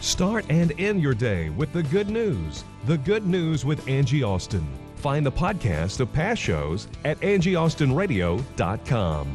Start 0.00 0.46
and 0.48 0.72
end 0.80 1.02
your 1.02 1.12
day 1.12 1.50
with 1.50 1.74
the 1.74 1.82
good 1.82 2.08
news. 2.08 2.64
The 2.86 2.96
Good 2.96 3.26
News 3.26 3.66
with 3.66 3.86
Angie 3.86 4.22
Austin. 4.22 4.66
Find 4.96 5.26
the 5.26 5.32
podcast 5.32 6.00
of 6.00 6.10
past 6.12 6.40
shows 6.40 6.88
at 7.04 7.20
angieaustinradio.com. 7.20 9.34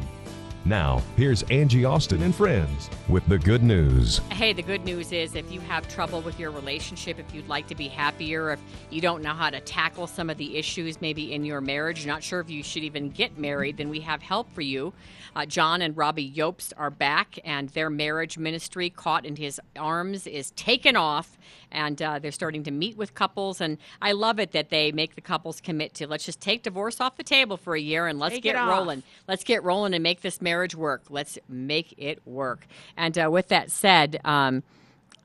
Now, 0.64 1.02
here's 1.16 1.44
Angie 1.44 1.84
Austin 1.84 2.24
and 2.24 2.34
friends 2.34 2.90
with 3.08 3.24
the 3.28 3.38
good 3.38 3.62
news. 3.62 4.18
Hey, 4.32 4.52
the 4.52 4.64
good 4.64 4.84
news 4.84 5.12
is 5.12 5.36
if 5.36 5.52
you 5.52 5.60
have 5.60 5.88
trouble 5.88 6.22
with 6.22 6.40
your 6.40 6.50
relationship, 6.50 7.20
if 7.20 7.32
you'd 7.32 7.48
like 7.48 7.68
to 7.68 7.76
be 7.76 7.86
happier, 7.86 8.50
if 8.50 8.58
you 8.90 9.00
don't 9.00 9.22
know 9.22 9.32
how 9.32 9.48
to 9.48 9.60
tackle 9.60 10.08
some 10.08 10.28
of 10.28 10.38
the 10.38 10.56
issues 10.56 11.00
maybe 11.00 11.32
in 11.32 11.44
your 11.44 11.60
marriage, 11.60 12.04
not 12.04 12.24
sure 12.24 12.40
if 12.40 12.50
you 12.50 12.64
should 12.64 12.82
even 12.82 13.10
get 13.10 13.38
married, 13.38 13.76
then 13.76 13.88
we 13.88 14.00
have 14.00 14.20
help 14.20 14.52
for 14.52 14.62
you. 14.62 14.92
Uh, 15.36 15.44
John 15.44 15.82
and 15.82 15.94
Robbie 15.94 16.32
Yopes 16.32 16.72
are 16.78 16.90
back, 16.90 17.38
and 17.44 17.68
their 17.68 17.90
marriage 17.90 18.38
ministry, 18.38 18.88
Caught 18.88 19.26
in 19.26 19.36
His 19.36 19.60
Arms, 19.78 20.26
is 20.26 20.50
taken 20.52 20.96
off, 20.96 21.36
and 21.70 22.00
uh, 22.00 22.18
they're 22.18 22.32
starting 22.32 22.62
to 22.62 22.70
meet 22.70 22.96
with 22.96 23.12
couples. 23.12 23.60
And 23.60 23.76
I 24.00 24.12
love 24.12 24.40
it 24.40 24.52
that 24.52 24.70
they 24.70 24.92
make 24.92 25.14
the 25.14 25.20
couples 25.20 25.60
commit 25.60 25.92
to 25.94 26.06
let's 26.06 26.24
just 26.24 26.40
take 26.40 26.62
divorce 26.62 27.02
off 27.02 27.16
the 27.16 27.22
table 27.22 27.58
for 27.58 27.74
a 27.74 27.80
year 27.80 28.06
and 28.06 28.18
let's 28.18 28.36
Take 28.36 28.44
get 28.44 28.56
rolling. 28.56 29.02
Let's 29.28 29.44
get 29.44 29.62
rolling 29.62 29.92
and 29.92 30.02
make 30.02 30.22
this 30.22 30.40
marriage 30.40 30.74
work. 30.74 31.02
Let's 31.10 31.38
make 31.50 31.94
it 31.98 32.26
work. 32.26 32.66
And 32.96 33.18
uh, 33.18 33.28
with 33.30 33.48
that 33.48 33.70
said, 33.70 34.18
um, 34.24 34.62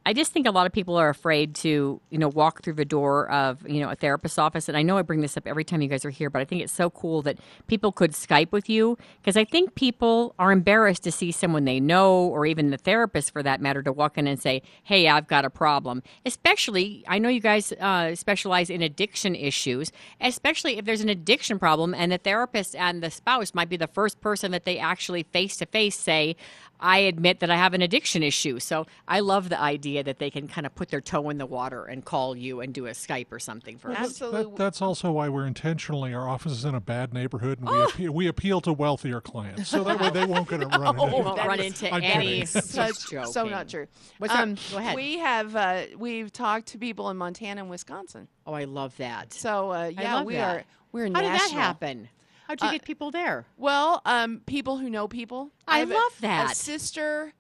I 0.03 0.13
just 0.13 0.31
think 0.31 0.47
a 0.47 0.51
lot 0.51 0.65
of 0.65 0.73
people 0.73 0.95
are 0.95 1.09
afraid 1.09 1.53
to, 1.55 2.01
you 2.09 2.17
know, 2.17 2.27
walk 2.27 2.63
through 2.63 2.73
the 2.73 2.85
door 2.85 3.29
of, 3.29 3.67
you 3.69 3.79
know, 3.81 3.89
a 3.91 3.95
therapist's 3.95 4.39
office. 4.39 4.67
And 4.67 4.75
I 4.75 4.81
know 4.81 4.97
I 4.97 5.03
bring 5.03 5.21
this 5.21 5.37
up 5.37 5.45
every 5.45 5.63
time 5.63 5.81
you 5.81 5.87
guys 5.87 6.03
are 6.05 6.09
here, 6.09 6.31
but 6.31 6.41
I 6.41 6.45
think 6.45 6.63
it's 6.63 6.73
so 6.73 6.89
cool 6.89 7.21
that 7.21 7.37
people 7.67 7.91
could 7.91 8.11
Skype 8.11 8.51
with 8.51 8.67
you 8.67 8.97
because 9.21 9.37
I 9.37 9.45
think 9.45 9.75
people 9.75 10.33
are 10.39 10.51
embarrassed 10.51 11.03
to 11.03 11.11
see 11.11 11.31
someone 11.31 11.65
they 11.65 11.79
know 11.79 12.15
or 12.15 12.47
even 12.47 12.71
the 12.71 12.77
therapist 12.77 13.31
for 13.31 13.43
that 13.43 13.61
matter 13.61 13.83
to 13.83 13.91
walk 13.91 14.17
in 14.17 14.25
and 14.25 14.41
say, 14.41 14.63
"Hey, 14.83 15.07
I've 15.07 15.27
got 15.27 15.45
a 15.45 15.51
problem." 15.51 16.01
Especially, 16.25 17.03
I 17.07 17.19
know 17.19 17.29
you 17.29 17.39
guys 17.39 17.71
uh, 17.73 18.15
specialize 18.15 18.71
in 18.71 18.81
addiction 18.81 19.35
issues, 19.35 19.91
especially 20.19 20.79
if 20.79 20.85
there's 20.85 21.01
an 21.01 21.09
addiction 21.09 21.59
problem 21.59 21.93
and 21.93 22.11
the 22.11 22.17
therapist 22.17 22.75
and 22.75 23.03
the 23.03 23.11
spouse 23.11 23.53
might 23.53 23.69
be 23.69 23.77
the 23.77 23.87
first 23.87 24.19
person 24.19 24.51
that 24.51 24.65
they 24.65 24.79
actually 24.79 25.23
face 25.23 25.57
to 25.57 25.67
face 25.67 25.95
say, 25.95 26.35
I 26.81 26.97
admit 26.99 27.39
that 27.41 27.49
I 27.51 27.55
have 27.55 27.73
an 27.73 27.81
addiction 27.81 28.23
issue. 28.23 28.59
So 28.59 28.87
I 29.07 29.19
love 29.19 29.49
the 29.49 29.59
idea 29.59 30.03
that 30.03 30.17
they 30.19 30.29
can 30.31 30.47
kind 30.47 30.65
of 30.65 30.73
put 30.73 30.89
their 30.89 31.01
toe 31.01 31.29
in 31.29 31.37
the 31.37 31.45
water 31.45 31.85
and 31.85 32.03
call 32.03 32.35
you 32.35 32.59
and 32.61 32.73
do 32.73 32.87
a 32.87 32.91
Skype 32.91 33.27
or 33.31 33.39
something 33.39 33.77
for 33.77 33.91
us. 33.91 33.97
Absolutely. 33.99 34.43
That, 34.43 34.55
that's 34.55 34.81
also 34.81 35.11
why 35.11 35.29
we're 35.29 35.45
intentionally 35.45 36.13
our 36.13 36.27
office 36.27 36.51
is 36.53 36.65
in 36.65 36.73
a 36.75 36.81
bad 36.81 37.13
neighborhood, 37.13 37.59
and 37.59 37.69
Oh. 37.69 37.73
we 37.73 37.83
appeal, 37.83 38.11
we 38.13 38.27
appeal 38.27 38.61
to 38.61 38.73
wealthier 38.73 39.21
clients, 39.21 39.69
so 39.69 39.83
that 39.83 39.99
way 39.99 40.09
they 40.09 40.25
won't 40.25 40.49
get 40.49 40.59
run 40.77 40.99
into. 40.99 41.01
Won't 41.15 41.37
run 41.37 41.59
is 41.59 41.65
into 41.81 41.93
I'm 41.93 42.03
any. 42.03 42.25
kidding. 42.41 42.45
such 42.61 43.09
Just 43.11 43.33
so 43.33 43.45
not 43.45 43.69
true. 43.69 43.87
What's 44.17 44.33
up? 44.33 44.49
Go 44.71 44.77
ahead. 44.77 44.95
We 44.95 45.19
have 45.19 45.55
uh, 45.55 45.81
we've 45.97 46.31
talked 46.33 46.67
to 46.69 46.77
people 46.77 47.09
in 47.09 47.17
Montana 47.17 47.61
and 47.61 47.69
Wisconsin. 47.69 48.27
Oh, 48.47 48.53
I 48.53 48.63
love 48.63 48.97
that. 48.97 49.33
So 49.33 49.71
uh, 49.71 49.85
yeah, 49.93 50.23
we 50.23 50.33
that. 50.35 50.57
are 50.57 50.63
we're 50.91 51.03
How 51.05 51.09
national. 51.21 51.31
did 51.31 51.39
that 51.39 51.51
happen? 51.51 52.09
How'd 52.51 52.61
you 52.63 52.67
Uh, 52.67 52.71
get 52.71 52.83
people 52.83 53.11
there? 53.11 53.45
Well, 53.55 54.01
um, 54.05 54.41
people 54.45 54.77
who 54.77 54.89
know 54.89 55.07
people. 55.07 55.51
I 55.65 55.79
have 55.79 55.89
a- 55.89 55.93
love 55.93 56.13
A 56.17 56.21
that. 56.23 56.57
sister, 56.57 57.31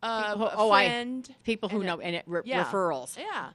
uh, 0.00 0.30
People- 0.34 0.46
a 0.46 0.54
oh, 0.54 0.70
I- 0.70 0.86
friend. 0.86 1.34
People 1.42 1.68
who 1.68 1.78
and 1.78 1.86
know 1.88 2.00
and 2.00 2.14
it, 2.14 2.22
re- 2.28 2.42
yeah. 2.44 2.64
referrals. 2.64 3.18
Yeah. 3.18 3.50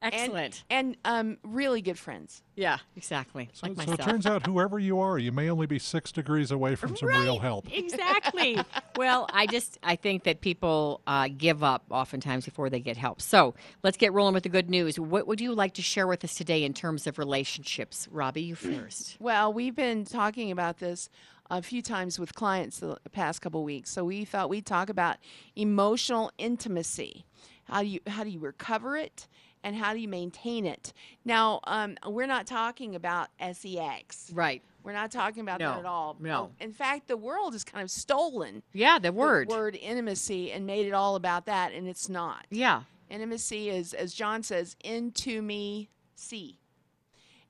Excellent. 0.00 0.62
And, 0.70 0.96
and 1.04 1.28
um, 1.28 1.38
really 1.42 1.82
good 1.82 1.98
friends. 1.98 2.42
yeah, 2.54 2.78
exactly. 2.94 3.48
So, 3.52 3.66
like 3.66 3.88
so 3.88 3.94
it 3.94 4.00
turns 4.00 4.26
out, 4.26 4.46
whoever 4.46 4.78
you 4.78 5.00
are, 5.00 5.18
you 5.18 5.32
may 5.32 5.50
only 5.50 5.66
be 5.66 5.78
six 5.80 6.12
degrees 6.12 6.52
away 6.52 6.76
from 6.76 6.96
some 6.96 7.08
real 7.08 7.38
help. 7.40 7.66
Exactly. 7.72 8.60
well, 8.96 9.28
I 9.32 9.46
just 9.46 9.78
I 9.82 9.96
think 9.96 10.22
that 10.24 10.40
people 10.40 11.00
uh, 11.06 11.28
give 11.36 11.64
up 11.64 11.84
oftentimes 11.90 12.44
before 12.44 12.70
they 12.70 12.80
get 12.80 12.96
help. 12.96 13.20
So 13.20 13.54
let's 13.82 13.96
get 13.96 14.12
rolling 14.12 14.34
with 14.34 14.44
the 14.44 14.48
good 14.48 14.70
news. 14.70 15.00
What 15.00 15.26
would 15.26 15.40
you 15.40 15.52
like 15.54 15.74
to 15.74 15.82
share 15.82 16.06
with 16.06 16.22
us 16.22 16.34
today 16.34 16.62
in 16.62 16.74
terms 16.74 17.06
of 17.08 17.18
relationships, 17.18 18.06
Robbie? 18.10 18.42
You 18.42 18.54
first. 18.54 19.16
Well, 19.28 19.52
we've 19.52 19.74
been 19.74 20.04
talking 20.04 20.50
about 20.50 20.78
this 20.78 21.10
a 21.50 21.60
few 21.60 21.82
times 21.82 22.18
with 22.18 22.34
clients 22.34 22.78
the 22.78 22.98
past 23.12 23.42
couple 23.42 23.62
weeks. 23.62 23.90
So 23.90 24.04
we 24.04 24.24
thought 24.24 24.48
we'd 24.48 24.64
talk 24.64 24.88
about 24.88 25.16
emotional 25.54 26.30
intimacy. 26.38 27.26
How 27.64 27.82
do 27.82 27.88
you 27.88 28.00
how 28.06 28.24
do 28.24 28.30
you 28.30 28.38
recover 28.38 28.96
it 28.96 29.28
and 29.64 29.76
how 29.76 29.92
do 29.92 29.98
you 30.00 30.08
maintain 30.08 30.66
it? 30.66 30.92
Now, 31.24 31.60
um, 31.64 31.96
we're 32.06 32.26
not 32.26 32.46
talking 32.46 32.94
about 32.94 33.28
sex. 33.52 34.30
Right. 34.32 34.62
We're 34.84 34.92
not 34.92 35.10
talking 35.10 35.42
about 35.42 35.60
No, 35.60 35.72
that 35.72 35.78
at 35.80 35.84
all. 35.84 36.16
no. 36.20 36.50
In 36.60 36.72
fact, 36.72 37.08
the 37.08 37.16
world 37.16 37.52
has 37.52 37.64
kind 37.64 37.82
of 37.82 37.90
stolen 37.90 38.62
Yeah, 38.72 38.98
the 38.98 39.12
word. 39.12 39.48
the 39.50 39.54
word 39.54 39.76
intimacy 39.76 40.50
and 40.52 40.64
made 40.66 40.86
it 40.86 40.92
all 40.92 41.16
about 41.16 41.46
that, 41.46 41.72
and 41.72 41.86
it's 41.86 42.08
not. 42.08 42.46
Yeah. 42.50 42.82
Intimacy 43.10 43.68
is, 43.70 43.92
as 43.94 44.14
John 44.14 44.42
says, 44.42 44.76
into 44.84 45.42
me, 45.42 45.90
see. 46.14 46.58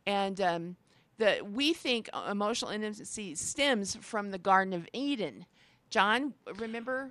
And 0.07 0.41
um, 0.41 0.77
the 1.19 1.41
we 1.45 1.73
think 1.75 2.09
emotional 2.31 2.71
intimacy 2.71 3.35
stems 3.35 3.97
from 3.97 4.31
the 4.31 4.39
Garden 4.39 4.73
of 4.73 4.89
Eden. 4.93 5.47
John, 5.91 6.35
remember? 6.57 7.11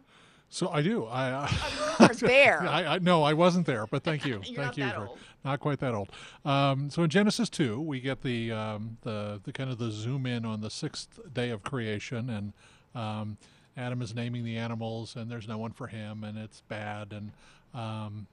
So 0.50 0.70
I 0.70 0.82
do. 0.82 1.06
I, 1.06 1.32
uh, 1.32 1.50
weren't 2.00 2.20
there. 2.20 2.62
I, 2.62 2.96
I 2.96 3.00
no, 3.00 3.24
I 3.24 3.34
wasn't 3.34 3.66
there, 3.66 3.86
but 3.88 4.04
thank 4.04 4.26
you, 4.26 4.42
thank 4.56 4.78
you 4.78 4.90
for 4.90 5.08
old. 5.08 5.18
not 5.44 5.60
quite 5.60 5.80
that 5.80 5.94
old. 5.94 6.10
Um, 6.46 6.90
so 6.90 7.04
in 7.04 7.10
Genesis 7.10 7.50
two, 7.50 7.80
we 7.82 8.00
get 8.00 8.22
the 8.22 8.52
um, 8.52 8.98
the 9.02 9.42
the 9.44 9.52
kind 9.52 9.70
of 9.70 9.78
the 9.78 9.92
zoom 9.92 10.26
in 10.26 10.46
on 10.46 10.62
the 10.62 10.70
sixth 10.70 11.20
day 11.34 11.50
of 11.50 11.64
creation, 11.64 12.30
and 12.30 12.54
um, 12.96 13.38
Adam 13.76 14.02
is 14.02 14.16
naming 14.16 14.44
the 14.44 14.58
animals, 14.58 15.16
and 15.16 15.30
there's 15.30 15.48
no 15.48 15.58
one 15.58 15.72
for 15.72 15.88
him, 15.88 16.24
and 16.24 16.38
it's 16.38 16.62
bad, 16.62 17.12
and 17.12 17.32
um, 17.74 18.28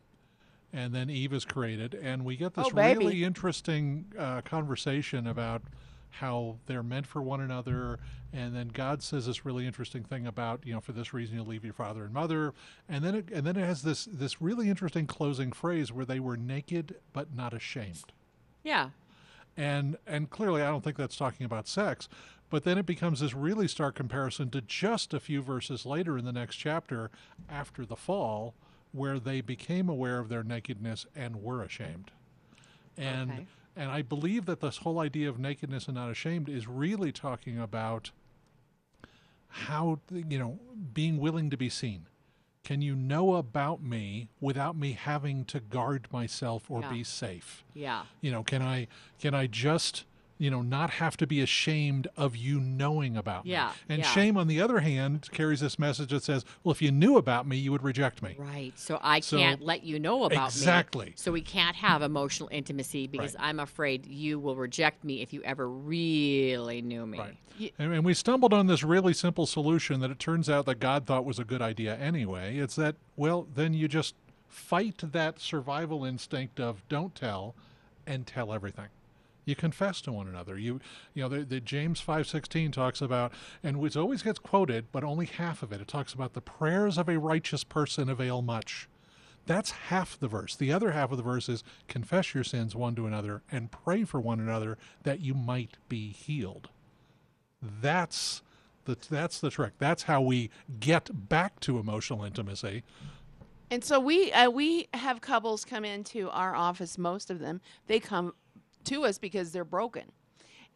and 0.73 0.95
then 0.95 1.11
Eve 1.11 1.33
is 1.33 1.45
created, 1.45 1.95
and 1.95 2.25
we 2.25 2.37
get 2.37 2.55
this 2.55 2.67
Oh, 2.67 2.71
really 2.71 3.25
interesting 3.25 4.07
uh, 4.19 4.41
conversation 4.43 5.27
about 5.27 5.63
how 6.21 6.57
they're 6.67 6.83
meant 6.83 7.07
for 7.07 7.23
one 7.23 7.41
another, 7.41 7.99
and 8.33 8.55
then 8.55 8.69
God 8.69 9.03
says 9.03 9.27
this 9.27 9.45
really 9.45 9.67
interesting 9.67 10.03
thing 10.05 10.27
about 10.27 10.61
you 10.67 10.73
know 10.75 10.81
for 10.81 10.93
this 10.93 11.13
reason 11.15 11.37
you'll 11.37 11.47
leave 11.47 11.65
your 11.65 11.75
father 11.75 12.05
and 12.05 12.13
mother, 12.13 12.53
and 12.89 13.05
then 13.05 13.15
it 13.15 13.29
and 13.33 13.47
then 13.47 13.57
it 13.57 13.65
has 13.65 13.83
this 13.83 14.05
this 14.07 14.41
really 14.41 14.69
interesting 14.69 15.07
closing 15.07 15.53
phrase 15.53 15.93
where 15.93 16.05
they 16.05 16.21
were 16.21 16.37
naked 16.37 16.97
but 17.13 17.35
not 17.35 17.53
ashamed, 17.55 18.13
Yeah. 18.63 18.91
and 19.57 19.97
and 20.07 20.31
clearly 20.31 20.63
I 20.63 20.71
don't 20.71 20.83
think 20.85 20.97
that's 20.97 21.17
talking 21.17 21.45
about 21.47 21.69
sex. 21.69 22.09
But 22.51 22.63
then 22.65 22.79
it 22.79 22.87
becomes 22.87 23.19
this 23.21 23.35
really 23.35 23.67
stark 23.67 23.97
comparison 23.97 24.51
to 24.51 24.61
just 24.61 25.13
a 25.13 25.19
few 25.19 25.43
verses 25.43 25.85
later 25.85 26.17
in 26.17 26.25
the 26.25 26.33
next 26.33 26.57
chapter, 26.57 27.11
after 27.49 27.85
the 27.85 27.97
fall, 27.97 28.55
where 28.93 29.19
they 29.19 29.41
became 29.41 29.89
aware 29.89 30.21
of 30.21 30.29
their 30.29 30.45
nakedness 30.45 31.05
and 31.17 31.43
were 31.43 31.63
ashamed. 31.63 32.13
And 32.97 33.31
Okay. 33.33 33.47
And 33.77 33.91
I 33.91 34.03
believe 34.03 34.47
that 34.47 34.61
this 34.61 34.79
whole 34.79 34.99
idea 35.01 35.29
of 35.29 35.39
nakedness 35.39 35.87
and 35.87 35.95
not 35.97 36.11
ashamed 36.11 36.49
is 36.49 36.67
really 36.69 37.13
talking 37.13 37.59
about 37.59 38.11
how 39.49 40.01
you 40.13 40.39
know 40.39 40.59
being 40.93 41.19
willing 41.19 41.51
to 41.51 41.57
be 41.57 41.69
seen. 41.69 42.07
Can 42.65 42.81
you 42.81 42.97
know 42.97 43.35
about 43.35 43.83
me 43.83 44.29
without 44.41 44.75
me 44.75 44.93
having 44.93 45.45
to 45.47 45.61
guard 45.61 46.09
myself 46.11 46.71
or 46.71 46.81
Yeah. 46.81 46.91
be 46.91 47.05
safe? 47.05 47.63
Yeah. 47.75 48.05
You 48.23 48.33
know, 48.33 48.43
can 48.43 48.63
I 48.63 48.89
can 49.19 49.35
I 49.35 49.47
just 49.47 50.05
you 50.39 50.51
know 50.51 50.63
not 50.63 50.91
have 50.91 51.17
to 51.19 51.27
be 51.27 51.41
ashamed 51.41 52.09
of 52.17 52.35
you 52.37 52.59
knowing 52.61 53.17
about 53.17 53.47
Yeah, 53.47 53.69
me? 53.69 53.73
And 53.95 53.99
yeah. 54.03 54.11
shame, 54.11 54.37
on 54.37 54.47
the 54.49 54.61
other 54.61 54.81
hand, 54.81 55.29
carries 55.33 55.61
this 55.61 55.79
message 55.79 56.11
that 56.11 56.23
says, 56.25 56.45
well, 56.63 56.73
if 56.73 56.83
you 56.83 56.91
knew 56.91 57.17
about 57.17 57.47
me, 57.47 57.57
you 57.57 57.71
would 57.73 57.83
reject 57.85 58.23
me. 58.23 58.35
Right. 58.39 58.73
So 58.77 58.99
I 59.03 59.21
So- 59.21 59.39
can't 59.39 59.63
let 59.63 59.85
you 59.85 59.99
know 60.01 60.25
about 60.25 60.39
me. 60.41 60.45
Exactly. 60.47 61.13
So 61.17 61.31
we 61.33 61.41
can't 61.41 61.77
have 61.77 62.03
emotional 62.03 62.49
intimacy 62.53 63.07
because 63.07 63.35
Right. 63.37 63.45
I'm 63.49 63.61
afraid 63.61 64.07
you 64.07 64.39
will 64.39 64.57
reject 64.57 65.05
me 65.05 65.23
if 65.23 65.33
you 65.33 65.43
ever 65.45 65.69
really 65.69 66.83
knew 66.83 67.07
me. 67.07 67.19
Right. 67.19 67.37
And 67.79 68.05
we 68.05 68.15
stumbled 68.15 68.53
on 68.53 68.67
this 68.67 68.83
really 68.83 69.15
simple 69.15 69.47
solution 69.47 70.01
that 70.01 70.11
it 70.11 70.19
turns 70.19 70.51
out 70.51 70.67
that 70.67 70.81
God 70.81 71.07
thought 71.07 71.25
was 71.25 71.39
a 71.39 71.45
good 71.45 71.63
idea 71.63 71.97
anyway. 71.97 72.59
It's 72.59 72.75
that, 72.75 72.97
well, 73.17 73.47
then 73.55 73.75
you 73.75 73.87
just 73.87 74.17
fight 74.49 74.99
that 75.13 75.39
survival 75.41 76.05
instinct 76.05 76.59
of 76.59 76.83
don't 76.89 77.15
tell 77.15 77.55
and 78.07 78.27
tell 78.27 78.53
everything. 78.53 78.89
You 79.45 79.55
confess 79.55 80.01
to 80.03 80.13
one 80.13 80.29
another. 80.29 80.59
You, 80.59 80.81
you 81.13 81.23
know, 81.23 81.29
the, 81.29 81.45
the 81.45 81.61
James 81.61 82.01
five 82.01 82.27
sixteen 82.27 82.73
talks 82.73 83.01
about, 83.01 83.33
and 83.63 83.79
which 83.79 83.97
always 83.97 84.23
gets 84.23 84.39
quoted, 84.39 84.87
but 84.93 85.05
only 85.05 85.27
half 85.27 85.63
of 85.63 85.73
it. 85.73 85.81
It 85.81 85.89
talks 85.89 86.15
about 86.15 86.33
the 86.33 86.41
prayers 86.41 86.99
of 86.99 87.09
a 87.09 87.19
righteous 87.19 87.65
person 87.65 88.09
avail 88.09 88.43
much. 88.43 88.89
That's 89.47 89.71
half 89.73 90.19
the 90.19 90.29
verse. 90.29 90.57
The 90.57 90.73
other 90.73 90.93
half 90.93 91.11
of 91.11 91.19
the 91.19 91.23
verse 91.23 91.51
is 91.51 91.63
confess 91.87 92.35
your 92.35 92.45
sins 92.45 92.75
one 92.75 92.95
to 92.95 93.07
another 93.07 93.43
and 93.53 93.71
pray 93.71 94.05
for 94.05 94.19
one 94.19 94.41
another 94.41 94.79
that 95.03 95.21
you 95.21 95.35
might 95.35 95.77
be 95.89 96.13
healed. 96.13 96.71
That's 97.61 98.43
the 98.87 98.97
that's 99.11 99.41
the 99.41 99.51
trick. 99.51 99.75
That's 99.79 100.05
how 100.05 100.23
we 100.23 100.51
get 100.81 101.29
back 101.29 101.61
to 101.61 101.79
emotional 101.79 102.25
intimacy. 102.25 102.85
And 103.71 103.85
so 103.85 104.01
we 104.01 104.33
uh, 104.33 104.49
we 104.49 104.89
have 104.95 105.21
couples 105.21 105.65
come 105.65 105.85
into 105.85 106.31
our 106.31 106.55
office. 106.55 106.97
Most 106.97 107.31
of 107.31 107.39
them 107.39 107.61
they 107.87 108.01
come 108.01 108.35
to 108.85 109.05
us 109.05 109.19
because 109.19 109.53
they're 109.53 109.65
broken, 109.65 110.05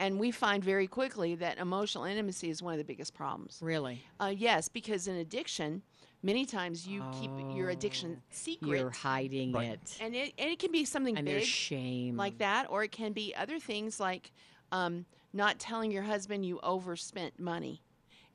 and 0.01 0.19
we 0.19 0.31
find 0.31 0.63
very 0.63 0.87
quickly 0.87 1.35
that 1.37 1.59
emotional 1.59 2.05
intimacy 2.05 2.51
is 2.51 2.63
one 2.63 2.73
of 2.75 2.79
the 2.79 2.85
biggest 2.85 3.15
problems. 3.15 3.59
Really? 3.61 4.01
Uh, 4.21 4.33
yes, 4.37 4.69
because 4.69 5.09
in 5.09 5.17
addiction, 5.17 5.83
many 6.23 6.45
times 6.47 6.87
you 6.87 7.03
keep 7.13 7.31
your 7.51 7.71
addiction 7.71 8.21
secret, 8.31 8.79
You're 8.79 8.91
hiding 8.91 9.53
Right. 9.53 9.71
it. 9.73 9.99
and 10.01 10.15
it 10.15 10.33
and 10.39 10.51
it 10.51 10.59
can 10.59 10.73
be 10.73 10.85
something 10.85 11.17
And 11.17 11.25
big 11.25 11.35
there's 11.35 11.49
shame. 11.49 12.17
like 12.17 12.39
that, 12.39 12.67
or 12.71 12.83
it 12.85 12.93
can 12.93 13.13
be 13.13 13.35
other 13.37 13.59
things 13.59 13.99
like 14.01 14.33
um, 14.73 15.05
not 15.33 15.59
telling 15.59 15.91
your 15.91 16.03
husband 16.03 16.45
you 16.45 16.61
overspent 16.63 17.39
money. 17.41 17.83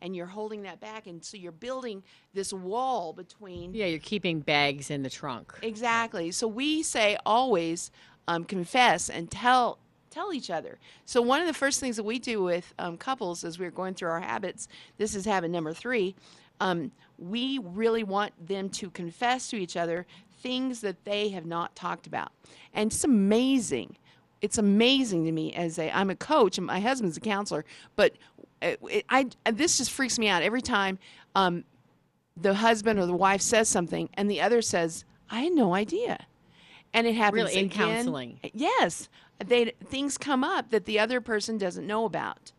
And 0.02 0.14
you're 0.18 0.26
holding 0.26 0.64
that 0.64 0.81
back, 0.81 1.08
and 1.08 1.24
so 1.24 1.38
you're 1.38 1.54
building 1.54 2.04
this 2.34 2.52
wall 2.52 3.14
between 3.14 3.74
Yeah, 3.74 3.86
you're 3.86 4.00
keeping 4.00 4.42
bags 4.42 4.92
in 4.92 5.02
the 5.02 5.10
trunk. 5.10 5.54
Exactly. 5.62 6.31
So 6.31 6.46
we 6.46 6.84
say 6.84 7.16
always 7.26 7.90
um, 8.28 8.44
confess 8.44 9.10
and 9.10 9.30
tell 9.30 9.80
tell 10.10 10.31
each 10.31 10.52
other. 10.52 10.78
So 11.06 11.24
one 11.24 11.42
of 11.42 11.48
the 11.48 11.54
first 11.54 11.80
things 11.80 11.96
that 11.96 12.04
we 12.04 12.20
do 12.20 12.44
with 12.44 12.72
um, 12.78 12.98
couples 12.98 13.44
as 13.44 13.58
we're 13.58 13.72
going 13.72 13.96
through 13.96 14.12
our 14.12 14.20
habits, 14.20 14.68
this 14.98 15.16
is 15.16 15.25
habit 15.25 15.50
number 15.50 15.74
three. 15.74 16.16
Um, 16.60 16.92
we 17.18 17.60
really 17.64 18.04
want 18.04 18.31
them 18.48 18.70
to 18.70 18.92
confess 18.92 19.50
to 19.50 19.58
each 19.58 19.75
other 19.75 20.06
things 20.42 20.81
that 20.81 21.04
they 21.04 21.30
have 21.30 21.48
not 21.48 21.75
talked 21.75 22.06
about, 22.06 22.31
and 22.74 22.92
it's 22.92 23.04
amazing. 23.04 23.98
It's 24.42 24.58
amazing 24.58 25.26
to 25.26 25.31
me 25.31 25.54
as 25.54 25.80
a 25.80 25.90
I'm 25.92 26.10
a 26.10 26.16
coach 26.16 26.58
and 26.58 26.68
my 26.68 26.80
husband's 26.80 27.18
a 27.18 27.22
counselor, 27.22 27.66
but 27.96 28.14
uh, 28.62 28.76
it, 28.90 29.06
I 29.10 29.30
this 29.52 29.78
just 29.78 29.92
freaks 29.92 30.19
me 30.19 30.28
out 30.28 30.44
every 30.44 30.62
time 30.62 31.00
um, 31.34 31.64
the 32.36 32.54
husband 32.54 33.00
or 33.00 33.06
the 33.06 33.16
wife 33.16 33.42
says 33.42 33.69
something 33.69 34.10
and 34.16 34.30
the 34.30 34.42
other 34.42 34.62
says, 34.62 35.06
I 35.30 35.42
had 35.42 35.54
no 35.54 35.74
idea. 35.74 36.26
And 36.94 37.07
it 37.07 37.16
happens 37.16 37.44
Really, 37.45 37.57
in 37.57 37.66
again. 37.66 37.78
counseling? 37.78 38.40
Yes. 38.54 39.10
They 39.44 39.74
things 39.86 40.18
come 40.18 40.44
up 40.44 40.69
that 40.69 40.86
the 40.86 41.00
other 41.00 41.22
person 41.22 41.57
doesn't 41.57 41.88
know 41.88 42.06
about. 42.06 42.51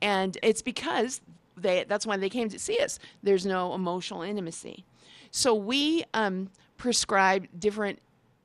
And 0.00 0.38
it's 0.42 0.62
because 0.62 1.20
they 1.56 1.84
that's 1.86 2.06
why 2.06 2.16
they 2.16 2.28
came 2.30 2.48
to 2.48 2.58
see 2.58 2.78
us. 2.78 2.98
There's 3.22 3.46
no 3.46 3.74
emotional 3.74 4.22
intimacy. 4.22 4.84
So 5.30 5.54
we 5.54 6.04
um, 6.14 6.50
prescribe 6.78 7.46
different 7.58 8.00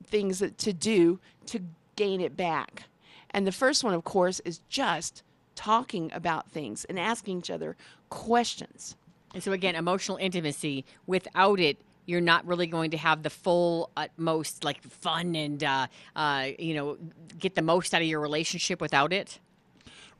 things 0.06 0.40
that, 0.40 0.58
to 0.58 0.72
do 0.72 1.18
to 1.46 1.60
gain 1.96 2.20
it 2.20 2.36
back. 2.36 2.84
And 3.30 3.46
the 3.46 3.52
first 3.52 3.82
one, 3.82 3.94
of 3.94 4.04
course, 4.04 4.40
is 4.40 4.60
just 4.68 5.22
talking 5.54 6.10
about 6.12 6.50
things 6.50 6.84
and 6.84 6.98
asking 6.98 7.38
each 7.38 7.50
other 7.50 7.76
questions. 8.10 8.96
And 9.34 9.42
so 9.42 9.52
again, 9.52 9.74
emotional 9.74 10.18
intimacy. 10.18 10.84
Without 11.06 11.58
it, 11.60 11.78
you're 12.06 12.20
not 12.20 12.46
really 12.46 12.66
going 12.66 12.90
to 12.92 12.96
have 12.96 13.22
the 13.22 13.30
full, 13.30 13.90
utmost 13.96 14.64
like 14.64 14.82
fun 14.82 15.34
and 15.34 15.62
uh, 15.62 15.86
uh, 16.16 16.48
you 16.58 16.74
know 16.74 16.98
get 17.38 17.54
the 17.54 17.62
most 17.62 17.94
out 17.94 18.02
of 18.02 18.06
your 18.08 18.20
relationship 18.20 18.80
without 18.80 19.12
it. 19.12 19.38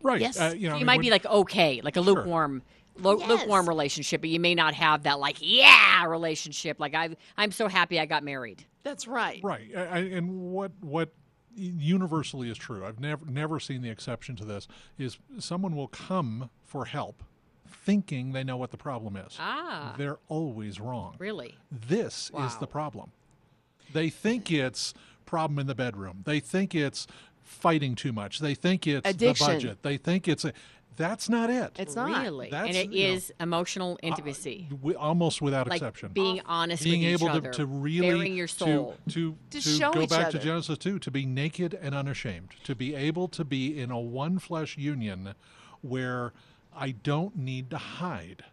Right. 0.03 0.21
Yes. 0.21 0.41
Uh, 0.41 0.55
you 0.57 0.69
know, 0.69 0.75
I 0.75 0.79
you 0.79 0.81
mean, 0.81 0.87
might 0.87 0.97
when- 0.97 1.01
be 1.03 1.11
like 1.11 1.27
okay, 1.27 1.81
like 1.83 1.97
a 1.97 2.01
lukewarm. 2.01 2.63
Lo- 2.99 3.19
Yes. 3.19 3.27
Lukewarm 3.27 3.67
relationship, 3.67 4.21
but 4.21 4.29
you 4.29 4.39
may 4.39 4.55
not 4.55 4.75
have 4.75 5.05
that 5.05 5.19
like 5.19 5.37
yeah 5.41 6.05
relationship. 6.05 6.79
Like 6.79 6.95
I, 6.95 7.17
I'm 7.39 7.51
so 7.51 7.67
happy 7.67 7.99
I 7.99 8.05
got 8.05 8.23
married. 8.23 8.67
That's 8.83 9.09
right. 9.09 9.41
Right, 9.43 9.71
I, 9.75 9.81
I- 9.81 9.99
and 10.01 10.53
what 10.53 10.73
what 10.83 11.11
universally 11.57 12.51
is 12.51 12.59
true. 12.59 12.85
I've 12.85 13.01
never 13.01 13.25
never 13.27 13.61
seen 13.61 13.83
the 13.83 13.91
exception 13.91 14.37
to 14.37 14.45
this. 14.45 14.69
Is 14.99 15.19
someone 15.39 15.75
will 15.77 15.89
come 15.89 16.51
for 16.65 16.85
help, 16.85 17.23
thinking 17.85 18.33
they 18.33 18.45
know 18.45 18.57
what 18.57 18.71
the 18.71 18.77
problem 18.77 19.17
is. 19.17 19.37
Ah. 19.39 19.95
they're 19.99 20.19
always 20.29 20.81
wrong. 20.81 21.15
Really? 21.19 21.57
This 21.71 22.31
is 22.39 22.57
the 22.57 22.67
problem. 22.67 23.11
They 23.93 24.09
think 24.09 24.51
it's 24.51 24.95
problem 25.27 25.59
in 25.59 25.67
the 25.67 25.75
bedroom. 25.75 26.23
They 26.25 26.41
think 26.41 26.75
it's 26.75 27.07
fighting 27.43 27.95
too 27.95 28.13
much. 28.13 28.39
They 28.39 28.55
think 28.55 28.87
it's 28.87 29.09
Addiction. 29.09 29.47
the 29.47 29.53
budget. 29.55 29.83
They 29.83 29.97
think 29.97 30.29
it's 30.29 30.45
a, 30.45 30.53
that's 30.97 31.29
not 31.29 31.51
it. 31.51 31.73
It's 31.79 31.97
not. 31.97 32.23
Really? 32.23 32.51
That's, 32.51 32.69
and 32.69 32.77
it 32.77 32.93
you 32.93 33.15
know, 33.15 33.21
emotional 33.41 33.99
intimacy. 34.03 34.67
Wi- 34.71 34.99
almost 34.99 35.41
without 35.43 35.69
like 35.69 35.81
exception. 35.81 36.11
being 36.13 36.41
honest 36.47 36.85
being 36.85 37.01
with 37.01 37.09
each 37.15 37.21
able 37.23 37.29
other, 37.31 37.51
to, 37.51 37.59
to 37.59 37.67
really 37.67 38.31
your 38.31 38.47
to- 38.47 38.55
soul. 38.55 38.97
to 39.09 39.37
To 39.51 39.61
to, 39.61 39.61
show 39.61 39.93
go 39.93 40.07
back 40.07 40.31
to. 40.31 40.39
Genesis 40.39 40.79
2 40.79 40.99
to 41.01 41.11
be 41.11 41.27
naked 41.27 41.75
and 41.75 41.95
unashamed 41.95 42.51
to 42.65 42.75
be 42.75 42.95
able 42.95 43.27
to 43.29 43.45
be 43.45 43.79
in 43.81 43.91
a 43.91 43.99
one 44.01 44.39
flesh 44.39 44.77
union 44.79 45.35
where 45.81 46.33
I 46.75 46.93
don't 46.93 47.37
need 47.37 47.71
to 47.71 47.79
hide. 47.79 48.45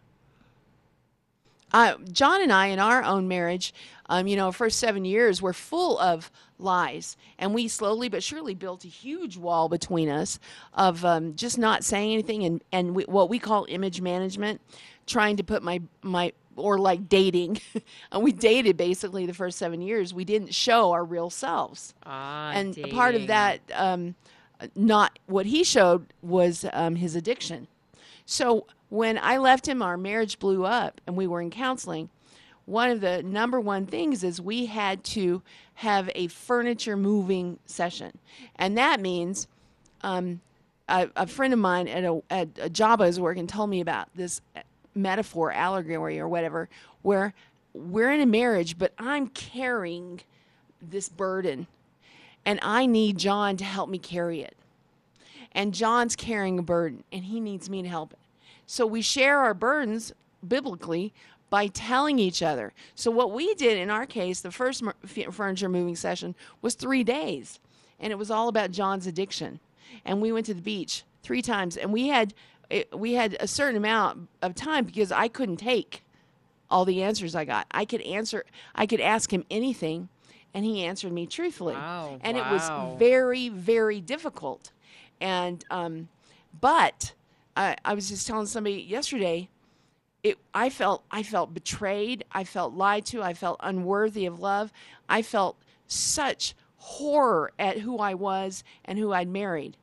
Uh, 1.72 1.94
John 2.10 2.42
and 2.42 2.52
I, 2.52 2.66
in 2.66 2.78
our 2.78 3.02
own 3.02 3.28
marriage, 3.28 3.72
um, 4.08 4.26
you 4.26 4.36
know, 4.36 4.50
first 4.50 4.78
seven 4.78 5.04
years 5.04 5.40
were 5.40 5.52
full 5.52 5.98
of 5.98 6.30
lies, 6.58 7.16
and 7.38 7.54
we 7.54 7.68
slowly 7.68 8.08
but 8.08 8.22
surely 8.22 8.54
built 8.54 8.84
a 8.84 8.88
huge 8.88 9.36
wall 9.36 9.68
between 9.68 10.08
us 10.08 10.40
of 10.74 11.04
um, 11.04 11.36
just 11.36 11.58
not 11.58 11.84
saying 11.84 12.12
anything, 12.12 12.44
and 12.44 12.64
and 12.72 12.94
we, 12.94 13.04
what 13.04 13.28
we 13.28 13.38
call 13.38 13.66
image 13.68 14.00
management, 14.00 14.60
trying 15.06 15.36
to 15.36 15.44
put 15.44 15.62
my 15.62 15.80
my 16.02 16.32
or 16.56 16.76
like 16.76 17.08
dating, 17.08 17.60
and 18.12 18.22
we 18.24 18.32
dated 18.32 18.76
basically 18.76 19.24
the 19.26 19.34
first 19.34 19.56
seven 19.56 19.80
years. 19.80 20.12
We 20.12 20.24
didn't 20.24 20.52
show 20.52 20.90
our 20.90 21.04
real 21.04 21.30
selves. 21.30 21.94
Ah, 22.04 22.50
and 22.50 22.76
a 22.78 22.88
part 22.88 23.14
of 23.14 23.28
that 23.28 23.60
um, 23.74 24.16
not 24.74 25.20
what 25.26 25.46
he 25.46 25.62
showed 25.62 26.12
was 26.20 26.66
um, 26.72 26.96
his 26.96 27.14
addiction 27.14 27.68
so 28.30 28.66
when 28.88 29.18
i 29.18 29.36
left 29.36 29.66
him 29.66 29.82
our 29.82 29.96
marriage 29.96 30.38
blew 30.38 30.64
up 30.64 31.00
and 31.06 31.16
we 31.16 31.26
were 31.26 31.40
in 31.40 31.50
counseling 31.50 32.08
one 32.66 32.90
of 32.90 33.00
the 33.00 33.22
number 33.22 33.58
one 33.58 33.86
things 33.86 34.22
is 34.22 34.40
we 34.40 34.66
had 34.66 35.02
to 35.02 35.42
have 35.74 36.10
a 36.14 36.28
furniture 36.28 36.96
moving 36.96 37.58
session 37.66 38.16
and 38.56 38.76
that 38.78 39.00
means 39.00 39.48
um, 40.02 40.40
a, 40.88 41.08
a 41.16 41.26
friend 41.26 41.52
of 41.52 41.58
mine 41.58 41.88
at 41.88 42.04
a, 42.04 42.22
at 42.30 42.48
a 42.60 42.70
job 42.70 43.00
I 43.00 43.06
was 43.06 43.20
working 43.20 43.46
told 43.46 43.70
me 43.70 43.80
about 43.80 44.08
this 44.14 44.40
metaphor, 44.94 45.52
allegory, 45.52 46.18
or 46.18 46.28
whatever, 46.28 46.68
where 47.02 47.34
we're 47.72 48.10
in 48.10 48.20
a 48.20 48.26
marriage, 48.26 48.78
but 48.78 48.92
I'm 48.98 49.28
carrying 49.28 50.20
this 50.82 51.08
burden, 51.08 51.66
and 52.44 52.58
I 52.62 52.86
need 52.86 53.18
John 53.18 53.56
to 53.58 53.64
help 53.64 53.88
me 53.88 53.98
carry 53.98 54.40
it. 54.40 54.56
And 55.52 55.74
John's 55.74 56.16
carrying 56.16 56.58
a 56.58 56.62
burden, 56.62 57.04
and 57.12 57.24
he 57.24 57.40
needs 57.40 57.68
me 57.68 57.82
to 57.82 57.88
help. 57.88 58.14
So 58.70 58.86
we 58.86 59.02
share 59.02 59.40
our 59.40 59.52
burdens 59.52 60.12
biblically 60.46 61.12
by 61.50 61.66
telling 61.66 62.20
each 62.20 62.40
other. 62.40 62.72
So 62.94 63.10
what 63.10 63.32
we 63.32 63.52
did 63.54 63.76
in 63.76 63.90
our 63.90 64.06
case, 64.06 64.42
the 64.42 64.52
first 64.52 64.84
furniture 65.32 65.68
moving 65.68 65.96
session 65.96 66.36
was 66.62 66.76
three 66.76 67.02
days, 67.02 67.58
and 67.98 68.12
it 68.12 68.16
was 68.16 68.30
all 68.30 68.46
about 68.46 68.70
John's 68.70 69.08
addiction. 69.08 69.58
And 70.04 70.22
we 70.22 70.30
went 70.30 70.46
to 70.46 70.54
the 70.54 70.62
beach 70.62 71.02
three 71.24 71.42
times, 71.42 71.76
and 71.76 71.92
we 71.92 72.06
had 72.06 72.32
we 72.92 73.14
had 73.14 73.36
a 73.40 73.48
certain 73.48 73.76
amount 73.76 74.28
of 74.40 74.54
time 74.54 74.84
because 74.84 75.10
I 75.10 75.26
couldn't 75.26 75.56
take 75.56 76.04
all 76.70 76.84
the 76.84 77.02
answers 77.02 77.34
I 77.34 77.44
got. 77.44 77.66
I 77.72 77.84
could 77.84 78.02
answer, 78.02 78.44
I 78.76 78.86
could 78.86 79.00
ask 79.00 79.32
him 79.32 79.44
anything, 79.50 80.08
and 80.54 80.64
he 80.64 80.84
answered 80.84 81.12
me 81.12 81.26
truthfully. 81.26 81.74
Wow, 81.74 82.20
and 82.20 82.36
it 82.36 82.44
was 82.44 82.70
very, 83.00 83.48
very 83.48 84.00
difficult. 84.00 84.70
And 85.20 85.64
um, 85.72 86.08
but 86.60 87.14
I, 87.60 87.76
I 87.84 87.94
was 87.94 88.08
just 88.08 88.26
telling 88.26 88.46
somebody 88.46 88.76
yesterday. 88.76 89.50
It, 90.22 90.38
I 90.54 90.70
felt 90.70 91.04
I 91.10 91.22
felt 91.22 91.52
betrayed. 91.52 92.24
I 92.32 92.44
felt 92.44 92.72
lied 92.74 93.04
to. 93.06 93.22
I 93.22 93.34
felt 93.34 93.60
unworthy 93.60 94.24
of 94.24 94.40
love. 94.40 94.72
I 95.08 95.20
felt 95.20 95.58
such 95.86 96.54
horror 96.76 97.52
at 97.58 97.78
who 97.78 97.98
I 97.98 98.14
was 98.14 98.64
and 98.84 98.98
who 98.98 99.12
I'd 99.12 99.28
married. 99.28 99.76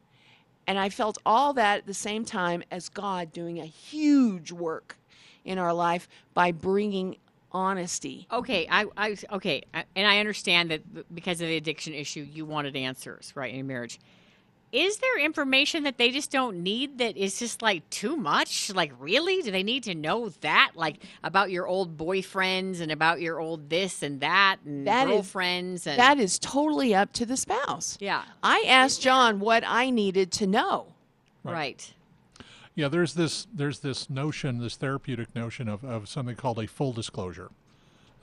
And 0.66 0.80
I 0.80 0.90
felt 0.90 1.20
all 1.26 1.54
that 1.54 1.80
at 1.80 1.86
the 1.86 1.94
same 1.94 2.26
time 2.26 2.64
as 2.72 2.90
God 2.90 3.32
doing 3.32 3.60
a 3.60 3.66
huge 3.66 4.52
work 4.52 4.98
in 5.46 5.60
our 5.60 5.74
life 5.74 6.10
by 6.34 6.52
bringing 6.52 7.18
honesty. 7.52 8.28
Okay, 8.32 8.68
I, 8.70 8.86
I 8.98 9.16
okay, 9.32 9.64
and 9.74 10.08
I 10.08 10.20
understand 10.20 10.72
that 10.72 11.14
because 11.14 11.42
of 11.42 11.48
the 11.48 11.56
addiction 11.56 11.94
issue, 11.94 12.28
you 12.30 12.46
wanted 12.46 12.76
answers, 12.76 13.32
right, 13.36 13.54
in 13.54 13.68
marriage. 13.68 14.00
Is 14.72 14.98
there 14.98 15.20
information 15.20 15.84
that 15.84 15.98
they 15.98 16.12
just 16.12 16.30
don't 16.30 16.62
need 16.62 16.98
that 16.98 17.16
is 17.16 17.40
just 17.40 17.62
like 17.62 17.90
too 17.90 18.18
much? 18.18 18.70
Like, 18.74 18.92
really? 19.00 19.42
Do 19.42 19.52
they 19.52 19.64
need 19.64 19.84
to 19.84 19.96
know 19.96 20.30
that? 20.42 20.72
Like, 20.76 20.98
about 21.24 21.52
your 21.52 21.66
old 21.68 21.98
boyfriends 21.98 22.82
and 22.82 22.92
about 22.92 23.22
your 23.22 23.40
old 23.40 23.70
this 23.70 24.04
and 24.04 24.20
that 24.20 24.58
and 24.66 24.86
That 24.86 25.08
is- 25.08 25.14
girlfriends? 25.14 25.88
and 25.88 25.98
That 26.00 26.20
is 26.20 26.38
totally 26.40 26.94
up 26.94 27.14
to 27.14 27.26
the 27.26 27.38
spouse. 27.38 27.98
Yeah. 28.02 28.24
I 28.44 28.64
asked 28.68 29.02
John 29.02 29.40
what 29.40 29.64
I 29.66 29.90
needed 29.90 30.32
to 30.34 30.48
know. 30.48 30.88
right. 31.44 31.94
Yeah, 32.76 32.90
there's 32.90 33.16
this 33.16 33.48
there's 33.52 33.80
this 33.80 34.08
notion, 34.08 34.60
this 34.60 34.76
therapeutic 34.76 35.34
notion 35.36 35.68
of, 35.68 35.84
of 35.84 36.08
something 36.08 36.36
called 36.36 36.60
a 36.60 36.68
full 36.68 36.94
disclosure, 36.94 37.50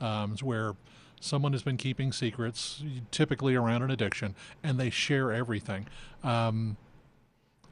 um, 0.01 0.31
it's 0.33 0.45
where 0.45 0.77
someone 1.25 1.53
has 1.53 1.63
been 1.63 1.77
keeping 1.77 2.13
secrets, 2.13 2.83
typically 3.11 3.55
around 3.55 3.83
an 3.83 3.91
addiction, 3.91 4.35
and 4.63 4.79
they 4.79 4.91
share 4.91 5.33
everything. 5.33 5.87
Um, 6.23 6.77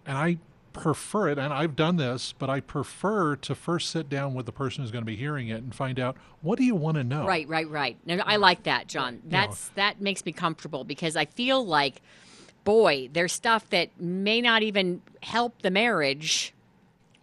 and 0.06 0.16
I 0.16 0.38
prefer 0.72 1.28
it, 1.28 1.38
and 1.38 1.52
I've 1.52 1.76
done 1.76 1.96
this, 1.96 2.32
but 2.38 2.48
I 2.48 2.60
prefer 2.60 3.36
to 3.36 3.54
first 3.54 3.90
sit 3.90 4.08
down 4.08 4.32
with 4.34 4.46
the 4.46 4.52
person 4.52 4.82
who's 4.82 4.90
going 4.90 5.02
to 5.02 5.06
be 5.06 5.16
hearing 5.16 5.48
it 5.48 5.62
and 5.62 5.74
find 5.74 6.00
out 6.00 6.16
what 6.40 6.58
do 6.58 6.64
you 6.64 6.74
want 6.74 6.96
to 6.96 7.04
know. 7.04 7.26
Right, 7.26 7.46
right, 7.46 7.68
right. 7.68 7.96
No, 8.06 8.16
I 8.24 8.36
like 8.36 8.62
that, 8.62 8.88
John. 8.88 9.20
That's 9.26 9.68
that 9.74 10.00
makes 10.00 10.24
me 10.24 10.32
comfortable 10.32 10.84
because 10.84 11.14
I 11.14 11.26
feel 11.26 11.64
like, 11.64 12.00
boy, 12.64 13.10
there's 13.12 13.32
stuff 13.34 13.68
that 13.70 13.90
may 14.00 14.40
not 14.40 14.62
even 14.62 15.02
help 15.22 15.60
the 15.60 15.70
marriage. 15.70 16.54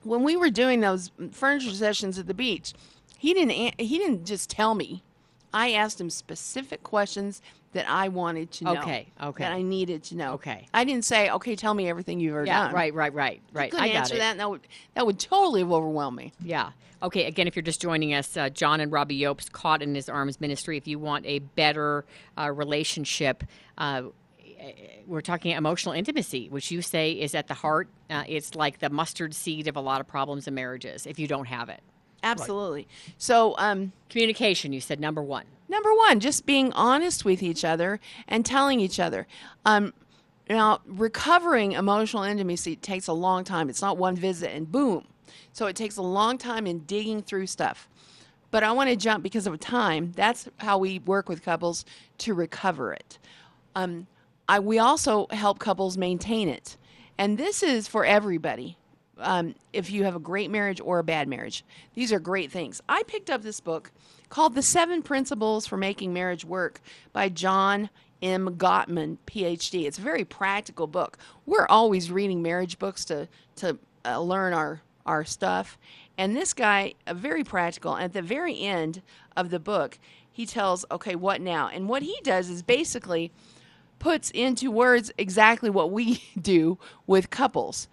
When 0.04 0.24
we 0.24 0.38
were 0.38 0.52
doing 0.52 0.80
those 0.80 1.12
furniture 1.32 1.72
sessions 1.72 2.20
at 2.20 2.28
the 2.28 2.34
beach, 2.34 2.74
he 3.18 3.34
didn't 3.34 3.80
he 3.82 3.98
didn't 3.98 4.26
just 4.26 4.50
tell 4.50 4.76
me. 4.76 5.04
I 5.54 5.72
asked 5.74 6.00
him 6.00 6.10
specific 6.10 6.84
questions 6.84 7.42
that 7.74 7.90
I 7.90 8.08
wanted 8.08 8.52
to 8.52 8.64
know. 8.66 8.78
Okay, 8.78 9.08
okay. 9.22 9.44
That 9.44 9.52
I 9.52 9.62
needed 9.62 10.04
to 10.06 10.16
know. 10.16 10.34
Okay. 10.34 10.68
I 10.74 10.84
didn't 10.84 11.06
say, 11.06 11.30
"Okay, 11.30 11.56
tell 11.56 11.74
me 11.74 11.88
everything 11.90 12.20
you've 12.20 12.36
ever 12.36 12.46
Yeah, 12.46 12.66
done." 12.66 12.74
right, 12.74 12.94
right, 12.94 13.14
right, 13.14 13.42
right. 13.54 13.72
Couldn't 13.72 13.86
I 13.86 13.90
answer 13.90 14.16
it. 14.16 14.20
that, 14.20 14.32
and 14.32 14.40
that 14.40 14.50
would 14.50 14.62
that 14.96 15.06
would 15.06 15.20
totally 15.20 15.64
overwhelm 15.64 16.16
me. 16.16 16.34
Yeah. 16.44 16.72
Okay. 17.02 17.26
Again, 17.26 17.48
if 17.48 17.56
you're 17.56 17.64
just 17.64 17.82
joining 17.82 18.14
us, 18.14 18.36
uh, 18.36 18.50
John 18.50 18.82
and 18.82 18.92
Robbie 18.92 19.20
Yopes, 19.20 19.52
Caught 19.52 19.82
in 19.82 19.96
His 19.96 20.10
Arms 20.10 20.42
Ministry. 20.42 20.78
If 20.78 20.88
you 20.88 21.00
want 21.00 21.26
a 21.26 21.40
better 21.40 22.06
uh, 22.38 22.52
relationship, 22.52 23.44
uh, 23.78 24.04
we're 25.08 25.22
talking 25.22 25.52
emotional 25.52 25.96
intimacy, 25.96 26.50
which 26.50 26.72
you 26.72 26.82
say 26.82 27.12
is 27.12 27.34
at 27.34 27.48
the 27.48 27.54
heart. 27.54 27.88
Uh, 28.10 28.24
it's 28.28 28.56
like 28.56 28.80
the 28.80 28.90
mustard 28.90 29.34
seed 29.34 29.68
of 29.68 29.76
a 29.78 29.82
lot 29.82 30.02
of 30.02 30.08
problems 30.08 30.48
in 30.48 30.54
marriages 30.56 31.06
if 31.06 31.18
you 31.20 31.28
don't 31.28 31.46
have 31.46 31.70
it. 31.70 31.82
Absolutely. 32.24 32.88
So, 33.18 33.56
um, 33.58 33.92
Communication, 34.10 34.74
you 34.74 34.82
said 34.82 35.00
number 35.00 35.22
one. 35.22 35.46
number 35.68 35.94
one, 35.94 36.20
just 36.20 36.46
being 36.46 36.72
honest 36.74 37.24
with 37.26 37.44
each 37.44 37.64
other 37.64 38.00
and 38.28 38.46
telling 38.46 38.80
each 38.80 39.00
other. 39.00 39.28
Um, 39.66 39.94
now, 40.50 40.82
recovering 40.88 41.74
emotional 41.74 42.24
intimacy 42.24 42.76
takes 42.76 43.08
a 43.08 43.14
long 43.14 43.44
time. 43.44 43.70
It's 43.70 43.82
not 43.82 43.98
one 43.98 44.16
visit 44.16 44.52
and 44.52 44.72
boom. 44.72 45.06
So 45.54 45.68
it 45.68 45.76
takes 45.76 45.98
a 45.98 46.02
long 46.02 46.38
time 46.40 46.66
in 46.66 46.80
digging 46.80 47.22
through 47.22 47.48
stuff. 47.48 47.88
But 48.52 48.64
I 48.64 48.72
want 48.72 48.90
to 48.90 48.96
jump 48.96 49.22
because 49.24 49.46
of 49.46 49.60
time. 49.60 50.12
That's 50.16 50.50
how 50.58 50.80
we 50.80 51.00
work 51.00 51.30
with 51.30 51.44
couples 51.44 51.86
to 52.20 52.34
recover 52.34 52.94
it. 52.94 53.20
Um, 53.76 54.08
I, 54.48 54.60
we 54.60 54.80
also 54.80 55.28
help 55.30 55.60
couples 55.60 55.98
maintain 56.00 56.50
it. 56.50 56.78
And 57.20 57.38
this 57.38 57.62
is 57.62 57.88
for 57.88 58.04
everybody. 58.06 58.78
Um, 59.20 59.56
if 59.74 59.92
you 59.92 60.04
have 60.04 60.16
a 60.16 60.20
great 60.20 60.50
marriage 60.50 60.80
or 60.80 61.00
a 61.00 61.04
bad 61.04 61.28
marriage, 61.28 61.64
these 61.94 62.12
are 62.14 62.20
great 62.20 62.52
things. 62.52 62.82
I 62.88 63.04
picked 63.04 63.30
up 63.30 63.42
this 63.42 63.60
book 63.60 63.92
called 64.30 64.56
The 64.56 64.62
Seven 64.62 65.02
Principles 65.02 65.68
for 65.68 65.78
Making 65.78 66.14
Marriage 66.14 66.46
Work 66.46 66.82
by 67.14 67.30
John 67.30 67.90
M. 68.22 68.56
Gottman, 68.58 69.18
PhD. 69.26 69.86
It's 69.86 69.98
a 69.98 70.02
very 70.02 70.26
practical 70.26 70.88
book. 70.88 71.18
We're 71.46 71.68
always 71.68 72.12
reading 72.12 72.42
marriage 72.42 72.80
books 72.80 73.06
to, 73.06 73.28
to 73.58 73.78
uh, 74.06 74.20
learn 74.20 74.54
our, 74.54 74.82
our 75.06 75.26
stuff. 75.26 75.78
And 76.18 76.36
this 76.36 76.54
guy, 76.54 76.96
uh, 77.08 77.14
very 77.14 77.44
practical. 77.44 77.96
At 77.96 78.14
the 78.14 78.22
very 78.22 78.60
end 78.60 79.02
of 79.38 79.50
the 79.50 79.60
book, 79.60 79.98
he 80.32 80.46
tells, 80.46 80.86
okay, 80.92 81.16
what 81.16 81.42
now? 81.42 81.70
And 81.70 81.88
what 81.88 82.04
he 82.04 82.18
does 82.24 82.50
is 82.50 82.62
basically 82.62 83.32
puts 84.00 84.32
into 84.32 84.72
words 84.72 85.12
exactly 85.18 85.70
what 85.70 85.92
we 85.92 86.24
do 86.42 86.78
with 87.08 87.30
couples. 87.30 87.88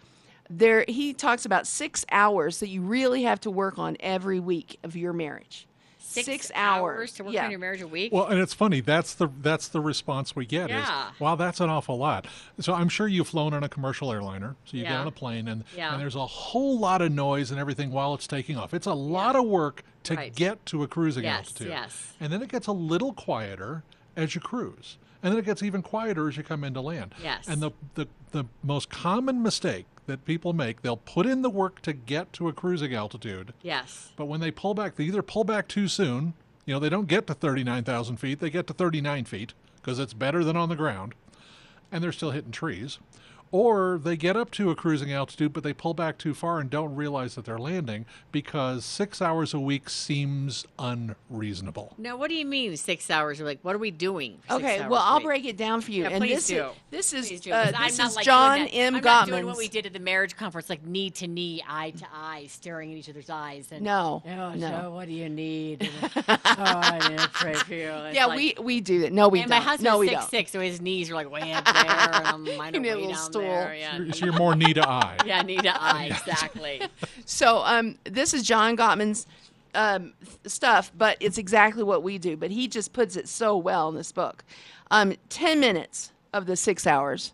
There, 0.48 0.84
he 0.86 1.12
talks 1.12 1.44
about 1.44 1.66
six 1.66 2.04
hours 2.10 2.60
that 2.60 2.68
you 2.68 2.80
really 2.82 3.24
have 3.24 3.40
to 3.40 3.50
work 3.50 3.78
on 3.78 3.96
every 4.00 4.40
week 4.40 4.78
of 4.82 4.96
your 4.96 5.12
marriage. 5.12 5.66
Six, 5.98 6.50
hours. 6.54 7.12
to 7.14 7.24
work 7.24 7.34
yeah. 7.34 7.44
on 7.44 7.50
your 7.50 7.60
marriage 7.60 7.82
a 7.82 7.86
week. 7.88 8.12
Well, 8.12 8.26
and 8.26 8.40
it's 8.40 8.54
funny. 8.54 8.80
That's 8.80 9.12
the 9.14 9.28
that's 9.42 9.68
the 9.68 9.80
response 9.80 10.34
we 10.34 10.46
get. 10.46 10.70
Yeah. 10.70 11.10
Is, 11.10 11.20
wow, 11.20 11.34
that's 11.34 11.60
an 11.60 11.68
awful 11.68 11.98
lot. 11.98 12.26
So 12.60 12.72
I'm 12.72 12.88
sure 12.88 13.06
you've 13.06 13.28
flown 13.28 13.52
on 13.52 13.62
a 13.64 13.68
commercial 13.68 14.10
airliner. 14.12 14.56
So 14.64 14.76
you 14.78 14.84
get 14.84 14.92
on 14.92 15.06
a 15.06 15.10
plane, 15.10 15.48
and 15.48 15.64
Yeah. 15.76 15.92
and 15.92 16.00
there's 16.00 16.14
a 16.14 16.24
whole 16.24 16.78
lot 16.78 17.02
of 17.02 17.12
noise 17.12 17.50
and 17.50 17.60
everything 17.60 17.90
while 17.90 18.14
it's 18.14 18.26
taking 18.26 18.56
off. 18.56 18.72
It's 18.72 18.86
a 18.86 18.94
lot 18.94 19.36
of 19.36 19.44
work 19.44 19.82
to 20.04 20.14
Right. 20.14 20.34
get 20.34 20.64
to 20.66 20.82
a 20.84 20.88
cruising 20.88 21.24
Yes, 21.24 21.38
altitude. 21.48 21.68
yes. 21.68 22.12
And 22.20 22.32
then 22.32 22.40
it 22.40 22.48
gets 22.48 22.66
a 22.66 22.72
little 22.72 23.12
quieter 23.12 23.82
as 24.16 24.34
you 24.34 24.40
cruise, 24.40 24.96
and 25.22 25.32
then 25.32 25.38
it 25.38 25.44
gets 25.44 25.62
even 25.62 25.82
quieter 25.82 26.28
as 26.28 26.36
you 26.36 26.44
come 26.44 26.64
into 26.64 26.80
land. 26.80 27.14
Yes. 27.22 27.46
And 27.48 27.60
the 27.60 27.72
the 27.94 28.08
the 28.30 28.44
most 28.62 28.88
common 28.88 29.42
mistake 29.42 29.86
that 30.06 30.24
people 30.24 30.52
make, 30.52 30.82
they'll 30.82 30.96
put 30.96 31.26
in 31.26 31.42
the 31.42 31.50
work 31.50 31.82
to 31.82 31.92
get 31.92 32.32
to 32.34 32.48
a 32.48 32.52
cruising 32.52 32.94
altitude. 32.94 33.52
yes. 33.62 34.12
But 34.16 34.26
when 34.26 34.40
they 34.40 34.50
pull 34.50 34.74
back, 34.74 34.96
they 34.96 35.04
either 35.04 35.22
pull 35.22 35.44
back 35.44 35.68
too 35.68 35.88
soon. 35.88 36.34
You 36.64 36.74
know, 36.74 36.80
they 36.80 36.88
don't 36.88 37.06
get 37.06 37.26
to 37.28 37.34
39,000 37.34 38.16
feet. 38.16 38.40
They 38.40 38.50
get 38.50 38.66
to 38.66 38.72
39 38.74 39.24
feet 39.24 39.54
because 39.76 39.98
it's 39.98 40.14
better 40.14 40.42
than 40.42 40.56
on 40.56 40.68
the 40.68 40.76
ground. 40.76 41.14
And 41.92 42.02
they're 42.02 42.12
still 42.12 42.32
hitting 42.32 42.50
trees. 42.50 42.98
Or 43.52 43.98
they 44.02 44.16
get 44.16 44.36
up 44.36 44.50
to 44.52 44.70
a 44.70 44.74
cruising 44.74 45.12
altitude, 45.12 45.52
but 45.52 45.62
they 45.62 45.72
pull 45.72 45.94
back 45.94 46.18
too 46.18 46.34
far 46.34 46.58
and 46.58 46.68
don't 46.68 46.94
realize 46.94 47.36
that 47.36 47.44
they're 47.44 47.58
landing 47.58 48.04
because 48.32 48.84
six 48.84 49.22
hours 49.22 49.54
a 49.54 49.60
week 49.60 49.88
seems 49.88 50.66
unreasonable. 50.78 51.94
Now, 51.98 52.16
what 52.16 52.28
do 52.28 52.34
you 52.36 52.44
mean 52.44 52.76
six 52.76 53.10
hours? 53.10 53.38
You're 53.38 53.46
like, 53.48 53.60
what 53.62 53.74
are 53.74 53.78
we 53.78 53.90
doing? 53.90 54.38
six 54.42 54.54
Okay, 54.54 54.80
hours 54.80 54.90
well, 54.90 55.02
I'll 55.02 55.20
break 55.20 55.44
it 55.44 55.56
down 55.56 55.80
for 55.80 55.90
you. 55.92 56.02
Yeah, 56.02 56.10
and 56.10 56.18
please 56.22 56.34
this 56.36 56.46
do. 56.48 56.64
is 56.64 56.70
this 56.90 57.12
is 57.12 57.28
Please 57.28 57.40
do, 57.40 57.52
uh, 57.52 57.64
'cause 57.66 57.74
I'm 57.76 57.88
this 57.88 57.98
not 57.98 58.08
is 58.10 58.16
like 58.16 58.24
John 58.24 58.58
doing 58.58 58.70
that. 58.70 58.74
M. 58.76 58.94
I'm 58.96 59.02
not 59.04 59.26
doing 59.26 59.46
what 59.46 59.56
we 59.56 59.68
did 59.68 59.86
at 59.86 59.92
the 59.92 59.98
marriage 60.00 60.36
conference, 60.36 60.68
like 60.68 60.84
knee 60.84 61.10
to 61.10 61.26
knee, 61.26 61.62
eye 61.68 61.90
to 61.92 62.06
eye, 62.12 62.46
staring 62.48 62.92
at 62.92 62.98
each 62.98 63.08
other's 63.08 63.30
eyes. 63.30 63.68
And, 63.70 63.82
No, 63.82 64.22
Oh, 64.26 64.54
no. 64.54 64.82
So 64.82 64.90
what 64.92 65.06
do 65.06 65.12
you 65.14 65.28
need? 65.28 65.88
oh, 66.02 66.34
I 66.46 67.08
need 67.08 67.18
to 67.18 67.28
pray 67.32 67.54
for 67.54 67.74
you. 67.74 67.88
It's 67.90 68.16
Yeah, 68.16 68.26
like- 68.26 68.36
we 68.36 68.54
we 68.60 68.80
do 68.80 69.00
that. 69.02 69.12
No, 69.12 69.28
we 69.28 69.40
And 69.40 69.50
don't. 69.50 69.58
my 69.58 69.64
husband's 69.64 69.84
no, 69.84 69.98
we 69.98 70.08
six 70.08 70.20
don't. 70.20 70.30
six, 70.30 70.50
so 70.52 70.60
his 70.60 70.80
knees 70.80 71.10
are 71.10 71.14
like 71.14 71.30
way 71.30 71.52
up 71.52 71.64
there, 71.64 71.74
and 71.74 72.26
I'm 72.26 72.44
mine 72.56 72.74
You 72.74 72.80
are 72.80 73.14
need 73.38 73.44
a 73.44 73.48
way 73.48 73.48
little 73.48 73.68
down 73.70 73.78
stool. 73.78 73.98
there. 73.98 74.06
Yeah, 74.06 74.12
So 74.12 74.24
you're 74.24 74.34
more 74.34 74.54
knee 74.54 74.74
to 74.74 74.88
eye. 74.88 75.16
yeah, 75.26 75.42
knee 75.42 75.56
to 75.58 75.82
eye, 75.82 76.06
exactly. 76.12 76.82
So 77.24 77.58
um, 77.64 77.98
this 78.04 78.34
is 78.34 78.42
John 78.42 78.76
Gottman's 78.76 79.26
um, 79.74 80.12
stuff, 80.46 80.90
but 80.96 81.16
it's 81.20 81.38
exactly 81.38 81.82
what 81.82 82.02
we 82.02 82.18
do. 82.18 82.36
But 82.36 82.50
he 82.50 82.68
just 82.68 82.92
puts 82.92 83.16
it 83.16 83.28
so 83.28 83.56
well 83.56 83.88
in 83.88 83.94
this 83.94 84.12
book. 84.12 84.44
Um, 84.90 85.14
Ten 85.28 85.60
minutes 85.60 86.12
of 86.32 86.46
the 86.46 86.56
six 86.56 86.86
hours 86.86 87.32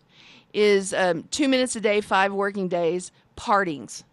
is 0.53 0.93
um, 0.93 1.23
two 1.31 1.47
minutes 1.47 1.75
a 1.75 1.81
day, 1.81 1.99
five 2.01 2.31
working 2.33 2.67
days, 2.67 3.11
partings. 3.35 4.03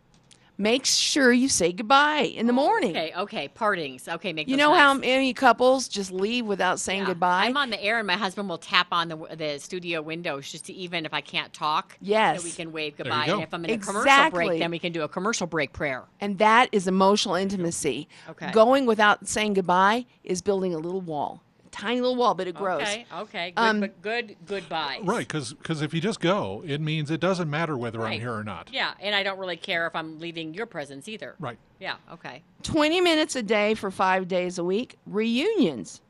Make 0.60 0.84
sure 0.84 1.32
you 1.32 1.48
say 1.48 1.72
goodbye 1.72 2.20
in 2.36 2.46
the 2.46 2.52
morning. 2.52 2.90
Okay, 2.90 3.14
okay, 3.16 3.48
partings. 3.48 4.06
Okay, 4.06 4.34
make 4.34 4.46
You 4.46 4.56
those 4.58 4.58
know 4.58 4.74
how 4.74 4.92
many 4.92 5.32
couples 5.32 5.88
just 5.88 6.12
leave 6.12 6.44
without 6.44 6.78
saying 6.78 7.00
Yeah. 7.00 7.06
goodbye? 7.06 7.46
I'm 7.46 7.56
on 7.56 7.70
the 7.70 7.82
air, 7.82 7.96
and 7.96 8.06
my 8.06 8.18
husband 8.18 8.46
will 8.46 8.58
tap 8.58 8.88
on 8.92 9.08
the 9.08 9.16
the 9.36 9.58
studio 9.58 10.02
windows 10.02 10.52
just 10.52 10.66
to 10.66 10.74
even 10.74 11.06
if 11.06 11.14
I 11.14 11.22
can't 11.22 11.50
talk. 11.54 11.96
Yes. 12.02 12.36
that 12.36 12.44
we 12.44 12.50
can 12.52 12.72
wave 12.72 12.98
goodbye. 12.98 13.24
go. 13.24 13.34
And 13.36 13.42
if 13.42 13.54
I'm 13.54 13.64
in 13.64 13.70
a 13.70 13.78
commercial 13.78 14.30
break, 14.30 14.60
then 14.60 14.70
we 14.70 14.78
can 14.78 14.92
do 14.92 15.00
a 15.00 15.08
commercial 15.08 15.46
break 15.46 15.72
prayer. 15.72 16.04
And 16.20 16.36
that 16.36 16.68
is 16.72 16.86
emotional 16.86 17.36
intimacy. 17.36 18.06
Okay. 18.28 18.52
Going 18.52 18.84
without 18.84 19.26
saying 19.28 19.54
goodbye 19.54 20.04
is 20.24 20.42
building 20.42 20.74
a 20.74 20.78
little 20.78 21.00
wall, 21.00 21.42
a 21.42 21.49
tiny 21.70 22.00
little 22.00 22.16
wall, 22.16 22.34
but 22.34 22.46
it 22.46 22.54
grows. 22.54 22.82
Okay, 22.82 23.06
okay, 23.14 23.50
good, 23.52 23.62
Um, 23.62 23.80
but 23.80 24.02
good 24.02 24.36
goodbyes. 24.46 25.02
Right, 25.04 25.26
because 25.26 25.82
if 25.82 25.94
you 25.94 26.00
just 26.00 26.20
go, 26.20 26.62
it 26.66 26.80
means 26.80 27.10
it 27.10 27.20
doesn't 27.20 27.48
matter 27.48 27.76
whether 27.76 27.98
Right. 28.00 28.14
I'm 28.14 28.20
here 28.20 28.34
or 28.34 28.44
not. 28.44 28.68
Yeah, 28.72 28.92
and 29.00 29.14
I 29.14 29.22
don't 29.22 29.38
really 29.38 29.56
care 29.56 29.86
if 29.86 29.94
I'm 29.94 30.18
leaving 30.18 30.54
your 30.54 30.66
presence 30.66 31.08
either. 31.08 31.36
Right. 31.38 31.58
Yeah. 31.78 31.96
Okay. 32.12 32.42
20 32.62 33.00
minutes 33.00 33.36
a 33.36 33.42
day 33.42 33.74
for 33.74 33.90
five 33.90 34.28
days 34.28 34.58
a 34.58 34.64
week. 34.64 34.96
Reunions, 35.06 36.00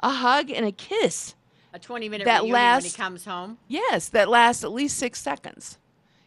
a 0.00 0.10
hug 0.10 0.50
and 0.50 0.64
a 0.64 0.72
kiss. 0.72 1.34
A 1.72 1.78
20 1.78 2.08
minute 2.08 2.24
That 2.24 2.42
reunion 2.42 2.74
when 2.74 2.82
he 2.84 2.90
comes 2.90 3.24
home. 3.24 3.58
Yes, 3.68 4.08
that 4.10 4.28
lasts 4.28 4.64
at 4.64 4.72
least 4.72 4.96
six 4.96 5.20
seconds. 5.20 5.78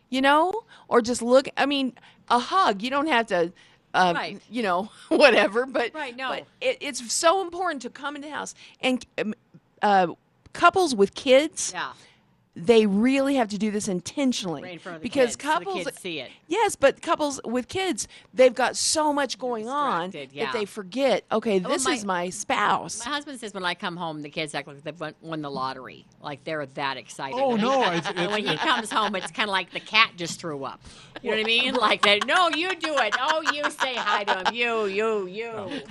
You 0.10 0.22
know, 0.22 0.66
or 0.90 1.02
just 1.02 1.22
look. 1.22 1.48
I 1.56 1.66
mean, 1.66 1.94
a 2.30 2.38
hug. 2.38 2.82
You 2.82 2.90
don't 2.90 3.08
have 3.08 3.28
to. 3.28 3.54
Uh, 3.94 4.14
Right. 4.16 4.42
You 4.50 4.64
know, 4.64 4.90
whatever. 5.10 5.66
But 5.66 5.94
Right, 5.94 6.16
no. 6.16 6.30
But 6.30 6.46
it, 6.62 6.78
it's 6.82 7.14
so 7.14 7.42
important 7.42 7.82
to 7.84 7.90
come 7.90 8.16
into 8.16 8.28
the 8.28 8.34
house 8.34 8.56
and 8.82 9.06
um, 9.18 9.34
uh, 9.82 10.08
couples 10.54 10.96
with 10.96 11.14
kids. 11.14 11.72
Yeah. 11.74 11.92
They 12.56 12.86
really 12.86 13.36
have 13.36 13.48
to 13.50 13.58
do 13.58 13.72
this 13.72 13.88
intentionally 13.88 14.62
Right 14.62 14.74
in 14.74 14.80
front 14.80 14.98
of 14.98 15.02
the 15.02 15.08
because 15.08 15.36
kids, 15.38 15.44
so 15.44 15.60
the 15.60 15.66
couples 15.66 15.84
kids 15.86 16.00
see 16.00 16.20
it. 16.20 16.32
Yes, 16.48 16.76
but 16.76 17.02
couples 17.02 17.40
with 17.46 17.70
kids, 17.70 18.10
they've 18.34 18.54
got 18.54 18.76
so 18.76 19.14
much 19.14 19.40
going 19.40 19.70
on 19.70 20.12
yeah. 20.12 20.46
that 20.46 20.54
they 20.54 20.66
forget. 20.66 21.24
Okay, 21.32 21.60
this 21.60 21.86
my- 21.86 21.94
is 21.94 22.04
my 22.06 22.30
spouse. 22.30 23.06
My 23.06 23.12
husband 23.12 23.40
says 23.40 23.54
when 23.54 23.64
I 23.64 23.74
come 23.74 23.96
home, 23.96 24.22
the 24.22 24.30
kids 24.30 24.54
act 24.54 24.68
like 24.68 24.84
they've 24.84 25.00
won, 25.00 25.16
won 25.22 25.42
the 25.42 25.50
lottery. 25.50 26.06
Like 26.22 26.44
they're 26.44 26.66
that 26.66 26.98
excited. 26.98 27.40
Oh, 27.40 27.56
no, 27.56 27.84
comes- 27.84 28.08
it's- 28.08 28.28
when 28.32 28.46
he 28.46 28.58
comes 28.58 28.92
home, 28.92 29.16
it's 29.16 29.32
kind 29.32 29.50
of 29.50 29.54
like 29.54 29.72
the 29.72 29.80
cat 29.80 30.12
just 30.18 30.40
threw 30.40 30.66
up. 30.66 30.82
You 31.22 31.32
know 31.32 31.38
what 31.38 31.44
I 31.44 31.48
mean? 31.48 31.74
Like 31.76 32.02
that. 32.02 32.28
No, 32.28 32.50
you 32.50 32.76
do 32.76 32.98
it. 32.98 33.16
Oh, 33.20 33.42
you 33.54 33.64
say 33.72 33.96
hi 33.96 34.26
to 34.26 34.50
him. 34.50 34.54
You, 34.54 34.86
you, 34.86 35.28
you. 35.28 35.82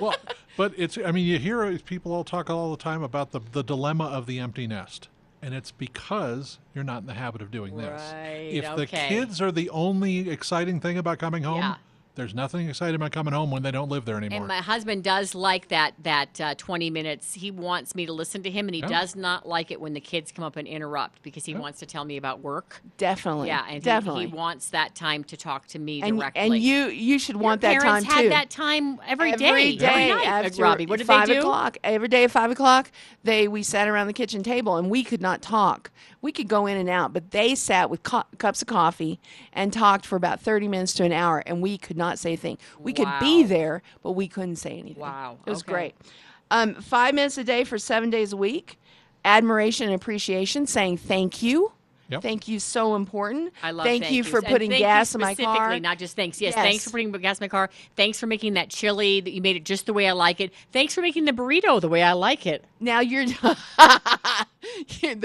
well, 0.00 0.16
but 0.56 0.72
it's. 0.76 0.98
I 0.98 1.12
mean, 1.12 1.26
you 1.26 1.38
hear 1.38 1.78
people 1.78 2.12
all 2.12 2.24
talk 2.24 2.50
all 2.50 2.72
the 2.72 2.82
time 2.82 3.02
about 3.04 3.30
the 3.30 3.40
the 3.52 3.62
dilemma 3.62 4.06
of 4.06 4.26
the 4.26 4.40
empty 4.40 4.66
nest, 4.66 5.08
and 5.42 5.54
it's 5.54 5.70
because 5.70 6.58
you're 6.74 6.84
not 6.84 7.02
in 7.02 7.06
the 7.06 7.14
habit 7.14 7.42
of 7.42 7.50
doing 7.50 7.76
this. 7.76 8.12
Right, 8.12 8.50
If 8.52 8.76
the 8.76 8.86
kids 8.86 9.40
are 9.40 9.52
the 9.52 9.70
only 9.70 10.28
exciting 10.30 10.80
thing 10.80 10.98
about 10.98 11.18
coming 11.18 11.42
home, 11.44 11.58
Yeah. 11.58 11.74
There's 12.18 12.34
nothing 12.34 12.68
exciting 12.68 12.96
about 12.96 13.12
coming 13.12 13.32
home 13.32 13.50
when 13.50 13.62
they 13.62 13.70
don't 13.70 13.88
live 13.88 14.04
there 14.04 14.16
anymore. 14.16 14.38
And 14.38 14.46
my 14.48 14.58
husband 14.58 15.04
does 15.04 15.34
like 15.34 15.68
that 15.68 15.94
that 16.02 16.40
uh, 16.40 16.54
20 16.56 16.90
minutes. 16.90 17.34
He 17.34 17.50
wants 17.50 17.94
me 17.94 18.04
to 18.06 18.12
listen 18.12 18.42
to 18.42 18.50
him, 18.50 18.66
and 18.68 18.74
he 18.74 18.80
Yeah. 18.82 18.88
does 18.88 19.16
not 19.16 19.48
like 19.48 19.70
it 19.70 19.80
when 19.80 19.94
the 19.94 20.00
kids 20.00 20.32
come 20.32 20.44
up 20.44 20.56
and 20.56 20.68
interrupt 20.68 21.22
because 21.22 21.44
he 21.44 21.54
wants 21.54 21.78
to 21.78 21.86
tell 21.86 22.04
me 22.04 22.16
about 22.16 22.40
work. 22.40 22.82
Definitely. 22.98 23.48
Yeah, 23.48 23.62
and 23.64 23.74
he- 23.74 23.80
definitely. 23.80 24.26
He, 24.26 24.32
wants 24.34 24.70
that 24.70 24.94
time 24.94 25.24
to 25.24 25.36
talk 25.36 25.66
to 25.68 25.78
me 25.78 26.02
and, 26.02 26.18
directly. 26.18 26.40
and 26.42 26.56
you 26.58 26.86
you 26.88 27.18
should 27.18 27.36
Your 27.36 27.42
want 27.44 27.60
that 27.62 27.80
time 27.80 28.02
too. 28.02 28.08
parents 28.08 28.12
had 28.12 28.30
that 28.32 28.50
time 28.50 29.00
every 29.06 29.32
day. 29.32 29.46
every 29.48 29.76
day 29.76 29.86
every 30.10 30.24
night, 30.24 30.26
after 30.46 30.62
Robbie. 30.62 30.86
What 30.86 30.98
did 30.98 31.06
five 31.06 31.28
they 31.28 31.34
do? 31.34 31.40
o'clock. 31.40 31.78
Every 31.84 32.08
day 32.08 32.24
at 32.24 32.30
five 32.30 32.50
o'clock, 32.50 32.90
they 33.24 33.48
we 33.48 33.62
sat 33.62 33.88
around 33.88 34.08
the 34.08 34.12
kitchen 34.12 34.42
table 34.42 34.76
and 34.76 34.90
we 34.90 35.04
could 35.04 35.22
not 35.22 35.40
talk. 35.40 35.90
We 36.20 36.32
could 36.32 36.48
go 36.48 36.66
in 36.66 36.76
and 36.76 36.88
out, 36.88 37.12
but 37.12 37.30
they 37.30 37.54
sat 37.54 37.90
with 37.90 38.02
co- 38.02 38.24
cups 38.38 38.62
of 38.62 38.68
coffee 38.68 39.20
and 39.52 39.72
talked 39.72 40.04
for 40.04 40.16
about 40.16 40.40
thirty 40.40 40.68
minutes 40.68 40.92
to 40.94 41.04
an 41.04 41.12
hour, 41.12 41.42
and 41.46 41.62
we 41.62 41.78
could 41.78 41.96
not 41.96 42.18
say 42.18 42.34
a 42.34 42.36
thing. 42.36 42.58
We 42.78 42.92
could 42.92 43.08
be 43.20 43.44
there, 43.44 43.82
but 44.02 44.12
we 44.12 44.28
couldn't 44.28 44.56
say 44.56 44.78
anything. 44.78 45.00
Wow, 45.02 45.38
it 45.46 45.50
was 45.50 45.62
okay. 45.62 45.72
great. 45.72 45.94
Um, 46.50 46.74
five 46.74 47.14
minutes 47.14 47.38
a 47.38 47.44
day 47.44 47.64
for 47.64 47.78
seven 47.78 48.10
days 48.10 48.32
a 48.32 48.36
week. 48.36 48.78
Admiration 49.24 49.86
and 49.86 49.94
appreciation, 49.94 50.66
saying 50.66 50.96
thank 50.96 51.42
you. 51.42 51.72
Yep. 52.10 52.22
Thank 52.22 52.48
you, 52.48 52.58
so 52.58 52.94
important. 52.94 53.52
I 53.62 53.70
love 53.70 53.84
thank, 53.84 54.10
you 54.10 54.24
for 54.24 54.40
putting 54.40 54.70
thank 54.70 54.80
you 54.80 54.86
gas 54.86 55.14
in 55.14 55.20
my 55.20 55.34
car. 55.34 55.78
Not 55.78 55.98
just 55.98 56.16
thanks. 56.16 56.40
Yes, 56.40 56.54
thanks 56.54 56.84
for 56.84 56.90
putting 56.90 57.12
gas 57.12 57.38
in 57.38 57.44
my 57.44 57.48
car. 57.48 57.68
Thanks 57.96 58.18
for 58.18 58.26
making 58.26 58.54
that 58.54 58.70
chili 58.70 59.20
that 59.20 59.30
you 59.30 59.42
made 59.42 59.56
it 59.56 59.64
just 59.64 59.84
the 59.84 59.92
way 59.92 60.08
I 60.08 60.12
like 60.12 60.40
it. 60.40 60.52
Thanks 60.72 60.94
for 60.94 61.02
making 61.02 61.26
the 61.26 61.32
burrito 61.32 61.80
the 61.80 61.88
way 61.88 62.02
I 62.02 62.12
like 62.12 62.46
it. 62.46 62.64
Now 62.80 63.00
you're 63.00 63.26
the 63.26 63.56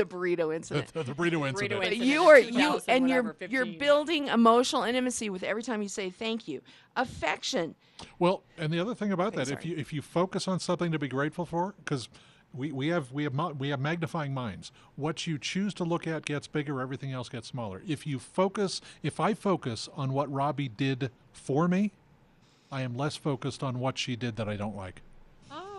burrito 0.06 0.54
incident. 0.54 0.88
the, 0.94 1.04
the 1.04 1.14
burrito 1.14 1.48
incident. 1.48 1.74
incident. 1.74 1.82
But 1.82 1.94
in 1.94 2.04
you 2.04 2.24
are 2.24 2.40
you 2.40 2.52
2000, 2.52 2.90
and 2.90 3.10
you're 3.10 3.24
whatever, 3.24 3.52
you're 3.52 3.66
building 3.66 4.28
emotional 4.28 4.84
intimacy 4.84 5.30
with 5.30 5.44
every 5.44 5.64
time 5.64 5.82
you 5.82 5.90
say 5.90 6.10
thank 6.10 6.50
you. 6.50 6.62
Affection. 6.98 7.76
Well, 8.20 8.44
and 8.58 8.74
the 8.74 8.80
other 8.80 8.94
thing 8.94 9.14
about 9.14 9.34
that, 9.36 9.50
if 9.50 9.66
you 9.66 9.78
if 9.78 9.94
you 9.94 10.02
focus 10.02 10.50
on 10.50 10.60
something 10.60 10.92
to 10.92 11.00
be 11.00 11.08
grateful 11.08 11.46
for, 11.46 11.76
because 11.78 12.10
we, 12.54 12.72
we 12.72 12.88
have 12.90 13.12
we 13.12 13.24
have 13.24 13.36
we 13.58 13.70
have 13.70 13.80
magnifying 13.80 14.34
minds. 14.34 14.72
What 14.96 15.26
you 15.26 15.38
choose 15.38 15.74
to 15.76 15.84
look 15.84 16.08
at 16.08 16.26
gets 16.26 16.48
bigger. 16.48 16.82
Everything 16.82 17.12
else 17.12 17.30
gets 17.30 17.48
smaller. 17.48 17.82
If 17.88 18.06
you 18.06 18.20
focus, 18.20 18.82
if 19.02 19.20
I 19.20 19.34
focus 19.34 19.90
on 19.96 20.14
what 20.14 20.32
Robbie 20.32 20.70
did 20.70 21.12
for 21.32 21.68
me, 21.68 21.92
I 22.72 22.82
am 22.82 22.96
less 22.96 23.16
focused 23.16 23.64
on 23.64 23.80
what 23.80 23.98
she 23.98 24.16
did 24.16 24.36
that 24.36 24.48
I 24.48 24.56
don't 24.56 24.76
like. 24.76 25.02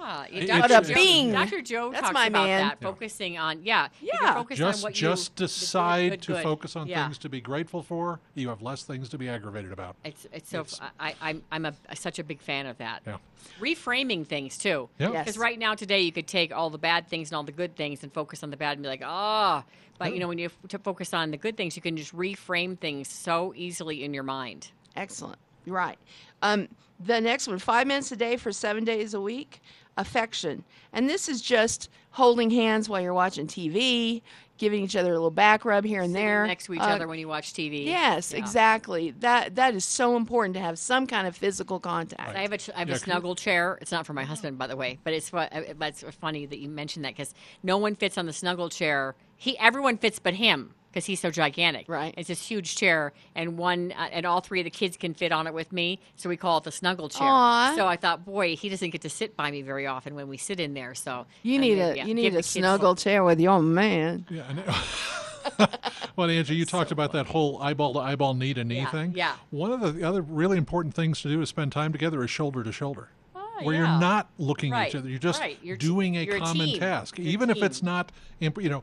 Ah, 0.06 0.26
It- 0.30 0.46
Dr. 0.46 0.64
it's- 0.66 0.88
Joe, 0.88 0.94
Bing. 0.94 1.32
Dr. 1.32 1.62
Joe 1.62 1.90
That's 1.90 2.02
talks 2.02 2.12
my 2.14 2.26
about 2.26 2.44
man. 2.46 2.60
that, 2.68 2.80
focusing 2.82 3.38
on 3.38 3.62
yeah, 3.64 3.86
if 3.86 4.02
you're 4.02 4.14
Yeah. 4.20 4.34
focused 4.34 4.60
on 4.60 4.72
Just 4.72 4.82
what 4.84 4.92
just 4.92 5.30
you, 5.30 5.34
the 5.36 5.40
good, 5.40 5.46
decide 5.48 6.10
good, 6.10 6.22
to 6.22 6.32
good. 6.34 6.42
focus 6.42 6.76
on 6.76 6.86
Yeah. 6.88 7.04
things 7.06 7.16
to 7.18 7.28
be 7.30 7.40
grateful 7.40 7.82
for. 7.82 8.20
You 8.34 8.50
have 8.50 8.60
less 8.60 8.82
things 8.82 9.08
to 9.08 9.18
be 9.18 9.30
aggravated 9.30 9.72
about. 9.72 9.96
It's 10.04 10.26
it's 10.30 10.50
so 10.50 10.60
f- 10.60 10.92
I, 11.00 11.14
I'm 11.22 11.42
I'm 11.50 11.64
a, 11.64 11.74
such 11.94 12.18
a 12.18 12.24
big 12.24 12.42
fan 12.42 12.66
of 12.66 12.76
that. 12.78 13.00
Yeah. 13.06 13.16
Reframing 13.60 14.26
things 14.26 14.58
too. 14.58 14.88
Yeah. 14.98 15.12
Yes. 15.12 15.24
Because 15.24 15.38
right 15.38 15.58
now 15.58 15.74
today 15.74 16.00
you 16.00 16.12
could 16.12 16.26
take 16.26 16.54
all 16.54 16.68
the 16.70 16.78
bad 16.78 17.08
things 17.08 17.30
and 17.30 17.36
all 17.36 17.42
the 17.44 17.52
good 17.52 17.74
things 17.76 18.02
and 18.02 18.12
focus 18.12 18.42
on 18.42 18.50
the 18.50 18.56
bad 18.56 18.72
and 18.72 18.82
be 18.82 18.88
like, 18.88 19.02
oh. 19.04 19.64
But 19.96 20.12
you 20.12 20.18
know 20.18 20.28
when 20.28 20.38
you 20.38 20.46
f- 20.46 20.68
to 20.68 20.78
focus 20.78 21.14
on 21.14 21.30
the 21.30 21.36
good 21.36 21.56
things, 21.56 21.76
you 21.76 21.82
can 21.82 21.96
just 21.96 22.14
reframe 22.14 22.78
things 22.78 23.08
so 23.08 23.54
easily 23.56 24.04
in 24.04 24.12
your 24.12 24.24
mind. 24.24 24.68
Excellent. 24.96 25.38
Right. 25.66 25.98
Um, 26.42 26.68
the 27.00 27.20
next 27.20 27.46
one, 27.48 27.58
five 27.58 27.86
minutes 27.86 28.12
a 28.12 28.16
day 28.16 28.36
for 28.36 28.52
seven 28.52 28.84
days 28.84 29.14
a 29.14 29.20
week. 29.20 29.60
Affection. 29.96 30.64
And 30.92 31.08
this 31.08 31.28
is 31.28 31.40
just 31.40 31.88
holding 32.10 32.50
hands 32.50 32.88
while 32.88 33.00
you're 33.00 33.14
watching 33.14 33.46
TV, 33.46 34.22
giving 34.58 34.82
each 34.84 34.94
other 34.96 35.10
a 35.10 35.14
little 35.14 35.30
back 35.30 35.64
rub 35.64 35.84
here 35.84 36.00
and 36.00 36.12
Sitting 36.12 36.26
there. 36.26 36.46
next 36.46 36.66
to 36.66 36.74
each 36.74 36.80
Uh, 36.80 36.84
other 36.84 37.08
when 37.08 37.18
you 37.18 37.26
watch 37.28 37.52
TV. 37.52 37.84
Yes, 37.86 38.32
Yeah. 38.32 38.38
exactly. 38.38 39.10
That 39.20 39.56
that 39.56 39.74
is 39.74 39.84
so 39.84 40.16
important 40.16 40.54
to 40.54 40.60
have 40.60 40.78
some 40.78 41.06
kind 41.06 41.26
of 41.26 41.36
physical 41.36 41.80
contact. 41.80 42.36
I 42.36 42.42
have 42.42 42.52
a, 42.52 42.58
ch- 42.58 42.70
I 42.74 42.80
have 42.80 42.88
Yeah, 42.88 42.94
a 42.96 42.98
can- 42.98 43.04
snuggle 43.04 43.34
chair. 43.34 43.78
It's 43.80 43.92
not 43.92 44.06
for 44.06 44.12
my 44.12 44.24
husband, 44.24 44.58
by 44.58 44.66
the 44.66 44.76
way, 44.76 44.98
but 45.04 45.12
it's 45.12 45.32
what. 45.32 45.52
uh, 45.54 45.74
But 45.76 45.88
it's 45.88 46.04
funny 46.20 46.46
that 46.46 46.58
you 46.58 46.68
mentioned 46.68 47.04
that 47.04 47.14
because 47.16 47.34
no 47.62 47.78
one 47.78 47.94
fits 47.96 48.16
on 48.18 48.26
the 48.26 48.32
snuggle 48.32 48.68
chair. 48.68 49.14
He, 49.36 49.58
everyone 49.58 49.98
fits 49.98 50.18
but 50.20 50.34
him 50.34 50.74
because 50.94 51.06
he's 51.06 51.18
so 51.18 51.30
gigantic. 51.32 51.88
Right. 51.88 52.14
It's 52.16 52.28
this 52.28 52.46
huge 52.46 52.76
chair, 52.76 53.12
and 53.34 53.58
one, 53.58 53.92
uh, 53.98 54.08
and 54.12 54.24
all 54.24 54.40
three 54.40 54.60
of 54.60 54.64
the 54.64 54.70
kids 54.70 54.96
can 54.96 55.12
fit 55.12 55.32
on 55.32 55.48
it 55.48 55.52
with 55.52 55.72
me. 55.72 55.98
So 56.14 56.28
we 56.28 56.36
call 56.36 56.58
it 56.58 56.64
the 56.64 56.70
snuggle 56.70 57.08
chair. 57.08 57.26
Aw. 57.28 57.74
So 57.74 57.86
I 57.86 57.96
thought, 57.96 58.24
boy, 58.24 58.54
he 58.54 58.68
doesn't 58.68 58.90
get 58.90 59.00
to 59.02 59.10
sit 59.10 59.36
by 59.36 59.50
me 59.50 59.62
very 59.62 59.88
often 59.88 60.14
when 60.14 60.28
we 60.28 60.36
sit 60.36 60.60
in 60.60 60.72
there. 60.74 60.94
So 60.94 61.26
You 61.42 61.56
I 61.56 61.58
need 61.58 61.70
mean, 61.78 61.82
a 61.82 61.94
yeah, 61.96 62.06
you 62.06 62.14
need 62.14 62.28
a 62.32 62.36
kids 62.36 62.50
snuggle 62.50 62.94
chair 62.94 63.24
with 63.24 63.40
your 63.40 63.60
man. 63.60 64.24
Yeah. 64.30 64.44
I 64.48 64.52
know. 64.52 65.66
well, 66.16 66.30
Angie, 66.30 66.54
you 66.54 66.64
talked 66.64 66.90
about 66.92 67.12
that 67.12 67.26
whole 67.26 67.60
eyeball 67.60 67.92
to 67.94 67.98
eyeball, 67.98 68.34
knee 68.34 68.54
to 68.54 68.64
knee 68.64 68.76
Yeah, 68.76 68.90
thing. 68.90 69.12
yeah. 69.16 69.34
One 69.50 69.72
of 69.72 69.94
the 69.96 70.02
other 70.06 70.22
really 70.22 70.56
important 70.56 70.94
things 70.94 71.20
to 71.22 71.28
do 71.28 71.42
is 71.42 71.48
spend 71.48 71.72
time 71.72 71.92
together 71.92 72.22
is 72.24 72.30
shoulder 72.30 72.62
to 72.62 72.72
shoulder. 72.72 73.08
where 73.32 73.42
Ah, 73.42 73.60
yeah. 73.62 73.70
you're 73.78 74.00
not 74.00 74.28
looking 74.38 74.72
at 74.72 74.88
each 74.88 74.94
other. 74.94 75.08
You're 75.08 75.18
just 75.18 75.40
right. 75.40 75.58
You're 75.62 75.76
doing 75.76 76.16
a 76.16 76.22
you're 76.22 76.36
a 76.36 76.40
common 76.40 76.66
team. 76.68 76.78
task, 76.80 77.18
You're 77.18 77.26
a 77.26 77.30
even 77.30 77.50
if 77.50 77.62
it's 77.62 77.82
not, 77.82 78.10
imp- 78.40 78.60
you 78.62 78.68
know, 78.70 78.82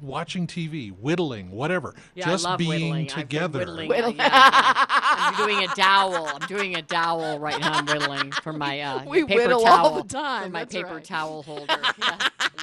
watching 0.00 0.46
TV, 0.46 0.90
whittling, 0.90 1.50
whatever. 1.50 1.94
Yeah, 2.14 2.26
just 2.26 2.46
I 2.46 2.50
love 2.50 2.58
being 2.58 2.70
whittling. 2.70 2.92
I've 3.10 3.14
been 3.14 3.18
together. 3.22 3.58
whittling, 3.58 3.90
yeah, 3.90 4.08
yeah. 4.16 4.84
I'm 4.88 5.34
doing 5.46 5.64
a 5.68 5.74
dowel. 5.74 6.26
I'm 6.28 6.46
doing 6.48 6.76
a 6.76 6.82
dowel 6.82 7.38
right 7.38 7.60
now. 7.60 7.72
I'm 7.72 7.86
whittling 7.86 8.32
for 8.32 8.52
my 8.52 8.80
uh, 8.80 9.04
We 9.06 9.24
paper 9.24 9.40
whittle 9.42 9.62
towel. 9.62 9.86
all 9.86 10.02
the 10.02 10.08
time, 10.08 10.44
For 10.44 10.50
my 10.50 10.58
that's 10.60 10.74
paper 10.74 10.94
right. 10.94 11.04
towel 11.04 11.42
holder. 11.46 11.76
Yeah, 11.98 12.18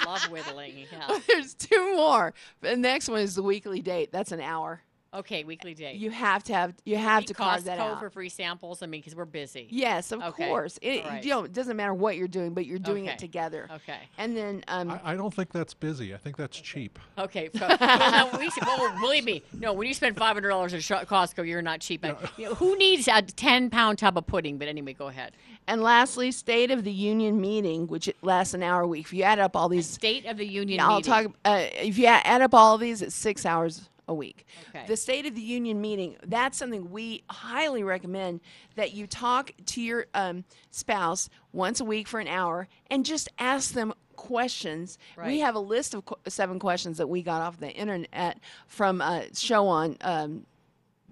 love 0.06 0.22
whittling. 0.30 0.86
Yeah. 0.92 1.18
There's 1.28 1.54
two 1.54 1.94
more. 1.96 2.34
The 2.60 2.76
next 2.76 3.08
one 3.08 3.20
is 3.20 3.34
the 3.34 3.42
weekly 3.42 3.80
date. 3.80 4.10
That's 4.12 4.32
an 4.32 4.40
hour. 4.40 4.80
Okay, 5.14 5.44
weekly 5.44 5.74
date. 5.74 5.96
You 5.96 6.10
have 6.10 6.42
to 6.44 6.54
have 6.54 6.74
you 6.84 6.96
have 6.96 7.22
Eat 7.22 7.28
to 7.28 7.34
carve 7.34 7.60
Costco 7.60 7.64
that 7.64 7.78
out. 7.78 8.00
for 8.00 8.10
free 8.10 8.28
samples. 8.28 8.82
I 8.82 8.86
mean, 8.86 9.00
because 9.00 9.14
we're 9.14 9.24
busy. 9.24 9.68
Yes, 9.70 10.10
of 10.12 10.20
Okay, 10.22 10.48
course. 10.48 10.78
It, 10.82 11.04
all 11.04 11.10
right. 11.10 11.24
you 11.24 11.30
know, 11.30 11.44
it 11.44 11.52
doesn't 11.52 11.76
matter 11.76 11.94
what 11.94 12.16
you're 12.16 12.26
doing, 12.28 12.52
but 12.52 12.66
you're 12.66 12.78
doing 12.80 13.04
Okay, 13.04 13.12
it 13.12 13.18
together. 13.18 13.68
okay. 13.72 13.98
And 14.18 14.36
then 14.36 14.64
um, 14.68 14.90
I, 14.90 15.12
I 15.12 15.16
don't 15.16 15.32
think 15.32 15.52
that's 15.52 15.72
busy. 15.74 16.12
I 16.14 16.16
think 16.16 16.36
that's 16.36 16.58
cheap. 16.58 16.98
Okay. 17.16 17.48
So, 17.56 17.66
well, 17.80 18.30
no, 18.32 18.38
we, 18.38 18.50
well, 18.62 19.00
believe 19.00 19.24
me, 19.24 19.42
no. 19.52 19.72
When 19.72 19.86
you 19.86 19.94
spend 19.94 20.16
five 20.16 20.34
hundred 20.34 20.48
dollars 20.48 20.74
at 20.74 20.82
Sh- 20.82 20.90
Costco, 20.92 21.46
you're 21.46 21.62
not 21.62 21.80
cheap. 21.80 22.04
You 22.36 22.46
know, 22.48 22.54
who 22.56 22.76
needs 22.76 23.06
a 23.08 23.22
ten 23.22 23.70
pound 23.70 23.98
tub 23.98 24.18
of 24.18 24.26
pudding? 24.26 24.58
But 24.58 24.68
anyway, 24.68 24.94
go 24.94 25.06
ahead. 25.08 25.32
and 25.68 25.80
lastly, 25.82 26.32
State 26.32 26.70
of 26.72 26.82
the 26.82 26.92
Union 26.92 27.40
meeting, 27.40 27.86
which 27.86 28.10
lasts 28.22 28.52
an 28.54 28.62
hour 28.64 28.82
a 28.82 28.86
week. 28.88 29.06
If 29.06 29.12
you 29.12 29.22
add 29.22 29.38
up 29.38 29.54
all 29.56 29.68
these, 29.68 29.86
State 29.88 30.26
of 30.26 30.36
the 30.38 30.46
Union. 30.46 30.80
I'll 30.80 30.96
meeting. 30.96 31.12
talk. 31.12 31.26
Uh, 31.44 31.66
if 31.80 31.98
you 31.98 32.06
add 32.06 32.42
up 32.42 32.52
all 32.52 32.74
of 32.74 32.80
these, 32.80 33.00
it's 33.00 33.14
six 33.14 33.46
hours 33.46 33.88
a 34.08 34.14
week. 34.14 34.46
Okay. 34.70 34.84
The 34.86 34.96
State 34.96 35.26
of 35.26 35.34
the 35.34 35.40
Union 35.40 35.80
meeting. 35.80 36.16
That's 36.26 36.58
something 36.58 36.90
we 36.90 37.22
highly 37.30 37.82
recommend 37.82 38.40
that 38.76 38.92
you 38.92 39.06
talk 39.06 39.52
to 39.66 39.80
your 39.80 40.06
um, 40.14 40.44
spouse 40.70 41.28
once 41.52 41.80
a 41.80 41.84
week 41.84 42.08
for 42.08 42.20
an 42.20 42.28
hour 42.28 42.68
and 42.90 43.04
just 43.04 43.28
ask 43.38 43.72
them 43.72 43.92
questions. 44.16 44.98
We 45.28 45.40
have 45.40 45.54
a 45.54 45.60
list 45.60 45.94
of 45.94 46.04
qu- 46.04 46.16
seven 46.28 46.58
questions 46.58 46.98
that 46.98 47.08
we 47.08 47.22
got 47.22 47.40
off 47.42 47.58
the 47.58 47.70
internet 47.70 48.38
from 48.66 49.00
a 49.00 49.26
show 49.34 49.66
on. 49.68 49.96
Um, 50.00 50.46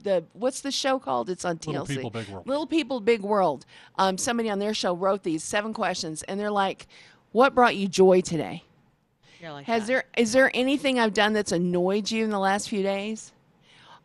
the 0.03 0.25
what's 0.33 0.63
the 0.63 0.73
show 0.73 0.99
called? 0.99 1.31
It's 1.31 1.45
on 1.45 1.59
TLC. 1.59 1.67
Little 1.73 1.87
People, 1.87 2.11
Big 2.11 2.29
World. 2.29 2.47
Little 2.49 2.67
People, 2.67 3.01
Big 3.01 3.21
World. 3.23 3.67
Um, 3.97 4.19
somebody 4.19 4.51
on 4.51 4.59
their 4.59 4.75
show 4.75 4.95
wrote 4.95 5.23
these 5.23 5.45
seven 5.45 5.73
questions, 5.73 6.25
and 6.25 6.41
they're 6.41 6.51
like, 6.51 6.89
"What 7.31 7.55
brought 7.55 7.77
you 7.77 7.87
joy 7.87 8.21
today? 8.21 8.65
You're 9.43 9.53
like 9.53 9.67
Has 9.67 9.83
that. 9.83 9.87
there 9.89 10.05
is 10.17 10.33
there 10.33 10.51
anything 10.55 11.01
I've 11.01 11.13
done 11.13 11.33
that's 11.33 11.51
annoyed 11.51 12.11
you 12.11 12.23
in 12.23 12.31
the 12.31 12.39
last 12.39 12.69
few 12.69 12.83
days? 12.83 13.33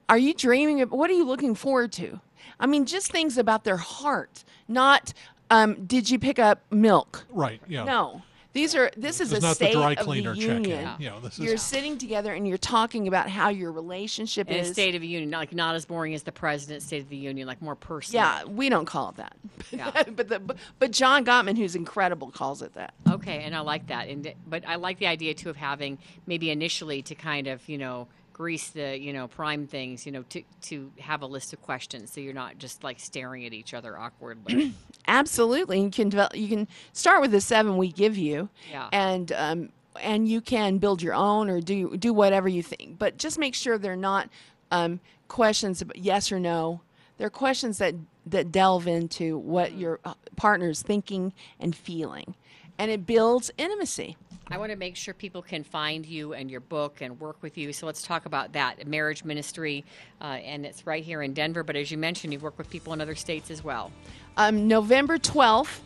Are 0.09 0.17
you 0.17 0.33
dreaming 0.33 0.81
of 0.81 0.91
what 0.91 1.11
are 1.11 1.13
you 1.13 1.25
looking 1.25 1.53
forward 1.53 1.91
to? 1.93 2.19
I 2.59 2.65
mean, 2.65 2.87
just 2.87 3.11
things 3.11 3.37
about 3.37 3.63
their 3.63 3.77
heart, 3.77 4.43
not 4.67 5.13
um, 5.51 5.85
did 5.85 6.09
you 6.09 6.17
pick 6.17 6.39
up 6.39 6.61
milk? 6.71 7.25
Right. 7.29 7.61
Yeah. 7.67 7.83
No. 7.83 8.23
These 8.57 8.75
are 8.75 8.91
this 8.97 9.21
is 9.21 9.29
This 9.29 9.37
is 9.37 9.43
a 9.43 9.47
not 9.47 9.49
the 9.49 9.55
state 9.65 9.73
dry 9.73 9.91
of 9.91 9.97
the 9.99 10.03
cleaner 10.03 10.33
check-in. 10.35 10.63
union. 10.63 10.89
You 10.99 11.09
know, 11.11 11.19
this 11.19 11.33
is- 11.33 11.39
you're 11.45 11.57
sitting 11.57 11.97
together 11.97 12.33
and 12.33 12.47
you're 12.47 12.57
talking 12.57 13.07
about 13.07 13.29
how 13.29 13.49
your 13.49 13.71
relationship 13.71 14.49
In 14.49 14.55
a 14.57 14.59
is. 14.61 14.71
State 14.71 14.95
of 14.95 15.01
the 15.01 15.07
Union, 15.07 15.29
not, 15.29 15.37
like 15.39 15.53
not 15.53 15.75
as 15.75 15.85
boring 15.85 16.13
as 16.15 16.23
the 16.23 16.31
President's 16.31 16.85
State 16.87 17.03
of 17.03 17.09
the 17.09 17.17
Union, 17.17 17.47
like 17.47 17.61
more 17.61 17.75
personal. 17.75 18.23
yeah, 18.23 18.43
we 18.45 18.67
don't 18.69 18.85
call 18.85 19.09
it 19.09 19.17
that. 19.17 19.37
Yeah. 19.71 19.91
but, 20.15 20.27
the, 20.27 20.39
but 20.39 20.57
but 20.79 20.91
John 20.91 21.23
Gottman, 21.23 21.55
who's 21.57 21.75
incredible, 21.75 22.31
calls 22.31 22.61
it 22.61 22.73
that. 22.73 22.93
Okay, 23.09 23.43
and 23.43 23.55
I 23.55 23.59
like 23.59 23.87
that. 23.87 24.07
And 24.09 24.33
but 24.47 24.67
I 24.67 24.75
like 24.75 24.97
the 24.97 25.07
idea 25.07 25.33
too 25.35 25.49
of 25.49 25.55
having 25.55 25.99
maybe 26.25 26.49
initially 26.49 27.01
to 27.03 27.13
kind 27.15 27.45
of 27.47 27.67
you 27.69 27.77
know 27.77 28.07
grease 28.37 28.69
the 28.69 28.97
you 28.99 29.11
know 29.11 29.27
prime 29.27 29.65
things 29.65 30.05
you 30.05 30.11
know 30.11 30.23
to 30.29 30.43
to 30.61 30.91
have 30.99 31.23
a 31.23 31.25
list 31.25 31.53
of 31.53 31.61
questions 31.63 32.11
so 32.11 32.21
you're 32.21 32.33
not 32.35 32.57
just 32.59 32.83
like 32.83 32.99
staring 32.99 33.45
at 33.45 33.53
each 33.53 33.73
other 33.73 33.97
awkwardly. 33.97 34.73
Absolutely, 35.07 35.81
you 35.81 35.89
can 35.89 36.09
develop. 36.09 36.35
You 36.35 36.47
can 36.47 36.67
start 36.93 37.21
with 37.21 37.31
the 37.31 37.41
seven 37.41 37.77
we 37.77 37.91
give 37.91 38.17
you, 38.17 38.49
Yeah. 38.71 38.89
and 38.91 39.31
um, 39.31 39.69
and 39.99 40.27
you 40.27 40.41
can 40.41 40.77
build 40.77 41.01
your 41.01 41.13
own 41.15 41.49
or 41.49 41.61
do 41.61 41.97
do 41.97 42.13
whatever 42.13 42.47
you 42.47 42.61
think. 42.61 42.99
But 42.99 43.17
just 43.17 43.39
make 43.39 43.55
sure 43.55 43.77
they're 43.77 43.95
not 43.95 44.29
um, 44.71 44.99
questions 45.27 45.81
about 45.81 45.97
yes 45.97 46.31
or 46.31 46.39
no. 46.39 46.81
They're 47.17 47.29
questions 47.31 47.77
that 47.79 47.95
that 48.25 48.51
delve 48.51 48.87
into 48.87 49.37
what 49.37 49.73
your 49.73 49.99
uh, 50.05 50.13
partner's 50.35 50.81
thinking 50.81 51.33
and 51.59 51.75
feeling, 51.75 52.35
and 52.77 52.91
it 52.91 53.05
builds 53.07 53.49
intimacy. 53.57 54.17
I 54.49 54.57
want 54.57 54.71
to 54.71 54.77
make 54.77 54.95
sure 54.95 55.13
people 55.13 55.41
can 55.41 55.63
find 55.63 56.05
you 56.05 56.33
and 56.33 56.49
your 56.49 56.61
book 56.61 57.01
and 57.01 57.19
work 57.19 57.37
with 57.41 57.57
you. 57.57 57.73
So 57.73 57.85
let's 57.85 58.01
talk 58.01 58.25
about 58.25 58.53
that 58.53 58.87
marriage 58.87 59.25
ministry, 59.25 59.83
uh, 60.21 60.39
and 60.43 60.65
it's 60.65 60.87
right 60.87 61.03
here 61.03 61.21
in 61.21 61.33
Denver. 61.33 61.63
But 61.63 61.75
as 61.75 61.91
you 61.91 61.97
mentioned, 61.97 62.31
you 62.33 62.39
work 62.39 62.57
with 62.57 62.69
people 62.69 62.93
in 62.93 63.01
other 63.01 63.15
states 63.15 63.51
as 63.51 63.63
well. 63.63 63.91
um, 64.37 64.67
November 64.67 65.17
12th, 65.17 65.79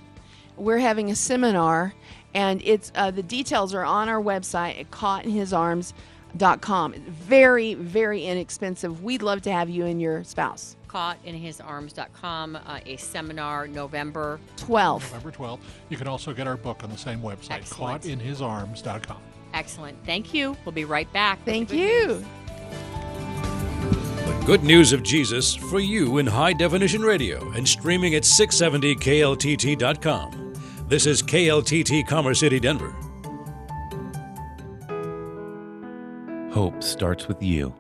we're 0.58 0.80
having 0.80 1.10
a 1.10 1.16
seminar, 1.16 1.94
and 2.34 2.62
it's 2.64 2.92
uh, 2.96 3.10
the 3.10 3.24
details 3.24 3.74
are 3.74 3.84
on 3.84 4.10
our 4.10 4.22
website 4.22 4.80
at 4.80 4.92
caughtinhisarms.com. 4.92 6.94
Very, 6.94 7.74
very 7.74 8.26
inexpensive. 8.26 9.04
We'd 9.04 9.24
love 9.24 9.42
to 9.44 9.52
have 9.52 9.70
you 9.70 9.86
and 9.86 10.02
your 10.02 10.24
spouse. 10.24 10.76
Caughtinhisarms.com, 10.92 12.56
uh, 12.56 12.80
a 12.86 12.96
seminar 12.98 13.68
November 13.68 14.40
12th. 14.58 15.12
November 15.14 15.32
12th. 15.32 15.60
You 15.90 15.98
can 15.98 16.08
also 16.08 16.34
get 16.34 16.48
our 16.48 16.58
book 16.58 16.84
on 16.84 16.90
the 16.90 16.98
same 16.98 17.22
website, 17.22 17.52
Excellent. 17.52 18.04
caughtinhisarms.com. 18.04 19.18
Excellent. 19.54 19.98
Thank 20.06 20.34
you. 20.34 20.58
We'll 20.66 20.74
be 20.74 20.86
right 20.86 21.12
back. 21.14 21.44
Thank 21.46 21.70
the 21.70 21.78
you. 21.78 22.08
news. 22.08 22.24
The 24.26 24.44
good 24.46 24.64
news 24.64 24.92
of 24.94 25.04
Jesus 25.04 25.54
for 25.56 25.80
you 25.80 26.18
in 26.18 26.26
high 26.28 26.54
definition 26.54 27.02
radio 27.02 27.52
and 27.52 27.68
streaming 27.68 28.16
at 28.16 28.24
670kltt.com. 28.24 30.54
This 30.88 31.06
is 31.06 31.22
KLTT 31.24 32.08
Commerce 32.08 32.40
City, 32.40 32.60
Denver. 32.60 32.94
Hope 36.54 36.84
starts 36.84 37.30
with 37.30 37.42
you. 37.42 37.74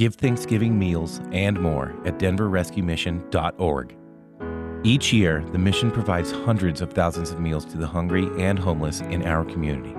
Give 0.00 0.14
Thanksgiving 0.14 0.78
meals 0.78 1.20
and 1.30 1.60
more 1.60 1.94
at 2.06 2.18
denverrescuemission.org. 2.18 3.96
Each 4.82 5.12
year, 5.12 5.44
the 5.52 5.58
mission 5.58 5.90
provides 5.90 6.32
hundreds 6.32 6.80
of 6.80 6.94
thousands 6.94 7.32
of 7.32 7.38
meals 7.38 7.66
to 7.66 7.76
the 7.76 7.86
hungry 7.86 8.26
and 8.42 8.58
homeless 8.58 9.02
in 9.02 9.26
our 9.26 9.44
community. 9.44 9.94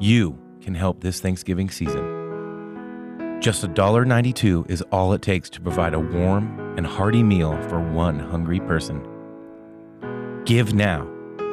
You 0.00 0.36
can 0.60 0.74
help 0.74 1.02
this 1.02 1.20
Thanksgiving 1.20 1.70
season. 1.70 3.38
Just 3.40 3.62
$1.92 3.62 4.68
is 4.68 4.82
all 4.90 5.12
it 5.12 5.22
takes 5.22 5.48
to 5.50 5.60
provide 5.60 5.94
a 5.94 6.00
warm 6.00 6.76
and 6.76 6.84
hearty 6.84 7.22
meal 7.22 7.52
for 7.68 7.78
one 7.78 8.18
hungry 8.18 8.58
person. 8.58 9.06
Give 10.44 10.74
now 10.74 11.02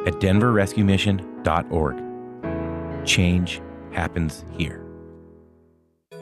at 0.08 0.16
denverrescuemission.org. 0.16 3.06
Change 3.06 3.62
happens 3.92 4.44
here. 4.58 4.87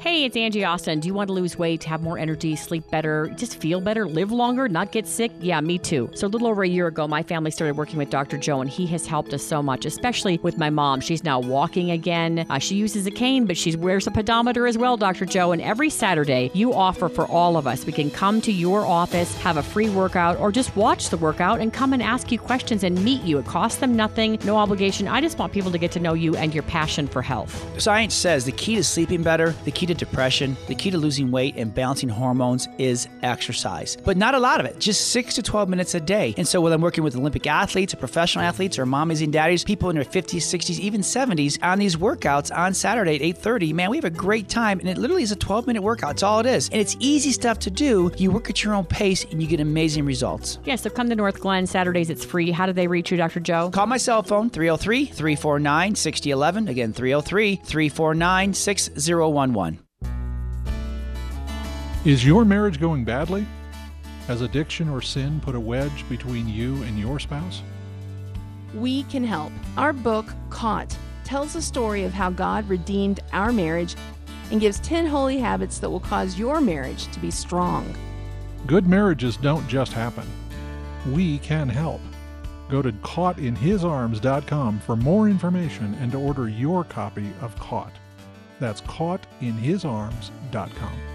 Hey, 0.06 0.24
it's 0.24 0.38
Angie 0.38 0.64
Austin. 0.64 1.00
Do 1.00 1.08
you 1.08 1.16
want 1.16 1.30
to 1.30 1.34
lose 1.34 1.58
weight, 1.58 1.84
have 1.86 2.04
more 2.04 2.20
energy, 2.20 2.56
sleep 2.56 2.84
better, 2.92 3.28
just 3.38 3.60
feel 3.60 3.82
better, 3.82 4.08
live 4.08 4.32
longer, 4.32 4.70
not 4.70 4.92
get 4.92 5.08
sick? 5.08 5.32
Yeah, 5.40 5.60
me 5.62 5.80
too. 5.80 6.12
So, 6.14 6.28
a 6.28 6.30
little 6.30 6.48
over 6.48 6.62
a 6.62 6.68
year 6.68 6.86
ago, 6.86 7.08
my 7.08 7.24
family 7.24 7.50
started 7.50 7.76
working 7.76 7.98
with 7.98 8.12
Dr. 8.12 8.38
Joe, 8.38 8.62
and 8.62 8.70
he 8.70 8.86
has 8.86 9.08
helped 9.08 9.34
us 9.34 9.42
so 9.42 9.64
much, 9.64 9.84
especially 9.84 10.38
with 10.44 10.60
my 10.60 10.70
mom. 10.70 11.02
She's 11.02 11.24
now 11.24 11.40
walking 11.40 11.90
again. 11.90 12.46
Uh, 12.52 12.60
she 12.60 12.76
uses 12.76 13.08
a 13.08 13.10
cane, 13.10 13.48
but 13.48 13.58
she 13.58 13.76
wears 13.76 14.06
a 14.06 14.12
pedometer 14.12 14.68
as 14.68 14.78
well, 14.78 14.96
Dr. 14.96 15.26
Joe. 15.26 15.54
And 15.54 15.60
every 15.60 15.90
Saturday, 15.90 16.52
you 16.54 16.72
offer 16.72 17.10
for 17.10 17.26
all 17.26 17.58
of 17.58 17.66
us. 17.66 17.84
We 17.84 17.92
can 17.92 18.12
come 18.12 18.42
to 18.42 18.52
your 18.52 18.86
office, 18.86 19.36
have 19.38 19.58
a 19.58 19.64
free 19.64 19.90
workout, 19.90 20.38
or 20.38 20.52
just 20.52 20.76
watch 20.76 21.10
the 21.10 21.18
workout 21.18 21.62
and 21.62 21.74
come 21.74 21.94
and 21.94 22.04
ask 22.04 22.32
you 22.32 22.38
questions 22.38 22.84
and 22.84 23.04
meet 23.04 23.24
you. 23.24 23.40
It 23.40 23.48
costs 23.48 23.80
them 23.80 23.96
nothing, 23.96 24.38
no 24.44 24.56
obligation. 24.58 25.08
I 25.08 25.20
just 25.20 25.40
want 25.40 25.52
people 25.52 25.72
to 25.72 25.80
get 25.80 25.92
to 25.94 26.00
know 26.00 26.14
you 26.14 26.36
and 26.36 26.54
your 26.54 26.62
passion 26.62 27.08
for 27.08 27.24
health. 27.24 27.82
Science 27.82 28.14
says 28.14 28.46
the 28.46 28.52
key 28.52 28.76
to 28.76 28.84
sleeping 28.84 29.24
better, 29.24 29.56
the 29.64 29.72
key 29.72 29.88
to 29.88 29.95
depression, 29.98 30.58
the 30.68 30.76
key 30.76 30.92
to 30.92 30.98
losing 30.98 31.32
weight 31.32 31.56
and 31.58 31.74
balancing 31.74 32.10
hormones 32.10 32.68
is 32.78 33.08
exercise. 33.24 33.98
But 34.04 34.18
not 34.18 34.36
a 34.36 34.40
lot 34.40 34.60
of 34.60 34.66
it, 34.66 34.80
just 34.80 35.10
6 35.12 35.36
to 35.36 35.42
12 35.42 35.70
minutes 35.70 35.96
a 35.96 36.00
day. 36.00 36.34
And 36.38 36.48
so 36.48 36.62
whether 36.62 36.76
I'm 36.76 36.82
working 36.82 37.04
with 37.04 37.16
Olympic 37.16 37.48
athletes 37.48 37.94
or 37.94 37.98
professional 37.98 38.44
athletes 38.46 38.78
or 38.80 38.86
mommies 38.86 39.24
and 39.24 39.32
daddies, 39.32 39.64
people 39.64 39.90
in 39.90 39.96
their 39.96 40.06
50s, 40.06 40.42
60s, 40.42 40.80
even 40.80 41.02
70s 41.02 41.58
on 41.64 41.80
these 41.80 41.96
workouts 41.96 42.56
on 42.56 42.74
Saturday 42.74 43.16
at 43.16 43.22
8:30, 43.22 43.74
man, 43.74 43.90
we 43.90 43.98
have 43.98 44.06
a 44.06 44.10
great 44.10 44.50
time 44.50 44.80
and 44.80 44.90
it 44.90 44.98
literally 44.98 45.24
is 45.24 45.32
a 45.32 45.36
12-minute 45.36 45.82
workout. 45.82 46.12
It's 46.12 46.24
all 46.24 46.40
it 46.40 46.46
is. 46.46 46.70
And 46.70 46.80
it's 46.80 46.96
easy 47.00 47.32
stuff 47.32 47.60
to 47.60 47.72
do. 47.72 48.12
You 48.18 48.32
work 48.32 48.50
at 48.50 48.64
your 48.64 48.74
own 48.74 48.86
pace 48.86 49.26
and 49.26 49.42
you 49.42 49.48
get 49.48 49.60
amazing 49.60 50.06
results. 50.06 50.60
Yeah, 50.66 50.76
so 50.76 50.90
come 50.90 51.10
to 51.10 51.16
Northglenn. 51.16 51.68
Saturdays, 51.68 52.10
it's 52.10 52.26
free. 52.26 52.52
How 52.52 52.66
do 52.66 52.74
they 52.74 52.88
reach 52.88 53.12
you, 53.12 53.18
Dr. 53.18 53.40
Joe? 53.40 53.70
Call 53.72 53.88
my 53.88 53.98
cell 53.98 54.24
phone 54.24 54.50
303 54.50 55.06
349 55.06 55.96
6011. 55.96 56.68
Again, 56.68 56.94
303 56.94 57.56
349 57.58 58.54
6011. 58.54 59.85
Is 62.06 62.24
your 62.24 62.46
marriage 62.46 62.80
going 62.80 63.04
badly? 63.04 63.48
Has 64.28 64.42
addiction 64.42 64.90
or 64.90 65.02
sin 65.02 65.40
put 65.40 65.56
a 65.56 65.60
wedge 65.60 66.08
between 66.08 66.48
you 66.48 66.84
and 66.84 67.00
your 67.00 67.20
spouse? 67.20 67.64
We 68.76 69.02
can 69.06 69.24
help. 69.24 69.52
Our 69.76 69.92
book, 69.92 70.28
Caught, 70.52 70.96
tells 71.24 71.54
the 71.54 71.64
story 71.64 72.04
of 72.04 72.14
how 72.14 72.30
God 72.30 72.70
redeemed 72.70 73.22
our 73.34 73.52
marriage 73.52 73.96
and 74.52 74.62
gives 74.62 74.80
10 74.82 75.08
holy 75.08 75.40
habits 75.40 75.80
that 75.80 75.90
will 75.90 76.00
cause 76.00 76.38
your 76.38 76.62
marriage 76.62 77.08
to 77.08 77.20
be 77.20 77.32
strong. 77.32 77.92
Good 78.68 78.86
marriages 78.86 79.36
don't 79.36 79.68
just 79.68 79.92
happen. 79.92 80.28
We 81.12 81.40
can 81.40 81.68
help. 81.68 82.02
Go 82.70 82.84
to 82.84 82.92
caughtinhisarms.com 82.92 84.80
for 84.82 84.96
more 84.96 85.28
information 85.28 85.96
and 85.96 86.12
to 86.12 86.20
order 86.20 86.50
your 86.50 86.84
copy 86.84 87.34
of 87.42 87.58
Caught. 87.58 87.94
That's 88.60 88.82
caughtinhisarms.com. 88.82 91.15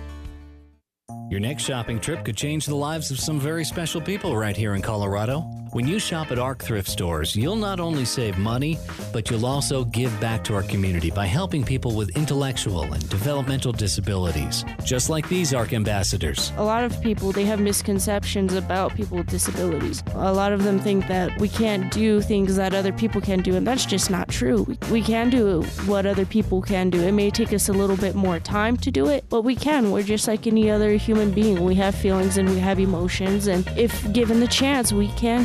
Your 1.30 1.38
next 1.38 1.62
shopping 1.62 2.00
trip 2.00 2.24
could 2.24 2.36
change 2.36 2.66
the 2.66 2.74
lives 2.74 3.12
of 3.12 3.20
some 3.20 3.38
very 3.38 3.64
special 3.64 4.00
people 4.00 4.36
right 4.36 4.56
here 4.56 4.74
in 4.74 4.82
Colorado. 4.82 5.48
When 5.72 5.86
you 5.86 6.00
shop 6.00 6.32
at 6.32 6.38
ARC 6.40 6.64
thrift 6.64 6.88
stores, 6.88 7.36
you'll 7.36 7.54
not 7.54 7.78
only 7.78 8.04
save 8.04 8.36
money, 8.38 8.76
but 9.12 9.30
you'll 9.30 9.46
also 9.46 9.84
give 9.84 10.18
back 10.20 10.42
to 10.44 10.54
our 10.56 10.64
community 10.64 11.12
by 11.12 11.26
helping 11.26 11.62
people 11.62 11.94
with 11.94 12.16
intellectual 12.16 12.82
and 12.82 13.08
developmental 13.08 13.70
disabilities, 13.70 14.64
just 14.84 15.10
like 15.10 15.28
these 15.28 15.54
ARC 15.54 15.72
ambassadors. 15.72 16.50
A 16.56 16.64
lot 16.64 16.82
of 16.82 17.00
people 17.00 17.30
they 17.30 17.44
have 17.44 17.60
misconceptions 17.60 18.54
about 18.54 18.96
people 18.96 19.18
with 19.18 19.28
disabilities. 19.28 20.02
A 20.14 20.32
lot 20.32 20.52
of 20.52 20.64
them 20.64 20.80
think 20.80 21.06
that 21.06 21.38
we 21.38 21.48
can't 21.48 21.92
do 21.92 22.20
things 22.20 22.56
that 22.56 22.74
other 22.74 22.92
people 22.92 23.20
can 23.20 23.40
do, 23.40 23.54
and 23.54 23.64
that's 23.64 23.86
just 23.86 24.10
not 24.10 24.28
true. 24.28 24.66
We, 24.90 25.02
can 25.02 25.30
do 25.30 25.62
what 25.86 26.04
other 26.04 26.26
people 26.26 26.62
can 26.62 26.90
do. 26.90 27.00
It 27.00 27.12
may 27.12 27.30
take 27.30 27.52
us 27.52 27.68
a 27.68 27.72
little 27.72 27.96
bit 27.96 28.16
more 28.16 28.40
time 28.40 28.76
to 28.78 28.90
do 28.90 29.06
it, 29.06 29.24
but 29.28 29.42
we 29.42 29.54
can. 29.54 29.92
We're 29.92 30.02
just 30.02 30.26
like 30.26 30.48
any 30.48 30.68
other 30.68 30.92
human 30.96 31.30
being. 31.30 31.62
We 31.62 31.76
have 31.76 31.94
feelings 31.94 32.38
and 32.38 32.48
we 32.48 32.58
have 32.58 32.80
emotions, 32.80 33.46
and 33.46 33.66
if 33.78 34.12
given 34.12 34.40
the 34.40 34.48
chance, 34.48 34.92
we 34.92 35.08
can 35.12 35.44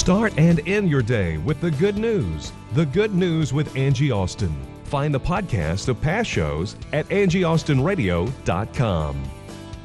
Start 0.00 0.32
and 0.38 0.66
end 0.66 0.90
your 0.90 1.02
day 1.02 1.36
with 1.36 1.60
the 1.60 1.70
good 1.72 1.98
news. 1.98 2.54
The 2.72 2.86
Good 2.86 3.14
News 3.14 3.52
with 3.52 3.76
Angie 3.76 4.10
Austin. 4.10 4.56
Find 4.84 5.12
the 5.12 5.20
podcast 5.20 5.88
of 5.88 6.00
past 6.00 6.30
shows 6.30 6.76
at 6.94 7.06
angieaustinradio.com. 7.08 9.39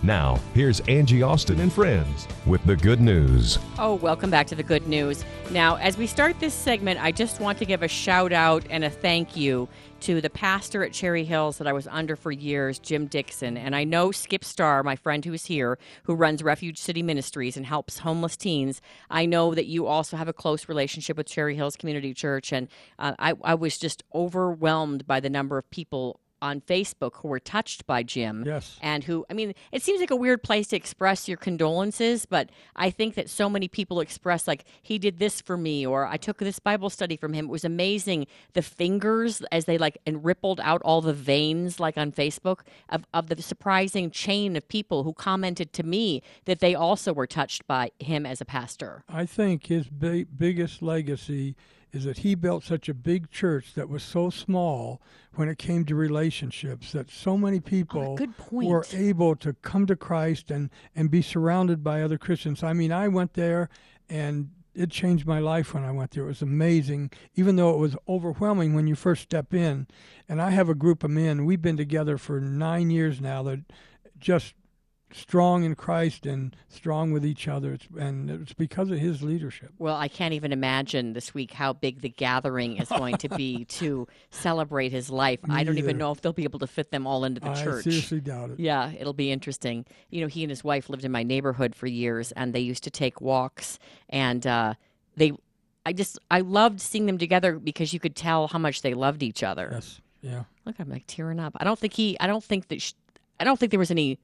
Now, 0.05 0.39
here's 0.53 0.81
Angie 0.81 1.23
Austin 1.23 1.59
and 1.59 1.73
friends 1.73 2.27
with 2.45 2.63
the 2.63 2.75
good 2.75 3.01
news. 3.01 3.57
Oh, 3.79 3.95
welcome 3.95 4.29
back 4.29 4.45
to 4.47 4.55
the 4.55 4.61
good 4.61 4.85
news. 4.85 5.25
Now, 5.49 5.77
as 5.77 5.97
we 5.97 6.05
start 6.05 6.39
this 6.39 6.53
segment, 6.53 7.03
I 7.03 7.11
just 7.11 7.39
want 7.39 7.57
to 7.57 7.65
give 7.65 7.81
a 7.81 7.87
shout 7.87 8.31
out 8.31 8.63
and 8.69 8.83
a 8.83 8.89
thank 8.91 9.35
you 9.35 9.67
to 10.01 10.21
the 10.21 10.29
pastor 10.29 10.83
at 10.83 10.93
Cherry 10.93 11.23
Hills 11.23 11.57
that 11.57 11.65
I 11.65 11.73
was 11.73 11.87
under 11.87 12.15
for 12.15 12.31
years, 12.31 12.77
Jim 12.77 13.07
Dixon. 13.07 13.57
And 13.57 13.75
I 13.75 13.83
know 13.83 14.11
Skip 14.11 14.43
Starr, 14.43 14.83
my 14.83 14.95
friend 14.95 15.25
who's 15.25 15.45
here, 15.45 15.79
who 16.03 16.13
runs 16.13 16.43
Refuge 16.43 16.77
City 16.77 17.01
Ministries 17.01 17.57
and 17.57 17.65
helps 17.65 17.97
homeless 17.97 18.37
teens. 18.37 18.81
I 19.09 19.25
know 19.25 19.55
that 19.55 19.65
you 19.65 19.87
also 19.87 20.17
have 20.17 20.27
a 20.27 20.33
close 20.33 20.69
relationship 20.69 21.17
with 21.17 21.25
Cherry 21.25 21.55
Hills 21.55 21.75
Community 21.75 22.13
Church. 22.13 22.53
And 22.53 22.67
uh, 22.99 23.15
I, 23.17 23.33
I 23.43 23.55
was 23.55 23.79
just 23.79 24.03
overwhelmed 24.13 25.07
by 25.07 25.19
the 25.19 25.31
number 25.31 25.57
of 25.57 25.67
people 25.71 26.19
on 26.45 26.61
Facebook 26.61 27.15
who 27.15 27.27
were 27.27 27.39
touched 27.39 27.85
by 27.87 28.03
Jim. 28.03 28.43
Yes. 28.45 28.77
And 28.81 29.03
who, 29.03 29.25
I 29.29 29.33
mean, 29.33 29.53
it 29.71 29.81
seems 29.81 29.99
like 29.99 30.11
a 30.11 30.15
weird 30.15 30.43
place 30.43 30.67
to 30.67 30.75
express 30.75 31.27
your 31.27 31.37
condolences, 31.37 32.25
but 32.25 32.49
I 32.75 32.91
think 32.91 33.15
that 33.15 33.29
so 33.29 33.49
many 33.49 33.67
people 33.67 33.99
express, 33.99 34.47
like, 34.47 34.65
he 34.81 34.99
did 34.99 35.17
this 35.17 35.41
for 35.41 35.57
me, 35.57 35.85
or 35.85 36.05
I 36.05 36.17
took 36.17 36.37
this 36.37 36.59
Bible 36.59 36.89
study 36.89 37.17
from 37.17 37.33
him. 37.33 37.45
It 37.45 37.51
was 37.51 37.65
amazing. 37.65 38.27
The 38.53 38.61
fingers 38.61 39.41
as 39.51 39.65
they 39.65 39.77
like 39.77 39.97
and 40.05 40.23
rippled 40.23 40.59
out 40.61 40.81
all 40.83 41.01
the 41.01 41.13
veins, 41.13 41.79
like 41.79 41.97
on 41.97 42.11
Facebook, 42.11 42.59
of, 42.89 43.05
of 43.13 43.27
the 43.27 43.41
surprising 43.41 44.11
chain 44.11 44.55
of 44.55 44.67
people 44.67 45.03
who 45.03 45.13
commented 45.13 45.73
to 45.73 45.83
me 45.83 46.21
that 46.45 46.59
they 46.59 46.75
also 46.75 47.11
were 47.13 47.27
touched 47.27 47.65
by 47.67 47.91
him 47.99 48.25
as 48.25 48.39
a 48.41 48.45
pastor. 48.45 49.03
I 49.09 49.25
think 49.25 49.65
his 49.65 49.87
bi- 49.87 50.27
biggest 50.37 50.81
legacy 50.81 51.55
is 51.95 52.05
that 52.05 52.19
he 52.19 52.35
built 52.35 52.63
such 52.63 52.89
a 52.89 52.93
big 52.93 53.29
church 53.31 53.73
that 53.73 53.89
was 53.89 54.03
so 54.03 54.29
small 54.29 55.01
when 55.35 55.49
it 55.49 55.57
came 55.57 55.85
to 55.85 55.95
relationships 55.95 56.91
that 56.91 57.09
so 57.09 57.37
many 57.37 57.57
oh, 57.57 57.61
people 57.61 58.15
good 58.15 58.37
point. 58.37 58.67
were 58.67 58.85
able 58.93 59.35
to 59.35 59.53
come 59.53 59.85
to 59.85 59.95
Christ 59.95 60.51
and 60.51 60.69
and 60.95 61.11
be 61.11 61.21
surrounded 61.21 61.83
by 61.83 62.01
other 62.01 62.17
Christians. 62.17 62.63
I 62.63 62.73
mean, 62.73 62.91
I 62.91 63.07
went 63.07 63.33
there 63.33 63.69
and 64.09 64.49
it 64.75 64.91
changed 64.91 65.25
my 65.25 65.39
life 65.39 65.73
when 65.73 65.83
I 65.83 65.91
went 65.91 66.11
there. 66.11 66.25
It 66.25 66.27
was 66.27 66.41
amazing, 66.41 67.11
even 67.35 67.55
though 67.55 67.73
it 67.73 67.77
was 67.77 67.95
overwhelming 68.07 68.73
when 68.73 68.87
you 68.87 68.95
first 68.95 69.23
step 69.23 69.53
in. 69.53 69.87
And 70.27 70.41
I 70.41 70.49
have 70.49 70.67
a 70.69 70.75
group 70.75 71.03
of 71.03 71.11
men. 71.11 71.45
We've 71.45 71.61
been 71.61 71.77
together 71.77 72.17
for 72.17 72.41
nine 72.41 72.89
years 72.89 73.21
now 73.21 73.41
that 73.43 73.61
just 74.19 74.53
strong 75.15 75.63
in 75.63 75.75
Christ 75.75 76.25
and 76.25 76.55
strong 76.67 77.11
with 77.11 77.25
each 77.25 77.47
other. 77.47 77.73
It's, 77.73 77.87
and 77.97 78.29
it's 78.29 78.53
because 78.53 78.91
of 78.91 78.99
his 78.99 79.23
leadership. 79.23 79.71
Well, 79.79 79.95
I 79.95 80.07
can't 80.07 80.33
even 80.33 80.51
imagine 80.51 81.13
this 81.13 81.33
week 81.33 81.53
how 81.53 81.73
big 81.73 82.01
the 82.01 82.09
gathering 82.09 82.77
is 82.77 82.89
going 82.89 83.17
to 83.17 83.29
be 83.29 83.65
to 83.79 84.07
celebrate 84.29 84.91
his 84.91 85.09
life. 85.09 85.39
I 85.49 85.63
don't 85.63 85.77
even 85.77 85.97
know 85.97 86.11
if 86.11 86.21
they'll 86.21 86.33
be 86.33 86.43
able 86.43 86.59
to 86.59 86.67
fit 86.67 86.91
them 86.91 87.07
all 87.07 87.23
into 87.23 87.39
the 87.39 87.51
I 87.51 87.63
church. 87.63 87.85
seriously 87.85 88.19
doubt 88.19 88.51
it. 88.51 88.59
Yeah, 88.59 88.91
it'll 88.97 89.13
be 89.13 89.31
interesting. 89.31 89.85
You 90.09 90.21
know, 90.21 90.27
he 90.27 90.43
and 90.43 90.49
his 90.49 90.63
wife 90.63 90.89
lived 90.89 91.05
in 91.05 91.11
my 91.11 91.23
neighborhood 91.23 91.75
for 91.75 91.87
years, 91.87 92.31
and 92.33 92.53
they 92.53 92.59
used 92.59 92.83
to 92.83 92.91
take 92.91 93.21
walks, 93.21 93.79
and 94.09 94.45
uh, 94.45 94.73
they. 95.15 95.31
I 95.87 95.93
just 95.93 96.17
I 96.31 96.41
loved 96.41 96.81
seeing 96.81 97.05
them 97.05 97.19
together 97.19 97.59
because 97.59 97.93
you 97.93 97.99
could 97.99 98.15
tell 98.15 98.47
how 98.47 98.57
much 98.57 98.81
they 98.81 98.95
loved 98.95 99.21
each 99.21 99.43
other. 99.43 99.69
Yes. 99.71 100.01
Yeah. 100.21 100.43
Look, 100.65 100.75
I'm 100.79 100.89
like 100.89 101.03
tearing 101.05 101.39
up. 101.39 101.53
I 101.57 101.63
don't 101.63 101.77
think 101.77 101.93
he. 101.93 102.17
I 102.19 102.27
don't 102.27 102.43
think 102.43 102.67
that. 102.69 102.81
Sh- 102.81 102.93
I 103.39 103.43
don't 103.43 103.59
think 103.59 103.69
there 103.69 103.79
was 103.79 103.91
any 103.91 104.17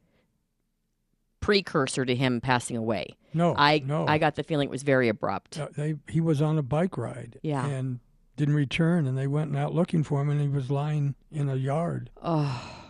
precursor 1.41 2.06
to 2.06 2.15
him 2.15 2.39
passing 2.39 2.77
away. 2.77 3.17
No, 3.34 3.56
I 3.58 3.80
no. 3.86 4.08
I 4.08 4.17
got 4.17 4.36
the 4.36 4.43
feeling 4.43 4.69
it 4.69 4.71
was 4.71 4.84
very 4.84 5.10
abrupt. 5.10 5.60
Uh, 5.60 5.67
they 5.75 5.95
he 6.08 6.21
was 6.21 6.41
on 6.41 6.58
a 6.58 6.63
bike 6.63 6.97
ride. 6.97 7.39
Yeah. 7.43 7.65
And 7.65 7.99
didn't 8.38 8.56
return, 8.56 9.06
and 9.06 9.17
they 9.17 9.27
went 9.27 9.56
out 9.56 9.73
looking 9.73 10.04
for 10.04 10.21
him, 10.21 10.30
and 10.30 10.41
he 10.41 10.47
was 10.47 10.71
lying 10.71 11.15
in 11.32 11.49
a 11.49 11.56
yard. 11.56 12.10
Oh 12.21 12.80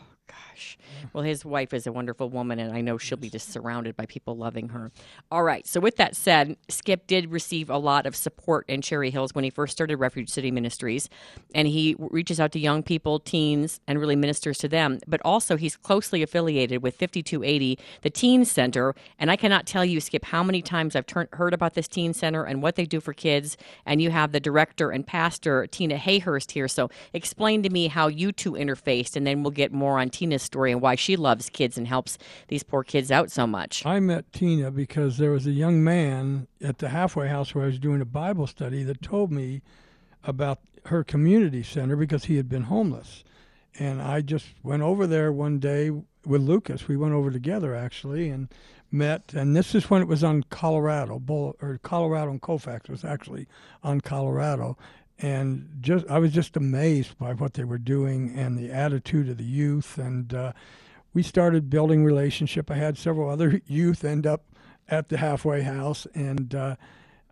gosh. 0.51 0.77
Well, 1.13 1.23
his 1.23 1.43
wife 1.43 1.73
is 1.73 1.87
a 1.87 1.91
wonderful 1.91 2.29
woman, 2.29 2.59
and 2.59 2.73
I 2.73 2.81
know 2.81 2.97
she'll 2.97 3.17
be 3.17 3.29
just 3.29 3.51
surrounded 3.51 3.95
by 3.95 4.05
people 4.05 4.35
loving 4.35 4.69
her. 4.69 4.91
All 5.31 5.43
right. 5.43 5.65
So, 5.67 5.79
with 5.79 5.97
that 5.97 6.15
said, 6.15 6.57
Skip 6.69 7.07
did 7.07 7.31
receive 7.31 7.69
a 7.69 7.77
lot 7.77 8.05
of 8.05 8.15
support 8.15 8.65
in 8.67 8.81
Cherry 8.81 9.09
Hills 9.09 9.33
when 9.33 9.43
he 9.43 9.49
first 9.49 9.73
started 9.73 9.97
Refuge 9.97 10.29
City 10.29 10.51
Ministries, 10.51 11.09
and 11.53 11.67
he 11.67 11.95
reaches 11.97 12.39
out 12.39 12.51
to 12.53 12.59
young 12.59 12.83
people, 12.83 13.19
teens, 13.19 13.79
and 13.87 13.99
really 13.99 14.15
ministers 14.15 14.57
to 14.59 14.67
them. 14.67 14.99
But 15.07 15.21
also, 15.23 15.57
he's 15.57 15.77
closely 15.77 16.21
affiliated 16.21 16.81
with 16.81 16.95
5280, 16.95 17.77
the 18.01 18.09
Teen 18.09 18.45
Center. 18.45 18.95
And 19.19 19.31
I 19.31 19.35
cannot 19.35 19.65
tell 19.65 19.85
you, 19.85 19.99
Skip, 19.99 20.25
how 20.25 20.43
many 20.43 20.61
times 20.61 20.95
I've 20.95 21.07
turn- 21.07 21.29
heard 21.33 21.53
about 21.53 21.73
this 21.73 21.87
Teen 21.87 22.13
Center 22.13 22.43
and 22.43 22.61
what 22.61 22.75
they 22.75 22.85
do 22.85 22.99
for 22.99 23.13
kids. 23.13 23.57
And 23.85 24.01
you 24.01 24.11
have 24.11 24.31
the 24.31 24.39
director 24.39 24.91
and 24.91 25.05
pastor, 25.05 25.67
Tina 25.67 25.97
Hayhurst, 25.97 26.51
here. 26.51 26.67
So, 26.67 26.89
explain 27.13 27.63
to 27.63 27.69
me 27.69 27.87
how 27.87 28.07
you 28.07 28.31
two 28.31 28.53
interfaced, 28.53 29.15
and 29.15 29.25
then 29.25 29.43
we'll 29.43 29.51
get 29.51 29.71
more 29.71 29.99
on 29.99 30.09
Tina's 30.09 30.41
story 30.51 30.73
and 30.73 30.81
why 30.81 30.95
she 30.95 31.15
loves 31.15 31.49
kids 31.49 31.77
and 31.77 31.87
helps 31.87 32.17
these 32.49 32.61
poor 32.61 32.83
kids 32.83 33.09
out 33.09 33.31
so 33.31 33.47
much. 33.47 33.85
I 33.85 34.01
met 34.01 34.33
Tina 34.33 34.69
because 34.69 35.17
there 35.17 35.31
was 35.31 35.47
a 35.47 35.51
young 35.51 35.81
man 35.81 36.47
at 36.61 36.79
the 36.79 36.89
halfway 36.89 37.29
house 37.29 37.55
where 37.55 37.63
I 37.63 37.67
was 37.67 37.79
doing 37.79 38.01
a 38.01 38.05
Bible 38.05 38.47
study 38.47 38.83
that 38.83 39.01
told 39.01 39.31
me 39.31 39.61
about 40.25 40.59
her 40.87 41.05
community 41.05 41.63
center 41.63 41.95
because 41.95 42.25
he 42.25 42.35
had 42.35 42.49
been 42.49 42.63
homeless. 42.63 43.23
And 43.79 44.01
I 44.01 44.19
just 44.19 44.47
went 44.61 44.83
over 44.83 45.07
there 45.07 45.31
one 45.31 45.59
day 45.59 45.89
with 45.89 46.41
Lucas. 46.41 46.89
We 46.89 46.97
went 46.97 47.13
over 47.13 47.31
together 47.31 47.73
actually 47.73 48.29
and 48.29 48.49
met. 48.91 49.33
And 49.33 49.55
this 49.55 49.73
is 49.73 49.89
when 49.89 50.01
it 50.01 50.09
was 50.09 50.21
on 50.21 50.43
Colorado, 50.49 51.21
or 51.29 51.79
Colorado 51.81 52.31
and 52.31 52.41
Colfax 52.41 52.89
was 52.89 53.05
actually 53.05 53.47
on 53.83 54.01
Colorado. 54.01 54.77
And 55.21 55.69
just 55.81 56.07
I 56.09 56.17
was 56.17 56.33
just 56.33 56.57
amazed 56.57 57.17
by 57.17 57.33
what 57.33 57.53
they 57.53 57.63
were 57.63 57.77
doing 57.77 58.37
and 58.37 58.57
the 58.57 58.71
attitude 58.71 59.29
of 59.29 59.37
the 59.37 59.43
youth. 59.43 59.97
And 59.97 60.33
uh, 60.33 60.53
we 61.13 61.21
started 61.21 61.69
building 61.69 62.03
relationship. 62.03 62.71
I 62.71 62.75
had 62.75 62.97
several 62.97 63.29
other 63.29 63.61
youth 63.67 64.03
end 64.03 64.25
up 64.25 64.43
at 64.89 65.09
the 65.09 65.17
halfway 65.17 65.61
house, 65.61 66.05
and 66.13 66.53
uh, 66.53 66.75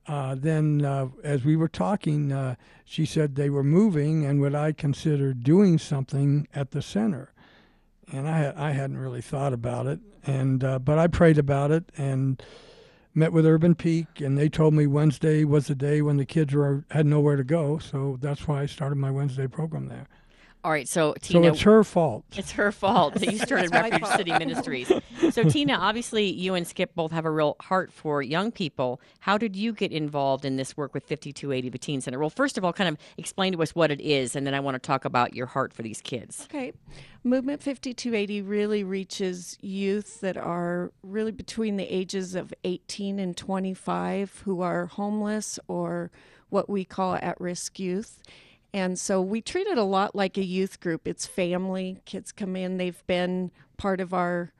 uh, 0.08 0.36
then 0.36 0.86
uh, 0.86 1.08
as 1.24 1.44
we 1.44 1.56
were 1.56 1.68
talking, 1.68 2.32
uh, 2.32 2.56
she 2.86 3.06
said 3.06 3.36
they 3.36 3.50
were 3.50 3.64
moving 3.64 4.26
and 4.26 4.40
would 4.40 4.56
I 4.56 4.72
consider 4.72 5.34
doing 5.34 5.78
something 5.78 6.48
at 6.54 6.72
the 6.72 6.82
center. 6.82 7.34
And 8.12 8.28
I 8.28 8.54
I 8.56 8.72
hadn't 8.72 8.98
really 8.98 9.22
thought 9.22 9.54
about 9.54 9.86
it, 9.86 10.00
and 10.26 10.64
uh, 10.64 10.80
but 10.80 10.98
I 10.98 11.08
prayed 11.08 11.38
about 11.38 11.70
it 11.72 11.92
and 11.96 12.42
met 13.20 13.34
with 13.34 13.46
Urban 13.46 13.76
Peak, 13.76 14.22
and 14.22 14.38
they 14.38 14.48
told 14.48 14.74
me 14.74 14.88
Wednesday 14.88 15.44
was 15.44 15.68
the 15.68 15.76
day 15.76 16.02
when 16.02 16.16
the 16.16 16.26
kids 16.26 16.54
were 16.54 16.86
had 16.92 17.06
nowhere 17.06 17.36
to 17.36 17.44
go, 17.44 17.78
so 17.78 18.18
that's 18.22 18.48
why 18.48 18.62
I 18.62 18.66
started 18.66 18.96
my 18.96 19.12
Wednesday 19.12 19.46
program 19.46 19.90
there. 19.90 20.08
All 20.62 20.72
right, 20.72 20.88
so 20.88 21.14
Tina. 21.22 21.22
So 21.22 21.34
Tina, 21.42 21.54
it's 21.54 21.62
her 21.62 21.84
fault. 21.86 22.26
It's 22.36 22.52
her 22.52 22.72
fault 22.74 23.14
that 23.14 23.32
you 23.32 23.38
started 23.38 23.66
It's 23.66 23.74
my 23.74 23.90
Refuge. 23.90 24.10
City 24.18 24.32
Ministries. 24.34 24.92
So, 25.32 25.44
Tina, 25.44 25.74
obviously, 25.74 26.26
you 26.26 26.56
and 26.56 26.66
Skip 26.66 26.96
both 26.96 27.12
have 27.12 27.24
a 27.24 27.30
real 27.30 27.56
heart 27.62 27.94
for 27.94 28.24
young 28.24 28.52
people. 28.52 29.00
How 29.20 29.38
did 29.38 29.56
you 29.56 29.74
get 29.74 29.92
involved 29.92 30.44
in 30.44 30.56
this 30.56 30.76
work 30.76 30.96
with 30.96 31.04
5280, 31.04 31.70
the 31.70 31.78
Teen 31.78 32.02
Center? 32.02 32.18
Well, 32.18 32.32
first 32.32 32.58
of 32.58 32.66
all, 32.66 32.74
kind 32.74 32.90
of 32.90 32.98
explain 33.16 33.54
to 33.54 33.62
us 33.62 33.76
what 33.76 33.92
it 33.92 34.02
is, 34.02 34.36
and 34.36 34.48
then 34.48 34.56
I 34.56 34.60
want 34.60 34.74
to 34.76 34.80
talk 34.80 35.06
about 35.06 35.36
your 35.36 35.46
heart 35.46 35.72
for 35.72 35.84
these 35.84 36.02
kids. 36.02 36.48
Okay. 36.50 36.74
Movement 37.24 37.62
5280 37.62 38.42
really 38.42 38.84
reaches 38.84 39.56
youth 39.62 40.20
that 40.22 40.36
are 40.36 40.92
really 41.04 41.32
between 41.32 41.78
the 41.78 41.86
ages 41.86 42.34
of 42.34 42.52
18 42.64 43.20
and 43.20 43.38
25 43.38 44.42
who 44.46 44.62
are 44.62 44.88
homeless 44.88 45.60
or 45.68 46.10
what 46.50 46.70
we 46.70 46.84
call 46.86 47.16
at 47.22 47.40
risk 47.40 47.78
youth. 47.78 48.24
And 48.74 49.00
so 49.00 49.22
we 49.22 49.42
treat 49.42 49.68
it 49.68 49.78
a 49.78 49.84
lot 49.84 50.16
like 50.16 50.38
a 50.38 50.44
youth 50.44 50.80
group. 50.80 51.08
It's 51.08 51.26
family. 51.26 51.98
Kids 52.06 52.32
come 52.32 52.56
in, 52.56 52.78
they've 52.78 53.06
been 53.08 53.52
part 53.78 54.00
of 54.00 54.14
our 54.14 54.54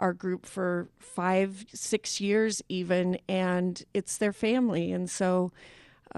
our 0.00 0.14
group 0.14 0.46
for 0.46 0.88
five, 0.98 1.66
six 1.74 2.22
years 2.22 2.62
even, 2.70 3.18
and 3.28 3.84
it's 3.92 4.16
their 4.16 4.32
family. 4.32 4.92
And 4.92 5.10
so 5.10 5.52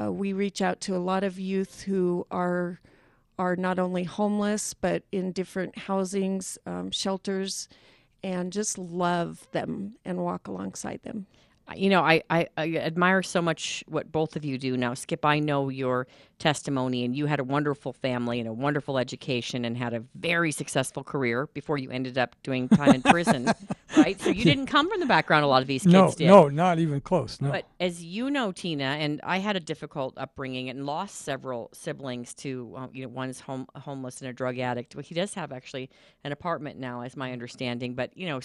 uh, 0.01 0.13
we 0.13 0.33
reach 0.33 0.63
out 0.63 0.81
to 0.83 0.95
a 0.95 0.99
lot 0.99 1.25
of 1.25 1.39
youth 1.39 1.83
who 1.83 2.25
are 2.31 2.81
are 3.39 3.57
not 3.57 3.79
only 3.79 4.05
homeless 4.05 4.73
but 4.73 5.03
in 5.11 5.33
different 5.33 5.77
housings, 5.77 6.59
um, 6.65 6.93
shelters, 6.93 7.69
and 8.23 8.53
just 8.53 8.79
love 8.79 9.49
them 9.51 9.97
and 10.05 10.19
walk 10.19 10.47
alongside 10.47 11.01
them. 11.03 11.27
You 11.77 11.91
know, 11.91 12.03
I, 12.03 12.23
I, 12.29 12.49
I 12.57 12.77
admire 12.77 13.23
so 13.23 13.41
much 13.41 13.85
what 13.87 14.11
both 14.11 14.37
of 14.37 14.45
you 14.45 14.59
do. 14.59 14.77
Now, 14.77 14.95
Skip, 14.95 15.25
I 15.25 15.39
know 15.39 15.69
your 15.69 16.07
testimony, 16.39 17.05
and 17.05 17.17
you 17.17 17.27
had 17.27 17.41
a 17.41 17.45
wonderful 17.45 17.93
family 17.93 18.41
and 18.41 18.49
a 18.49 18.53
wonderful 18.53 18.99
education 18.99 19.65
and 19.65 19.77
had 19.77 19.95
a 19.95 20.03
very 20.17 20.51
successful 20.51 21.05
career 21.05 21.47
before 21.55 21.79
you 21.79 21.91
ended 21.91 22.19
up 22.19 22.35
doing 22.43 22.69
time 22.69 22.97
in 22.97 23.03
prison, 23.03 23.51
right? 23.97 24.21
So 24.21 24.31
you 24.31 24.45
didn't 24.45 24.67
come 24.67 24.91
from 24.91 25.01
the 25.01 25.07
background 25.07 25.45
a 25.45 25.49
lot 25.49 25.63
of 25.63 25.69
these 25.69 25.85
kids 25.85 25.93
no, 25.93 26.13
did. 26.13 26.27
no, 26.27 26.49
not 26.49 26.79
even 26.79 27.01
close. 27.01 27.41
No. 27.41 27.51
But 27.51 27.67
as 27.81 28.03
you 28.03 28.29
know, 28.29 28.53
Tina, 28.53 28.85
and 28.85 29.21
I 29.23 29.39
had 29.39 29.57
a 29.57 29.61
difficult 29.61 30.15
upbringing 30.19 30.69
and 30.69 30.85
lost 30.85 31.23
several 31.23 31.71
siblings 31.73 32.35
to, 32.35 32.75
uh, 32.77 32.87
you 32.93 33.05
know, 33.05 33.09
one's 33.09 33.41
home, 33.41 33.67
homeless 33.77 34.21
and 34.21 34.29
a 34.29 34.33
drug 34.33 34.59
addict. 34.59 34.97
Well, 34.97 35.05
he 35.05 35.15
does 35.15 35.33
have 35.35 35.53
actually 35.53 35.91
an 36.25 36.33
apartment 36.33 36.79
now, 36.79 37.03
as 37.03 37.17
my 37.17 37.33
understanding, 37.33 37.95
but, 37.95 38.17
you 38.17 38.27
know, 38.27 38.41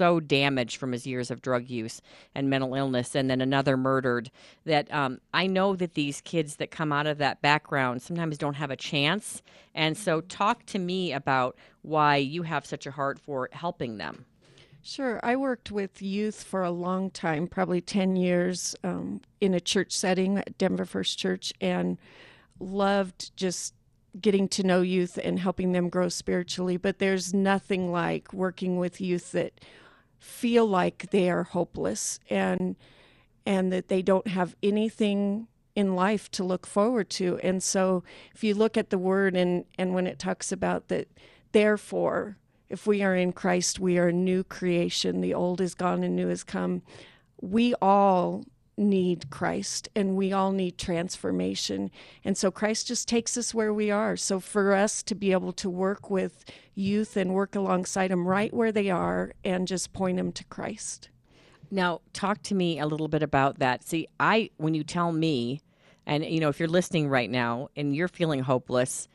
so 0.00 0.18
damaged 0.18 0.78
from 0.78 0.92
his 0.92 1.06
years 1.06 1.30
of 1.30 1.42
drug 1.42 1.68
use 1.68 2.00
and 2.34 2.48
mental 2.48 2.74
illness, 2.74 3.14
and 3.14 3.28
then 3.28 3.42
another 3.42 3.76
murdered. 3.76 4.30
That 4.64 4.90
um, 4.94 5.20
I 5.34 5.46
know 5.46 5.76
that 5.76 5.92
these 5.92 6.22
kids 6.22 6.56
that 6.56 6.70
come 6.70 6.90
out 6.90 7.06
of 7.06 7.18
that 7.18 7.42
background 7.42 8.00
sometimes 8.00 8.38
don't 8.38 8.54
have 8.54 8.70
a 8.70 8.76
chance. 8.76 9.42
And 9.74 9.98
so, 9.98 10.22
talk 10.22 10.64
to 10.66 10.78
me 10.78 11.12
about 11.12 11.54
why 11.82 12.16
you 12.16 12.44
have 12.44 12.64
such 12.64 12.86
a 12.86 12.92
heart 12.92 13.18
for 13.18 13.50
helping 13.52 13.98
them. 13.98 14.24
Sure. 14.82 15.20
I 15.22 15.36
worked 15.36 15.70
with 15.70 16.00
youth 16.00 16.42
for 16.42 16.62
a 16.62 16.70
long 16.70 17.10
time, 17.10 17.46
probably 17.46 17.82
10 17.82 18.16
years 18.16 18.74
um, 18.82 19.20
in 19.38 19.52
a 19.52 19.60
church 19.60 19.92
setting 19.92 20.38
at 20.38 20.56
Denver 20.56 20.86
First 20.86 21.18
Church, 21.18 21.52
and 21.60 21.98
loved 22.58 23.36
just 23.36 23.74
getting 24.18 24.48
to 24.48 24.62
know 24.62 24.80
youth 24.80 25.18
and 25.22 25.38
helping 25.38 25.72
them 25.72 25.90
grow 25.90 26.08
spiritually. 26.08 26.78
But 26.78 27.00
there's 27.00 27.34
nothing 27.34 27.92
like 27.92 28.32
working 28.32 28.78
with 28.78 28.98
youth 28.98 29.32
that 29.32 29.60
feel 30.20 30.66
like 30.66 31.10
they 31.10 31.28
are 31.28 31.42
hopeless 31.42 32.20
and 32.28 32.76
and 33.46 33.72
that 33.72 33.88
they 33.88 34.02
don't 34.02 34.28
have 34.28 34.54
anything 34.62 35.48
in 35.74 35.96
life 35.96 36.30
to 36.30 36.44
look 36.44 36.66
forward 36.66 37.08
to. 37.08 37.38
And 37.42 37.62
so 37.62 38.04
if 38.34 38.44
you 38.44 38.54
look 38.54 38.76
at 38.76 38.90
the 38.90 38.98
word 38.98 39.34
and, 39.34 39.64
and 39.78 39.94
when 39.94 40.06
it 40.06 40.18
talks 40.18 40.52
about 40.52 40.88
that, 40.88 41.08
therefore, 41.52 42.36
if 42.68 42.86
we 42.86 43.02
are 43.02 43.16
in 43.16 43.32
Christ, 43.32 43.80
we 43.80 43.98
are 43.98 44.08
a 44.08 44.12
new 44.12 44.44
creation. 44.44 45.20
The 45.22 45.34
old 45.34 45.60
is 45.60 45.74
gone 45.74 46.04
and 46.04 46.14
new 46.14 46.28
has 46.28 46.44
come. 46.44 46.82
We 47.40 47.74
all 47.80 48.44
need 48.76 49.30
Christ 49.30 49.88
and 49.94 50.16
we 50.16 50.32
all 50.32 50.52
need 50.52 50.78
transformation. 50.78 51.90
And 52.24 52.36
so 52.36 52.50
Christ 52.50 52.86
just 52.86 53.08
takes 53.08 53.36
us 53.36 53.54
where 53.54 53.74
we 53.74 53.90
are. 53.90 54.16
So 54.16 54.40
for 54.40 54.74
us 54.74 55.02
to 55.04 55.14
be 55.14 55.32
able 55.32 55.52
to 55.54 55.68
work 55.68 56.10
with 56.10 56.44
youth 56.74 57.16
and 57.16 57.34
work 57.34 57.54
alongside 57.54 58.10
them 58.10 58.26
right 58.26 58.52
where 58.52 58.72
they 58.72 58.90
are 58.90 59.32
and 59.44 59.68
just 59.68 59.92
point 59.92 60.16
them 60.16 60.32
to 60.32 60.44
Christ. 60.44 61.10
Now, 61.70 62.00
talk 62.12 62.42
to 62.44 62.54
me 62.54 62.80
a 62.80 62.86
little 62.86 63.08
bit 63.08 63.22
about 63.22 63.58
that. 63.60 63.84
See, 63.84 64.08
I 64.18 64.50
when 64.56 64.74
you 64.74 64.82
tell 64.82 65.12
me, 65.12 65.60
and 66.06 66.24
you 66.24 66.40
know, 66.40 66.48
if 66.48 66.58
you're 66.58 66.68
listening 66.68 67.08
right 67.08 67.30
now 67.30 67.68
and 67.76 67.94
you're 67.94 68.08
feeling 68.08 68.40
hopeless, 68.40 69.08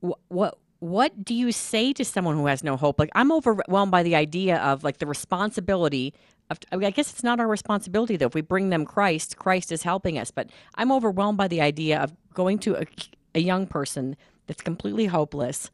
what 0.00 0.18
what 0.28 0.58
what 0.80 1.24
do 1.24 1.34
you 1.34 1.50
say 1.50 1.92
to 1.92 2.04
someone 2.04 2.36
who 2.36 2.46
has 2.46 2.62
no 2.62 2.76
hope? 2.76 2.98
Like 2.98 3.10
I'm 3.14 3.32
overwhelmed 3.32 3.90
by 3.90 4.02
the 4.02 4.16
idea 4.16 4.58
of 4.58 4.84
like 4.84 4.98
the 4.98 5.06
responsibility. 5.06 6.14
I, 6.50 6.90
guess 6.90 7.10
it's 7.12 7.22
not 7.22 7.40
our 7.40 7.48
responsibility 7.48 8.16
though. 8.16 8.26
If 8.26 8.34
we 8.34 8.40
bring 8.40 8.70
them 8.70 8.84
Christ, 8.84 9.36
Christ 9.36 9.70
is 9.70 9.82
helping 9.82 10.18
us. 10.18 10.30
But 10.30 10.50
I'm 10.76 10.90
overwhelmed 10.90 11.38
by 11.38 11.48
the 11.48 11.60
idea 11.60 12.00
of 12.00 12.14
going 12.32 12.58
to 12.60 12.76
a, 12.76 12.86
a 13.34 13.40
young 13.40 13.66
person 13.66 14.16
that's 14.46 14.62
completely 14.62 15.06
hopeless, 15.06 15.70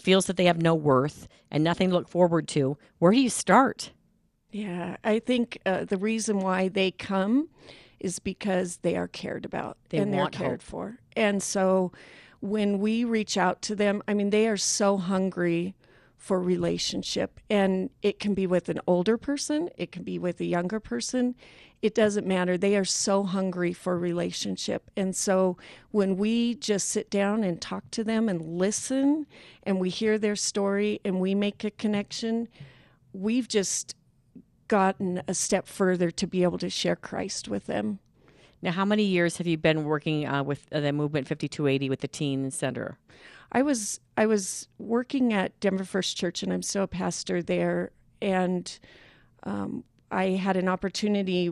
feels 0.00 0.26
that 0.26 0.36
they 0.36 0.46
have 0.46 0.60
no 0.60 0.74
worth 0.74 1.28
and 1.50 1.62
nothing 1.62 1.90
to 1.90 1.94
look 1.94 2.08
forward 2.08 2.48
to. 2.48 2.76
Where 2.98 3.12
do 3.12 3.20
you 3.20 3.30
start? 3.30 3.92
Yeah, 4.50 4.96
I 5.04 5.18
think 5.18 5.58
uh, 5.64 5.84
the 5.84 5.96
reason 5.96 6.40
why 6.40 6.68
they 6.68 6.90
come 6.90 7.48
is 8.00 8.18
because 8.18 8.78
they 8.78 8.96
are 8.96 9.08
cared 9.08 9.44
about 9.44 9.78
They 9.88 9.98
and 9.98 10.12
they're 10.12 10.26
cared 10.26 10.62
hope. 10.62 10.62
for. 10.62 10.98
And 11.16 11.42
so 11.42 11.92
when 12.40 12.78
we 12.78 13.04
reach 13.04 13.36
out 13.36 13.62
to 13.62 13.74
them, 13.74 14.02
I 14.06 14.14
mean, 14.14 14.30
they 14.30 14.48
are 14.48 14.56
so 14.56 14.96
hungry 14.96 15.74
for 16.26 16.40
relationship. 16.40 17.38
And 17.48 17.88
it 18.02 18.18
can 18.18 18.34
be 18.34 18.48
with 18.48 18.68
an 18.68 18.80
older 18.88 19.16
person, 19.16 19.70
it 19.78 19.92
can 19.92 20.02
be 20.02 20.18
with 20.18 20.40
a 20.40 20.44
younger 20.44 20.80
person. 20.80 21.36
It 21.82 21.94
doesn't 21.94 22.26
matter. 22.26 22.58
They 22.58 22.76
are 22.76 22.84
so 22.84 23.22
hungry 23.22 23.72
for 23.72 23.96
relationship. 23.96 24.90
And 24.96 25.14
so 25.14 25.56
when 25.92 26.16
we 26.16 26.56
just 26.56 26.88
sit 26.88 27.10
down 27.10 27.44
and 27.44 27.60
talk 27.60 27.88
to 27.92 28.02
them 28.02 28.28
and 28.28 28.42
listen 28.42 29.26
and 29.62 29.78
we 29.78 29.88
hear 29.88 30.18
their 30.18 30.34
story 30.34 31.00
and 31.04 31.20
we 31.20 31.32
make 31.32 31.62
a 31.62 31.70
connection, 31.70 32.48
we've 33.12 33.46
just 33.46 33.94
gotten 34.66 35.22
a 35.28 35.34
step 35.34 35.68
further 35.68 36.10
to 36.10 36.26
be 36.26 36.42
able 36.42 36.58
to 36.58 36.70
share 36.70 36.96
Christ 36.96 37.46
with 37.46 37.66
them. 37.66 38.00
Now, 38.62 38.72
how 38.72 38.84
many 38.84 39.04
years 39.04 39.36
have 39.36 39.46
you 39.46 39.56
been 39.56 39.84
working 39.84 40.26
uh, 40.26 40.42
with 40.42 40.66
uh, 40.72 40.80
the 40.80 40.92
movement 40.92 41.28
5280 41.28 41.88
with 41.88 42.00
the 42.00 42.08
Teen 42.08 42.50
Center? 42.50 42.98
I 43.52 43.62
was 43.62 44.00
I 44.16 44.26
was 44.26 44.68
working 44.78 45.32
at 45.32 45.58
Denver 45.60 45.84
First 45.84 46.16
Church, 46.16 46.42
and 46.42 46.52
I'm 46.52 46.62
still 46.62 46.84
a 46.84 46.88
pastor 46.88 47.42
there. 47.42 47.90
And 48.20 48.78
um, 49.44 49.84
I 50.10 50.30
had 50.30 50.56
an 50.56 50.68
opportunity. 50.68 51.50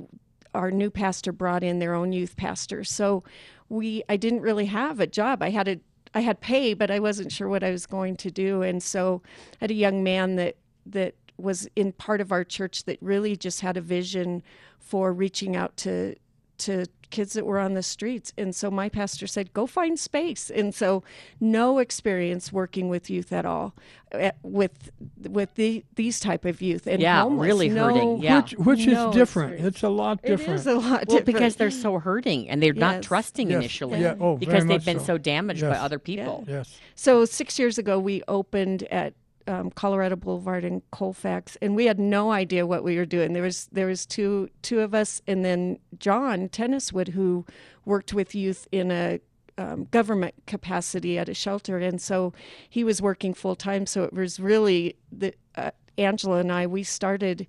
Our 0.54 0.70
new 0.70 0.90
pastor 0.90 1.32
brought 1.32 1.64
in 1.64 1.78
their 1.78 1.94
own 1.94 2.12
youth 2.12 2.36
pastor, 2.36 2.84
so 2.84 3.24
we 3.68 4.02
I 4.08 4.16
didn't 4.16 4.42
really 4.42 4.66
have 4.66 5.00
a 5.00 5.06
job. 5.06 5.42
I 5.42 5.50
had 5.50 5.68
a 5.68 5.80
I 6.14 6.20
had 6.20 6.40
pay, 6.40 6.74
but 6.74 6.90
I 6.90 7.00
wasn't 7.00 7.32
sure 7.32 7.48
what 7.48 7.64
I 7.64 7.70
was 7.70 7.86
going 7.86 8.16
to 8.18 8.30
do. 8.30 8.62
And 8.62 8.82
so 8.82 9.22
I 9.54 9.64
had 9.64 9.70
a 9.70 9.74
young 9.74 10.02
man 10.02 10.36
that 10.36 10.56
that 10.86 11.14
was 11.36 11.68
in 11.74 11.92
part 11.92 12.20
of 12.20 12.30
our 12.30 12.44
church 12.44 12.84
that 12.84 12.98
really 13.00 13.36
just 13.36 13.60
had 13.60 13.76
a 13.76 13.80
vision 13.80 14.42
for 14.78 15.12
reaching 15.12 15.56
out 15.56 15.76
to 15.78 16.14
to 16.58 16.86
kids 17.10 17.34
that 17.34 17.46
were 17.46 17.60
on 17.60 17.74
the 17.74 17.82
streets 17.82 18.32
and 18.36 18.56
so 18.56 18.70
my 18.72 18.88
pastor 18.88 19.24
said 19.26 19.52
go 19.52 19.66
find 19.68 20.00
space 20.00 20.50
and 20.50 20.74
so 20.74 21.00
no 21.38 21.78
experience 21.78 22.52
working 22.52 22.88
with 22.88 23.08
youth 23.08 23.32
at 23.32 23.46
all 23.46 23.72
eh, 24.12 24.32
with 24.42 24.90
with 25.28 25.54
the, 25.54 25.84
these 25.94 26.18
type 26.18 26.44
of 26.44 26.60
youth 26.60 26.88
and 26.88 27.00
Yeah, 27.00 27.22
homeless. 27.22 27.46
really 27.46 27.68
no, 27.68 27.84
hurting, 27.86 28.18
yeah. 28.22 28.40
Which 28.40 28.52
which 28.54 28.86
no 28.86 29.10
is 29.10 29.14
different. 29.14 29.52
experience. 29.52 29.76
It's 29.76 29.82
a 29.84 29.88
lot 29.90 30.22
different. 30.22 30.58
is 30.60 30.66
a 30.66 30.74
lot 30.74 30.82
Well, 30.82 31.00
different 31.04 31.26
because 31.26 31.56
they're 31.56 31.70
so 31.70 31.98
hurting 32.00 32.48
and 32.48 32.60
they're 32.60 32.72
not 32.72 33.02
trusting 33.04 33.50
Yes. 33.50 33.58
initially 33.60 34.00
Yeah. 34.00 34.16
Oh, 34.18 34.36
because 34.36 34.66
they've 34.66 34.84
been 34.84 34.98
so. 34.98 35.04
so, 35.06 35.18
damaged 35.18 35.62
by 35.62 35.76
other 35.76 36.00
people. 36.00 36.44
Yes. 36.48 36.76
So 36.96 37.24
six 37.26 37.58
years 37.60 37.78
ago, 37.78 37.98
we 38.00 38.22
opened 38.26 38.82
at 38.84 39.14
um, 39.46 39.70
Colorado 39.70 40.16
Boulevard 40.16 40.64
in 40.64 40.82
Colfax, 40.90 41.56
and 41.60 41.76
we 41.76 41.86
had 41.86 41.98
no 41.98 42.30
idea 42.32 42.66
what 42.66 42.84
we 42.84 42.96
were 42.96 43.06
doing. 43.06 43.32
There 43.32 43.42
was 43.42 43.68
there 43.72 43.86
was 43.86 44.06
two 44.06 44.48
two 44.62 44.80
of 44.80 44.94
us, 44.94 45.20
and 45.26 45.44
then 45.44 45.78
John 45.98 46.48
Tenniswood, 46.48 47.08
who 47.08 47.44
worked 47.84 48.14
with 48.14 48.34
youth 48.34 48.66
in 48.72 48.90
a 48.90 49.20
um, 49.56 49.84
government 49.90 50.34
capacity 50.46 51.18
at 51.18 51.28
a 51.28 51.34
shelter, 51.34 51.78
and 51.78 52.00
so 52.00 52.32
he 52.68 52.84
was 52.84 53.00
working 53.00 53.34
full 53.34 53.56
time. 53.56 53.86
So 53.86 54.04
it 54.04 54.12
was 54.12 54.40
really 54.40 54.96
the 55.12 55.34
uh, 55.56 55.70
Angela 55.98 56.38
and 56.38 56.50
I. 56.50 56.66
We 56.66 56.82
started, 56.82 57.46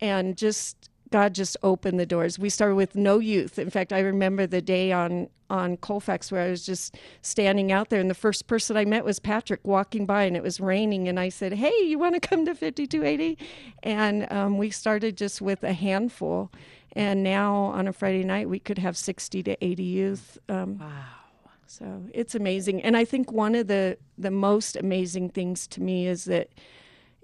and 0.00 0.36
just 0.36 0.90
God 1.14 1.32
just 1.32 1.56
opened 1.62 2.00
the 2.00 2.06
doors. 2.06 2.40
We 2.40 2.50
started 2.50 2.74
with 2.74 2.96
no 2.96 3.20
youth. 3.20 3.56
In 3.56 3.70
fact, 3.70 3.92
I 3.92 4.00
remember 4.00 4.48
the 4.48 4.60
day 4.60 4.90
on 4.90 5.28
on 5.48 5.76
Colfax 5.76 6.32
where 6.32 6.42
I 6.42 6.50
was 6.50 6.66
just 6.66 6.96
standing 7.22 7.70
out 7.70 7.88
there, 7.88 8.00
and 8.00 8.10
the 8.10 8.16
first 8.16 8.48
person 8.48 8.76
I 8.76 8.84
met 8.84 9.04
was 9.04 9.20
Patrick 9.20 9.60
walking 9.62 10.06
by, 10.06 10.24
and 10.24 10.36
it 10.36 10.42
was 10.42 10.58
raining, 10.58 11.06
and 11.06 11.20
I 11.20 11.28
said, 11.28 11.52
"Hey, 11.52 11.72
you 11.84 12.00
want 12.00 12.20
to 12.20 12.28
come 12.28 12.44
to 12.46 12.52
5280?" 12.52 13.38
And 13.84 14.26
um, 14.32 14.58
we 14.58 14.70
started 14.70 15.16
just 15.16 15.40
with 15.40 15.62
a 15.62 15.72
handful, 15.72 16.50
and 16.96 17.22
now 17.22 17.54
on 17.54 17.86
a 17.86 17.92
Friday 17.92 18.24
night 18.24 18.48
we 18.48 18.58
could 18.58 18.78
have 18.78 18.96
60 18.96 19.40
to 19.44 19.64
80 19.64 19.82
youth. 19.84 20.36
Um, 20.48 20.78
wow! 20.78 20.88
So 21.68 22.06
it's 22.12 22.34
amazing, 22.34 22.82
and 22.82 22.96
I 22.96 23.04
think 23.04 23.30
one 23.30 23.54
of 23.54 23.68
the 23.68 23.98
the 24.18 24.32
most 24.32 24.74
amazing 24.74 25.28
things 25.28 25.68
to 25.68 25.80
me 25.80 26.08
is 26.08 26.24
that 26.24 26.48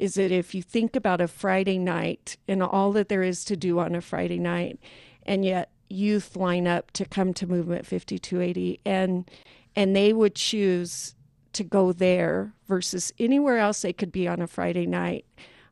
is 0.00 0.14
that 0.14 0.32
if 0.32 0.54
you 0.54 0.62
think 0.62 0.96
about 0.96 1.20
a 1.20 1.28
Friday 1.28 1.78
night 1.78 2.36
and 2.48 2.62
all 2.62 2.90
that 2.92 3.08
there 3.08 3.22
is 3.22 3.44
to 3.44 3.56
do 3.56 3.78
on 3.78 3.94
a 3.94 4.00
Friday 4.00 4.38
night, 4.38 4.80
and 5.24 5.44
yet 5.44 5.70
youth 5.88 6.36
line 6.36 6.66
up 6.66 6.90
to 6.92 7.04
come 7.04 7.34
to 7.34 7.46
Movement 7.46 7.84
5280, 7.86 8.80
and 8.84 9.30
and 9.76 9.94
they 9.94 10.12
would 10.12 10.34
choose 10.34 11.14
to 11.52 11.62
go 11.62 11.92
there 11.92 12.52
versus 12.66 13.12
anywhere 13.18 13.58
else 13.58 13.82
they 13.82 13.92
could 13.92 14.10
be 14.10 14.26
on 14.26 14.40
a 14.40 14.46
Friday 14.46 14.86
night 14.86 15.26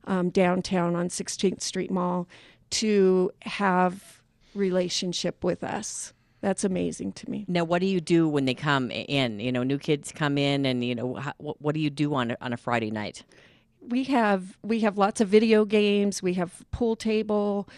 um, 0.05 0.31
downtown 0.31 0.95
on 0.95 1.09
16th 1.09 1.63
Street 1.63 1.91
Mall 1.91 2.29
to 2.71 3.31
have 3.43 4.21
relationship 4.55 5.43
with 5.43 5.65
us. 5.65 6.13
That's 6.41 6.65
amazing 6.65 7.13
to 7.13 7.31
me. 7.31 7.45
Now, 7.49 7.65
what 7.65 7.81
do 7.81 7.87
you 7.87 8.01
do 8.01 8.29
when 8.29 8.45
they 8.45 8.55
come 8.55 8.91
in? 8.91 9.41
You 9.41 9.51
know, 9.51 9.63
new 9.63 9.79
kids 9.79 10.13
come 10.13 10.39
in, 10.39 10.67
and 10.67 10.85
you 10.85 10.95
know, 10.95 11.19
what, 11.39 11.75
do 11.75 11.81
you 11.81 11.91
do 11.91 12.15
on 12.15 12.37
on 12.41 12.53
a 12.53 12.57
Friday 12.57 12.91
night? 12.91 13.25
We 13.81 14.05
have 14.05 14.57
we 14.63 14.81
have 14.81 14.99
lots 14.99 15.21
of 15.21 15.29
video 15.29 15.65
games 15.65 16.23
we 16.23 16.35
have 16.35 16.65
pool 16.71 16.97
table 16.97 17.69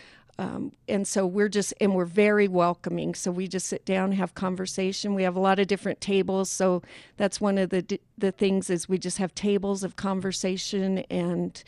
um, 0.41 0.73
and 0.89 1.07
so 1.07 1.27
we're 1.27 1.51
just 1.51 1.75
and 1.83 1.95
we're 1.95 2.07
very 2.07 2.49
welcoming. 2.49 3.15
So 3.15 3.31
we 3.31 3.47
just 3.47 3.67
sit 3.67 3.85
down 3.85 4.13
have 4.13 4.35
conversation. 4.35 5.15
We 5.15 5.23
have 5.25 5.37
a 5.37 5.41
lot 5.41 5.59
of 5.59 5.67
different 5.67 6.01
tables. 6.01 6.49
So 6.49 6.83
that's 7.19 7.43
one 7.43 7.59
of 7.59 7.69
the 7.69 8.01
the 8.17 8.33
things 8.33 8.71
is 8.71 8.89
we 8.89 8.97
just 8.97 9.19
have 9.19 9.35
tables 9.35 9.85
of 9.85 9.97
conversation 9.97 11.01
and 11.11 11.63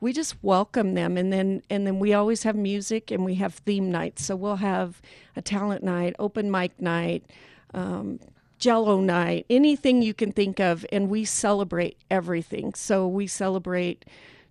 we 0.00 0.12
just 0.12 0.36
welcome 0.42 0.92
them. 0.92 1.16
And 1.16 1.32
then 1.32 1.62
and 1.70 1.86
then 1.86 1.98
we 1.98 2.12
always 2.12 2.42
have 2.42 2.54
music 2.54 3.10
and 3.10 3.24
we 3.24 3.36
have 3.36 3.54
theme 3.54 3.90
nights. 3.90 4.26
So 4.26 4.36
we'll 4.36 4.56
have 4.56 5.00
a 5.34 5.40
talent 5.40 5.82
night 5.82 6.14
open 6.18 6.50
mic 6.50 6.78
night 6.78 7.24
um, 7.72 8.20
jello 8.58 9.00
night 9.00 9.46
anything 9.48 10.02
you 10.02 10.12
can 10.14 10.32
think 10.32 10.58
of 10.60 10.84
and 10.92 11.08
we 11.08 11.24
celebrate 11.24 11.96
everything 12.10 12.74
so 12.74 13.06
we 13.06 13.26
celebrate 13.26 14.04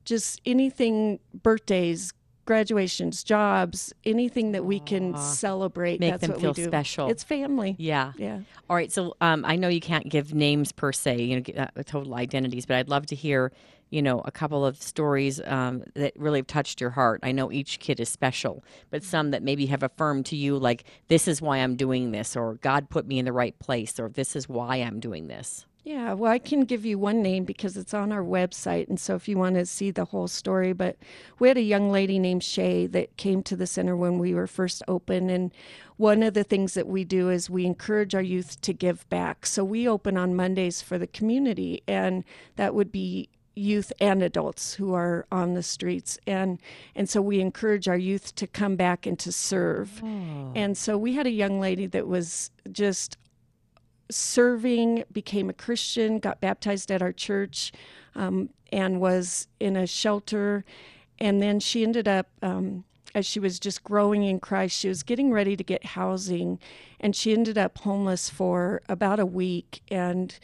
just 0.05 0.39
anything 0.45 1.19
birthdays 1.43 2.13
graduations 2.45 3.23
jobs 3.25 3.93
anything 4.05 4.53
that 4.53 4.63
we 4.63 4.79
can 4.79 5.13
Aw. 5.13 5.17
celebrate 5.17 5.99
Make 5.99 6.19
them 6.19 6.39
feel 6.39 6.53
special. 6.53 7.09
it's 7.09 7.23
family 7.23 7.75
Yeah. 7.77 8.13
yeah 8.17 8.39
All 8.69 8.75
right. 8.75 8.91
So 8.91 9.15
um, 9.21 9.43
I 9.45 9.55
know 9.57 9.67
you 9.69 9.79
can't 9.81 10.07
give 10.09 10.33
names 10.33 10.71
per 10.73 10.91
se, 10.91 11.21
you 11.21 11.35
know, 11.41 11.63
uh, 11.63 11.83
total 11.85 12.15
identities, 12.15 12.65
but 12.65 12.75
I'd 12.77 12.89
love 12.89 13.05
to 13.07 13.15
hear, 13.15 13.51
you 13.89 14.01
know, 14.01 14.21
a 14.25 14.31
couple 14.31 14.65
of 14.65 14.81
stories 14.81 15.39
um, 15.45 15.83
that 15.93 16.13
really 16.17 16.39
have 16.39 16.47
touched 16.47 16.81
your 16.81 16.91
heart. 16.91 17.19
I 17.23 17.31
know 17.31 17.51
each 17.51 17.79
kid 17.79 17.99
is 17.99 18.09
special, 18.09 18.63
but 18.89 19.03
some 19.03 19.31
that 19.31 19.43
maybe 19.43 19.67
have 19.67 19.83
affirmed 19.83 20.25
to 20.27 20.35
you, 20.35 20.57
like, 20.57 20.83
this 21.07 21.27
is 21.27 21.41
why 21.41 21.57
I'm 21.57 21.75
doing 21.75 22.11
this, 22.11 22.35
or 22.35 22.55
God 22.55 22.89
put 22.89 23.07
me 23.07 23.19
in 23.19 23.25
the 23.25 23.33
right 23.33 23.57
place, 23.59 23.99
or 23.99 24.09
this 24.09 24.35
is 24.35 24.49
why 24.49 24.77
I'm 24.77 24.99
doing 24.99 25.27
this. 25.27 25.65
Yeah, 25.87 26.11
well, 26.15 26.29
I 26.29 26.37
can 26.37 26.65
give 26.65 26.83
you 26.83 26.99
one 26.99 27.21
name 27.21 27.45
because 27.45 27.77
it's 27.77 27.93
on 27.93 28.11
our 28.11 28.21
website. 28.21 28.89
And 28.89 28.99
so 28.99 29.15
if 29.15 29.29
you 29.29 29.37
want 29.37 29.55
to 29.55 29.65
see 29.65 29.89
the 29.89 30.03
whole 30.03 30.27
story, 30.27 30.73
but 30.73 30.97
we 31.39 31.47
had 31.47 31.55
a 31.55 31.61
young 31.61 31.89
lady 31.89 32.19
named 32.19 32.43
Shay 32.43 32.87
that 32.87 33.15
came 33.15 33.41
to 33.43 33.55
the 33.55 33.65
center 33.65 33.95
when 33.95 34.19
we 34.19 34.33
were 34.33 34.47
first 34.47 34.83
open. 34.89 35.29
And 35.29 35.53
one 35.95 36.23
of 36.23 36.33
the 36.33 36.43
things 36.43 36.73
that 36.73 36.87
we 36.87 37.05
do 37.05 37.29
is 37.29 37.49
we 37.49 37.65
encourage 37.65 38.13
our 38.13 38.21
youth 38.21 38.59
to 38.63 38.73
give 38.73 39.07
back. 39.07 39.45
So 39.45 39.63
we 39.63 39.87
open 39.87 40.17
on 40.17 40.35
Mondays 40.35 40.81
for 40.81 40.97
the 40.97 41.07
community, 41.07 41.83
and 41.87 42.25
that 42.57 42.75
would 42.75 42.91
be 42.91 43.29
youth 43.57 43.91
and 43.99 44.21
adults 44.21 44.73
who 44.75 44.93
are 44.93 45.25
on 45.31 45.53
the 45.53 45.63
streets 45.63 46.17
and 46.27 46.59
and 46.95 47.09
so 47.09 47.21
we 47.21 47.39
encourage 47.39 47.87
our 47.87 47.97
youth 47.97 48.35
to 48.35 48.45
come 48.47 48.75
back 48.75 49.05
and 49.05 49.17
to 49.19 49.31
serve 49.31 50.01
Oh. 50.03 50.51
and 50.55 50.77
so 50.77 50.97
we 50.97 51.13
had 51.13 51.25
a 51.27 51.31
young 51.31 51.59
lady 51.59 51.87
that 51.87 52.07
was 52.07 52.51
just 52.71 53.17
serving, 54.09 55.03
became 55.11 55.49
a 55.49 55.53
Christian, 55.53 56.19
got 56.19 56.39
baptized 56.39 56.91
at 56.91 57.01
our 57.01 57.11
church, 57.11 57.71
um, 58.15 58.49
and 58.71 59.01
was 59.01 59.47
in 59.59 59.75
a 59.75 59.85
shelter. 59.87 60.63
And 61.19 61.41
then 61.41 61.59
she 61.59 61.83
ended 61.83 62.07
up, 62.07 62.27
um, 62.41 62.83
as 63.15 63.25
she 63.25 63.39
was 63.39 63.59
just 63.59 63.83
growing 63.83 64.23
in 64.23 64.39
Christ, 64.39 64.77
she 64.77 64.87
was 64.87 65.03
getting 65.03 65.31
ready 65.31 65.55
to 65.57 65.63
get 65.63 65.83
housing, 65.87 66.59
and 66.99 67.15
she 67.15 67.33
ended 67.33 67.57
up 67.57 67.79
homeless 67.79 68.29
for 68.29 68.81
about 68.87 69.19
a 69.19 69.25
week. 69.25 69.81
And 69.89 70.37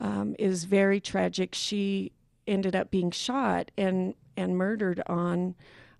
um, 0.00 0.36
it 0.38 0.46
was 0.46 0.64
very 0.64 1.00
tragic. 1.00 1.54
She 1.54 2.12
ended 2.50 2.76
up 2.76 2.90
being 2.90 3.10
shot 3.10 3.70
and 3.78 4.14
and 4.36 4.56
murdered 4.58 5.02
on 5.06 5.54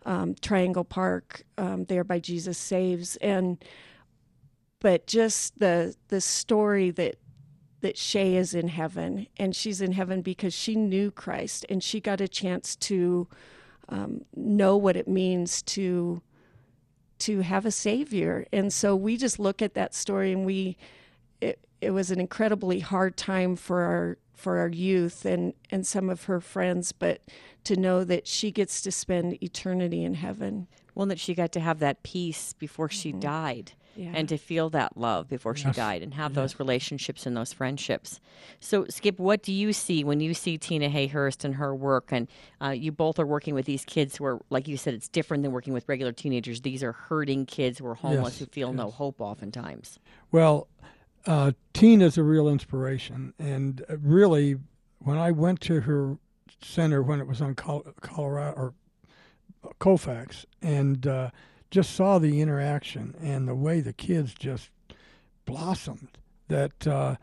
um, 0.05 0.35
Triangle 0.41 0.85
Park 0.85 1.43
um, 1.59 1.85
there 1.85 2.05
by 2.05 2.19
Jesus 2.19 2.59
Saves. 2.59 3.17
And 3.17 3.63
but 4.81 5.07
just 5.07 5.59
the 5.59 5.95
the 6.09 6.21
story 6.21 6.91
that 6.91 7.17
that 7.81 7.97
Shay 7.97 8.37
is 8.37 8.55
in 8.55 8.69
heaven 8.69 9.27
and 9.39 9.57
she's 9.57 9.81
in 9.81 9.93
heaven 9.93 10.21
because 10.21 10.53
she 10.53 10.75
knew 10.77 11.11
Christ 11.11 11.65
and 11.71 11.83
she 11.83 12.01
got 12.01 12.21
a 12.21 12.29
chance 12.29 12.77
to 12.77 13.27
um, 13.89 14.25
know 14.37 14.77
what 14.77 14.97
it 14.97 15.09
means 15.09 15.63
to 15.63 16.23
to 17.21 17.41
have 17.41 17.67
a 17.67 17.71
savior. 17.71 18.47
And 18.53 18.73
so 18.73 18.97
we 18.97 19.17
just 19.17 19.39
look 19.39 19.61
at 19.61 19.75
that 19.75 19.95
story 19.95 20.33
and 20.33 20.45
we 20.45 20.77
it, 21.41 21.59
it 21.81 21.91
was 21.91 22.11
an 22.11 22.21
incredibly 22.21 22.81
hard 22.81 23.17
time 23.17 23.57
for 23.57 23.83
our 23.83 24.19
for 24.41 24.59
our 24.59 24.69
youth 24.69 25.25
and 25.25 25.53
and 25.71 25.87
some 25.87 26.09
of 26.11 26.25
her 26.25 26.41
friends 26.41 26.93
but 26.93 27.21
to 27.65 27.77
know 27.77 28.05
that 28.05 28.27
she 28.27 28.51
gets 28.51 28.81
to 28.83 28.91
spend 28.91 29.41
eternity 29.43 30.03
in 30.03 30.15
heaven 30.15 30.67
Well, 30.95 31.07
that 31.07 31.21
she 31.21 31.35
got 31.35 31.53
to 31.53 31.61
have 31.61 31.79
that 31.81 32.03
peace 32.03 32.53
before 32.55 32.89
she 32.89 33.13
died. 33.13 33.73
Yeah. 33.97 34.13
And 34.15 34.29
to 34.29 34.39
feel 34.39 34.71
that 34.71 34.97
love 34.97 35.29
before 35.29 35.55
she 35.57 35.67
Yes. 35.67 35.77
died 35.77 36.03
and 36.03 36.15
have 36.15 36.33
those 36.35 36.59
relationships 36.61 37.27
and 37.27 37.37
those 37.37 37.53
friendships. 37.53 38.21
So, 38.61 38.87
Skip, 38.89 39.19
what 39.19 39.43
do 39.43 39.53
you 39.53 39.73
see 39.73 40.05
when 40.05 40.21
you 40.21 40.33
see 40.33 40.57
Tina 40.59 40.89
Hayhurst 40.89 41.45
and 41.45 41.57
her 41.57 41.75
work? 41.75 42.09
And 42.13 42.29
uh, 42.65 42.71
you 42.71 42.93
both 42.93 43.19
are 43.19 43.27
working 43.27 43.53
with 43.55 43.67
these 43.67 43.85
kids 43.85 44.17
who 44.17 44.25
are, 44.25 44.41
like 44.49 44.69
you 44.69 44.77
said, 44.77 44.95
it's 44.95 45.09
different 45.09 45.43
than 45.43 45.53
working 45.53 45.73
with 45.75 45.89
regular 45.89 46.13
teenagers. 46.13 46.61
These 46.63 46.83
are 46.85 46.93
hurting 46.93 47.47
kids 47.47 47.79
who 47.81 47.87
are 47.87 47.97
homeless 47.97 48.35
Yes, 48.35 48.39
who 48.39 48.47
feel 48.47 48.73
no 48.73 48.91
hope 48.91 49.21
oftentimes. 49.21 49.99
Well, 50.33 50.69
uh, 51.27 51.53
Tina's 51.73 52.17
a 52.17 52.23
real 52.23 52.49
inspiration, 52.49 53.35
and 53.39 53.85
uh, 53.89 53.97
really, 53.99 54.57
when 54.99 55.19
I 55.19 55.31
went 55.31 55.61
to 55.63 55.81
her 55.83 56.19
center 56.63 57.03
when 57.03 57.21
it 57.21 57.27
was 57.27 57.41
on 57.41 57.55
Col- 57.55 57.87
Colorado 58.01 58.57
or 58.57 58.75
Colfax, 59.79 60.47
and 60.63 61.07
uh, 61.07 61.31
just 61.71 61.95
saw 61.95 62.19
the 62.19 62.41
interaction 62.41 63.15
and 63.21 63.47
the 63.47 63.55
way 63.55 63.81
the 63.81 63.93
kids 63.93 64.35
just 64.35 64.71
blossomed. 65.45 66.09
That 66.49 66.87
uh, 66.87 67.17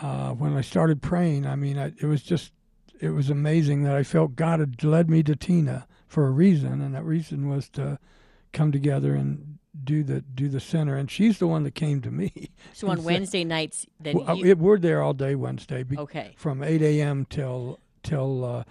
uh, 0.00 0.30
when 0.30 0.56
I 0.56 0.60
started 0.60 1.00
praying, 1.02 1.46
I 1.46 1.54
mean, 1.56 1.78
I, 1.78 1.92
it 2.00 2.06
was 2.06 2.22
just 2.22 2.52
it 3.00 3.10
was 3.10 3.30
amazing 3.30 3.82
that 3.84 3.94
I 3.94 4.02
felt 4.02 4.36
God 4.36 4.60
had 4.60 4.82
led 4.82 5.10
me 5.10 5.22
to 5.24 5.36
Tina 5.36 5.86
for 6.06 6.26
a 6.26 6.30
reason, 6.30 6.80
and 6.80 6.94
that 6.94 7.04
reason 7.04 7.48
was 7.48 7.68
to 7.70 7.98
come 8.54 8.72
together 8.72 9.14
and 9.14 9.58
do 9.82 10.02
the 10.02 10.20
do 10.22 10.48
the 10.48 10.60
center. 10.60 10.96
And 10.96 11.10
she's 11.10 11.38
the 11.38 11.46
one 11.46 11.64
that 11.64 11.74
came 11.74 12.00
to 12.02 12.10
me. 12.10 12.48
So 12.72 12.88
on 12.88 12.96
said- 12.98 13.04
Wednesday 13.04 13.44
nights, 13.44 13.86
then 14.00 14.16
Well, 14.18 14.30
uh, 14.30 14.34
you, 14.34 14.46
it- 14.46 14.58
we're 14.58 14.78
there 14.78 15.02
all 15.02 15.12
day 15.12 15.34
Wednesday. 15.34 15.82
be- 15.82 15.98
Okay. 15.98 16.32
From 16.36 16.62
8 16.62 16.80
a.m. 16.80 17.26
till 17.28 17.78
till 18.02 18.44
uh, 18.44 18.64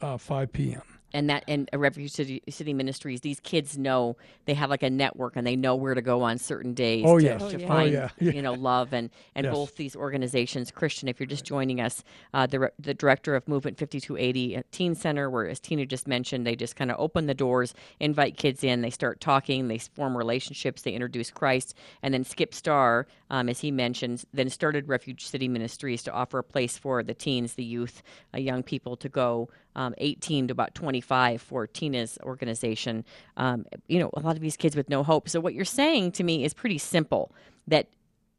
uh, 0.00 0.16
5 0.16 0.52
p.m. 0.52 0.82
and 1.12 1.30
that 1.30 1.44
and 1.48 1.68
a 1.72 1.78
Refuge 1.78 2.10
City, 2.10 2.42
City 2.48 2.74
Ministries, 2.74 3.20
these 3.20 3.40
kids 3.40 3.78
know 3.78 4.16
they 4.44 4.54
have 4.54 4.70
like 4.70 4.82
a 4.82 4.90
network 4.90 5.36
and 5.36 5.46
they 5.46 5.56
know 5.56 5.74
where 5.76 5.94
to 5.94 6.02
go 6.02 6.22
on 6.22 6.38
certain 6.38 6.74
days 6.74 7.04
Oh, 7.06 7.18
to, 7.18 7.24
yes. 7.24 7.40
to 7.50 7.56
Oh, 7.56 7.58
yeah. 7.58 7.66
find 7.68 7.96
Oh, 7.96 8.08
yeah. 8.20 8.30
You 8.32 8.42
know 8.42 8.54
love 8.54 8.92
and 8.92 9.10
and 9.34 9.44
Yes. 9.44 9.54
both 9.54 9.76
these 9.76 9.94
organizations. 9.96 10.70
Christian, 10.70 11.08
if 11.08 11.20
you're 11.20 11.26
just 11.26 11.44
joining 11.44 11.80
us, 11.80 12.02
uh, 12.34 12.46
the 12.46 12.70
the 12.78 12.94
director 12.94 13.34
of 13.34 13.46
Movement 13.48 13.78
5280 13.78 14.56
at 14.56 14.70
Teen 14.72 14.94
Center, 14.94 15.30
where 15.30 15.46
as 15.48 15.60
Tina 15.60 15.86
just 15.86 16.06
mentioned, 16.08 16.46
they 16.46 16.56
just 16.56 16.76
kind 16.76 16.90
of 16.90 16.98
open 16.98 17.26
the 17.26 17.34
doors, 17.34 17.74
invite 18.00 18.36
kids 18.36 18.64
in, 18.64 18.80
they 18.80 18.90
start 18.90 19.20
talking, 19.20 19.68
they 19.68 19.78
form 19.78 20.16
relationships, 20.16 20.82
they 20.82 20.92
introduce 20.92 21.30
Christ, 21.30 21.74
and 22.02 22.12
then 22.12 22.24
Skip 22.24 22.52
Starr, 22.52 23.06
um, 23.30 23.48
as 23.48 23.60
he 23.60 23.70
mentioned, 23.70 24.24
then 24.32 24.50
started 24.50 24.88
Refuge 24.88 25.26
City 25.26 25.48
Ministries 25.48 26.02
to 26.04 26.12
offer 26.12 26.38
a 26.38 26.44
place 26.44 26.76
for 26.76 27.02
the 27.02 27.14
teens, 27.14 27.54
the 27.54 27.64
youth, 27.64 28.02
uh, 28.34 28.38
young 28.38 28.62
people 28.62 28.96
to 28.96 29.08
go 29.08 29.48
um, 29.76 29.94
18 29.98 30.48
to 30.48 30.52
about 30.52 30.74
25 30.74 31.40
for 31.40 31.66
Tina's 31.66 32.18
organization. 32.22 33.04
Um, 33.36 33.66
you 33.86 34.00
know, 34.00 34.10
a 34.14 34.20
lot 34.20 34.34
of 34.34 34.42
these 34.42 34.56
kids 34.56 34.74
with 34.74 34.88
no 34.88 35.04
hope. 35.04 35.28
So 35.28 35.38
what 35.38 35.54
you're 35.54 35.64
saying 35.64 36.12
to 36.12 36.24
me 36.24 36.44
is 36.44 36.52
pretty 36.54 36.78
simple. 36.78 37.32
That 37.68 37.88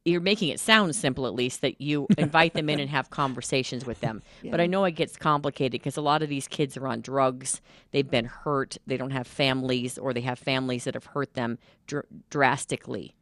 you're 0.03 0.21
making 0.21 0.49
it 0.49 0.59
sound 0.59 0.95
simple, 0.95 1.27
at 1.27 1.35
least 1.35 1.61
that 1.61 1.79
you 1.79 2.07
invite 2.17 2.53
them 2.53 2.69
in 2.69 2.79
and 2.79 2.89
have 2.89 3.09
conversations 3.09 3.85
with 3.85 4.01
them. 4.01 4.21
But 4.49 4.61
I 4.61 4.65
know 4.65 4.85
it 4.85 4.91
gets 4.91 5.17
complicated 5.17 5.73
because 5.73 5.97
a 5.97 6.01
lot 6.01 6.23
of 6.23 6.29
these 6.29 6.47
kids 6.47 6.75
are 6.77 6.87
on 6.87 7.01
drugs. 7.01 7.61
They've 7.91 8.09
been 8.09 8.25
hurt. 8.25 8.77
They 8.87 8.97
don't 8.97 9.11
have 9.11 9.27
families, 9.27 9.97
or 9.97 10.13
they 10.13 10.21
have 10.21 10.39
families 10.39 10.85
that 10.85 10.93
have 10.93 11.05
hurt 11.05 11.33
them 11.33 11.59
dr- 11.85 12.05
drastically. 12.29 13.13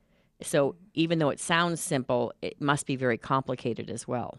So 0.41 0.75
even 0.93 1.19
though 1.19 1.29
it 1.29 1.39
sounds 1.39 1.81
simple, 1.81 2.31
it 2.41 2.61
must 2.61 2.85
be 2.85 2.95
very 2.95 3.17
complicated 3.17 3.89
as 3.89 4.07
well. 4.07 4.37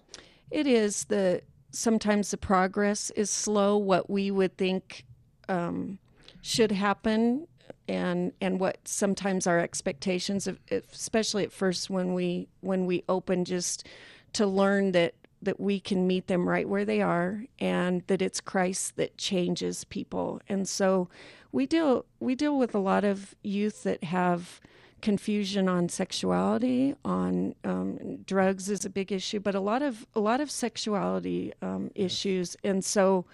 It 0.50 0.66
is 0.66 1.06
the 1.06 1.42
sometimes 1.76 2.30
the 2.30 2.36
progress 2.36 3.10
is 3.10 3.30
slow. 3.30 3.76
What 3.76 4.08
we 4.08 4.30
would 4.30 4.56
think 4.56 5.04
um, 5.48 5.98
should 6.40 6.72
happen, 6.72 7.46
and 7.86 8.32
and 8.40 8.58
what 8.58 8.78
sometimes 8.84 9.46
our 9.46 9.58
expectations, 9.58 10.46
of, 10.46 10.58
especially 10.70 11.44
at 11.44 11.52
first 11.52 11.90
when 11.90 12.14
we 12.14 12.48
when 12.60 12.86
we 12.86 13.04
open, 13.08 13.44
just 13.44 13.86
to 14.32 14.46
learn 14.46 14.92
that 14.92 15.14
that 15.42 15.60
we 15.60 15.78
can 15.78 16.06
meet 16.06 16.26
them 16.26 16.48
right 16.48 16.68
where 16.68 16.84
they 16.84 17.02
are, 17.02 17.44
and 17.58 18.02
that 18.06 18.22
it's 18.22 18.40
Christ 18.40 18.96
that 18.96 19.18
changes 19.18 19.84
people. 19.84 20.40
And 20.48 20.68
so 20.68 21.08
we 21.52 21.66
deal 21.66 22.06
we 22.20 22.34
deal 22.34 22.58
with 22.58 22.74
a 22.74 22.80
lot 22.80 23.04
of 23.04 23.34
youth 23.42 23.82
that 23.82 24.02
have 24.04 24.60
confusion 25.02 25.68
on 25.68 25.88
sexuality, 25.88 26.94
on 27.04 27.54
um, 27.64 28.18
drugs 28.26 28.68
is 28.68 28.84
a 28.84 28.90
big 28.90 29.12
issue, 29.12 29.40
but 29.40 29.54
a 29.54 29.60
lot 29.60 29.82
of 29.82 30.06
a 30.14 30.20
lot 30.20 30.40
of 30.40 30.50
sexuality 30.50 31.52
um, 31.62 31.90
issues, 31.94 32.56
and 32.64 32.84
so 32.84 33.24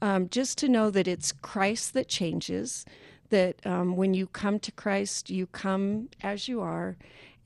um, 0.00 0.28
just 0.28 0.58
to 0.58 0.68
know 0.68 0.90
that 0.90 1.06
it's 1.06 1.32
Christ 1.32 1.94
that 1.94 2.08
changes, 2.08 2.84
that 3.30 3.64
um, 3.66 3.96
when 3.96 4.14
you 4.14 4.26
come 4.26 4.58
to 4.60 4.72
Christ, 4.72 5.30
you 5.30 5.46
come 5.46 6.08
as 6.22 6.48
you 6.48 6.60
are, 6.60 6.96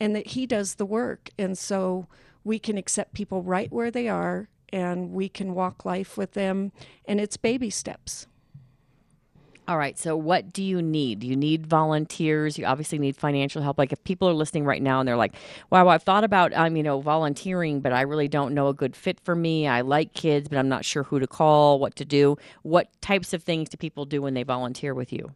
and 0.01 0.17
that 0.17 0.29
He 0.29 0.47
does 0.47 0.77
the 0.77 0.87
work, 0.87 1.31
and 1.39 1.59
so 1.59 2.07
we 2.45 2.59
can 2.59 2.79
accept 2.79 3.15
people 3.15 3.43
right 3.43 3.71
where 3.73 3.91
they 3.91 4.09
are, 4.09 4.49
and 4.73 5.13
we 5.13 5.29
can 5.29 5.55
walk 5.55 5.85
life 5.85 6.17
with 6.17 6.33
them, 6.33 6.73
and 7.07 7.21
it's 7.21 7.37
baby 7.37 7.71
steps. 7.71 8.27
All 9.69 9.79
right. 9.79 9.99
So, 9.99 10.17
what 10.17 10.53
do 10.53 10.63
you 10.63 10.81
need? 10.81 11.25
You 11.25 11.35
need 11.35 11.67
volunteers? 11.67 12.57
You 12.57 12.67
obviously 12.67 12.99
need 12.99 13.17
financial 13.17 13.63
help. 13.63 13.79
Like, 13.79 13.93
if 13.93 14.03
people 14.05 14.29
are 14.29 14.35
listening 14.35 14.65
right 14.65 14.81
now 14.81 15.01
and 15.01 15.09
they're 15.09 15.17
like, 15.17 15.35
"Wow, 15.71 15.89
I've 15.89 16.05
thought 16.05 16.23
about, 16.23 16.53
um, 16.53 16.77
you 16.77 16.83
know, 16.83 17.01
volunteering, 17.01 17.81
but 17.81 17.93
I 17.93 18.03
really 18.03 18.29
don't 18.29 18.55
know 18.55 18.69
a 18.69 18.75
good 18.75 18.95
fit 18.95 19.19
for 19.21 19.35
me. 19.35 19.67
I 19.67 19.81
like 19.81 20.15
kids, 20.15 20.49
but 20.49 20.59
I'm 20.59 20.69
not 20.69 20.85
sure 20.85 21.03
who 21.03 21.19
to 21.19 21.27
call, 21.27 21.81
what 21.81 21.97
to 21.97 22.05
do." 22.05 22.37
What 22.63 22.89
types 23.01 23.33
of 23.33 23.43
things 23.43 23.69
do 23.69 23.77
people 23.77 24.05
do 24.05 24.23
when 24.23 24.35
they 24.35 24.45
volunteer 24.45 24.95
with 24.95 25.13
you? 25.13 25.33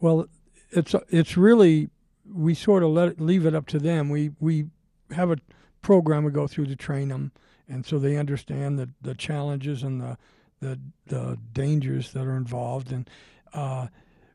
Well, 0.00 0.26
it's 0.70 0.94
it's 1.10 1.36
really 1.36 1.90
we 2.32 2.54
sort 2.54 2.82
of 2.82 2.90
let 2.90 3.08
it, 3.08 3.20
leave 3.20 3.44
it 3.46 3.54
up 3.54 3.66
to 3.66 3.78
them. 3.78 4.08
We 4.08 4.30
we 4.40 4.66
have 5.10 5.30
a 5.30 5.36
program 5.82 6.24
we 6.24 6.30
go 6.30 6.46
through 6.46 6.66
to 6.66 6.76
train 6.76 7.08
them, 7.08 7.32
and 7.68 7.84
so 7.84 7.98
they 7.98 8.16
understand 8.16 8.78
the 8.78 8.88
the 9.02 9.14
challenges 9.14 9.82
and 9.82 10.00
the 10.00 10.16
the 10.60 10.80
the 11.06 11.38
dangers 11.52 12.12
that 12.12 12.26
are 12.26 12.36
involved. 12.36 12.92
And 12.92 13.08
uh, 13.54 13.86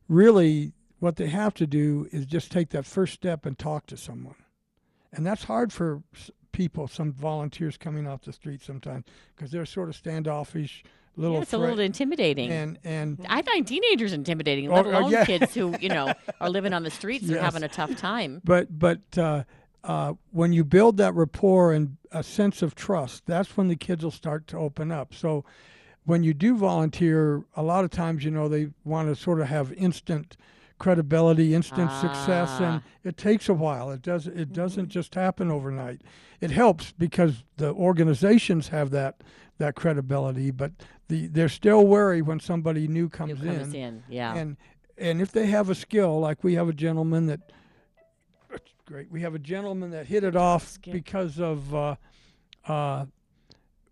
really, 0.07 0.74
what 0.99 1.17
they 1.17 1.28
have 1.28 1.53
to 1.55 1.67
do 1.67 2.07
is 2.11 2.26
just 2.26 2.51
take 2.51 2.70
that 2.70 2.86
first 2.86 3.13
step 3.13 3.45
and 3.45 3.57
talk 3.57 3.86
to 3.88 3.97
someone, 3.97 4.36
and 5.13 5.26
that's 5.26 5.43
hard 5.43 5.72
for 5.72 6.01
people. 6.51 6.88
Some 6.88 7.11
volunteers 7.13 7.78
coming 7.78 8.07
off 8.07 8.22
the 8.22 8.34
street 8.34 8.61
sometimes 8.61 9.05
because 9.36 9.51
they're 9.51 9.65
sort 9.65 9.89
of 9.89 9.95
standoffish. 9.95 10.84
Little 11.15 11.38
yeah, 11.38 11.41
it's 11.41 11.53
a 11.53 11.57
little 11.57 11.80
intimidating. 11.80 12.51
And 12.51 12.80
and 12.84 13.26
I 13.28 13.41
find 13.41 13.67
teenagers 13.67 14.13
intimidating, 14.13 14.70
Oh, 14.72 14.76
let 14.76 14.86
uh, 14.86 14.89
alone 14.89 15.11
yeah. 15.11 15.26
kids 15.26 15.53
who 15.53 15.76
you 15.80 15.89
know 15.89 16.13
are 16.41 16.49
living 16.49 16.74
on 16.74 16.84
the 16.84 16.91
streets 16.91 17.28
and 17.28 17.38
having 17.38 17.63
a 17.63 17.67
tough 17.67 17.95
time. 17.97 18.41
But 18.45 18.80
but 18.80 18.99
uh, 19.17 19.43
uh, 19.84 20.13
when 20.32 20.53
you 20.53 20.63
build 20.63 20.97
that 20.97 21.13
rapport 21.15 21.74
and 21.74 21.97
a 22.11 22.24
sense 22.24 22.61
of 22.61 22.74
trust, 22.76 23.26
that's 23.26 23.57
when 23.57 23.67
the 23.67 23.76
kids 23.76 24.03
will 24.03 24.11
start 24.11 24.47
to 24.47 24.57
open 24.57 24.91
up. 24.91 25.13
So 25.13 25.43
when 26.06 26.24
you 26.24 26.34
do 26.34 26.56
volunteer, 26.58 27.43
a 27.56 27.64
lot 27.64 27.84
of 27.84 27.91
times, 27.91 28.24
you 28.24 28.32
know, 28.32 28.47
they 28.47 28.70
want 28.84 29.10
to 29.10 29.16
sort 29.16 29.39
of 29.39 29.47
have 29.47 29.72
instant 29.74 30.38
credibility, 30.80 31.54
instant 31.54 31.91
success, 31.91 32.60
and 32.62 32.82
it 33.04 33.18
takes 33.18 33.50
a 33.50 33.54
while. 33.54 33.91
It 33.91 34.02
does. 34.02 34.28
It 34.28 34.54
doesn't 34.54 34.89
just 34.89 35.16
happen 35.16 35.52
overnight. 35.52 36.02
It 36.39 36.52
helps 36.52 36.93
because 36.93 37.43
the 37.58 37.74
organizations 37.74 38.70
have 38.70 38.91
that 38.91 39.22
that 39.58 39.76
credibility, 39.76 40.52
but 40.52 40.72
the 41.10 41.28
they're 41.28 41.50
still 41.50 41.86
wary 41.86 42.22
when 42.22 42.39
somebody 42.39 42.88
new 42.88 43.10
comes, 43.10 43.41
new 43.41 43.58
comes 43.58 43.74
in, 43.74 44.04
yeah. 44.10 44.36
And 44.36 44.58
and 44.97 45.22
if 45.22 45.32
they 45.32 45.47
have 45.47 45.70
a 45.70 45.76
skill, 45.76 46.20
like 46.20 46.43
we 46.43 46.56
have 46.56 46.70
a 46.70 46.74
gentleman 46.74 47.28
that 47.28 47.52
great. 48.89 49.12
We 49.12 49.22
have 49.22 49.36
a 49.36 49.39
gentleman 49.39 49.91
that 49.91 50.08
hit 50.08 50.24
it 50.24 50.36
off 50.36 50.80
because 50.82 51.39
of 51.39 51.74
uh, 51.76 51.95
uh, 52.68 53.06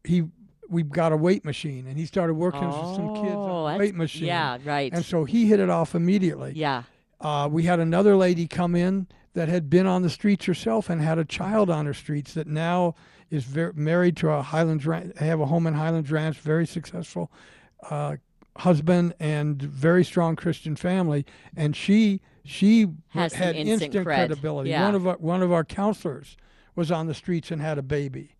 he. 0.04 0.24
We've 0.70 0.90
got 0.90 1.12
a 1.12 1.18
weight 1.18 1.46
machine, 1.46 1.88
and 1.88 1.98
he 1.98 2.06
started 2.06 2.34
working 2.34 2.66
with 2.68 2.76
some 2.76 3.16
kids 3.16 3.34
Oh, 3.36 3.42
on 3.42 3.64
the 3.64 3.68
that's- 3.72 3.80
weight 3.80 3.96
machine. 3.96 4.26
yeah, 4.26 4.58
right. 4.66 4.92
And 4.94 5.04
so 5.06 5.24
he 5.24 5.48
hit 5.48 5.60
it 5.60 5.70
off 5.70 5.96
immediately. 5.96 6.54
Yeah. 6.56 6.84
Uh, 7.22 7.48
we 7.52 7.64
had 7.64 7.80
another 7.80 8.16
lady 8.16 8.48
come 8.48 8.76
in 8.76 9.08
that 9.34 9.48
had 9.48 9.70
been 9.70 9.88
on 9.88 10.02
the 10.02 10.10
streets 10.10 10.46
herself 10.46 10.90
and 10.90 11.02
had 11.02 11.18
a 11.18 11.26
child 11.26 11.70
on 11.70 11.86
her 11.86 11.94
streets 11.94 12.34
that 12.34 12.48
now 12.48 12.96
is 13.30 13.44
ver- 13.44 13.74
married 13.76 14.16
to 14.18 14.30
a 14.30 14.42
Highlands 14.42 14.86
Ranch, 14.86 15.18
have 15.20 15.40
a 15.40 15.46
home 15.48 15.68
in 15.68 15.74
Highlands 15.74 16.12
Ranch, 16.12 16.38
very 16.40 16.66
successful 16.68 17.32
uh, 17.90 18.16
husband 18.58 19.14
and 19.20 19.62
very 19.62 20.04
strong 20.04 20.36
Christian 20.36 20.76
family, 20.76 21.26
and 21.56 21.76
she 21.76 22.22
she 22.44 22.88
Has 23.10 23.34
had 23.34 23.56
instant 23.58 23.94
cred. 23.94 24.04
credibility. 24.06 24.70
Yeah. 24.70 24.86
One 24.86 24.96
of 24.96 25.06
our, 25.08 25.18
one 25.18 25.44
of 25.44 25.52
our 25.52 25.66
counselors 25.66 26.38
was 26.76 26.90
on 26.92 27.08
the 27.08 27.14
streets 27.14 27.52
and 27.52 27.62
had 27.62 27.78
a 27.78 27.82
baby, 27.84 28.37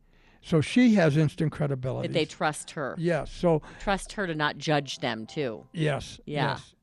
so 0.48 0.62
she 0.62 0.96
has 0.96 1.18
instant 1.18 1.52
credibility. 1.52 2.08
That 2.08 2.14
they 2.14 2.26
trust 2.26 2.72
her. 2.72 2.96
Yes. 2.98 3.32
So 3.32 3.62
Trust 3.80 4.14
her 4.14 4.26
to 4.28 4.34
not 4.34 4.58
judge 4.58 5.00
them 5.00 5.26
too. 5.26 5.66
yes. 5.74 6.20
Yeah. 6.26 6.52
Yes. 6.54 6.74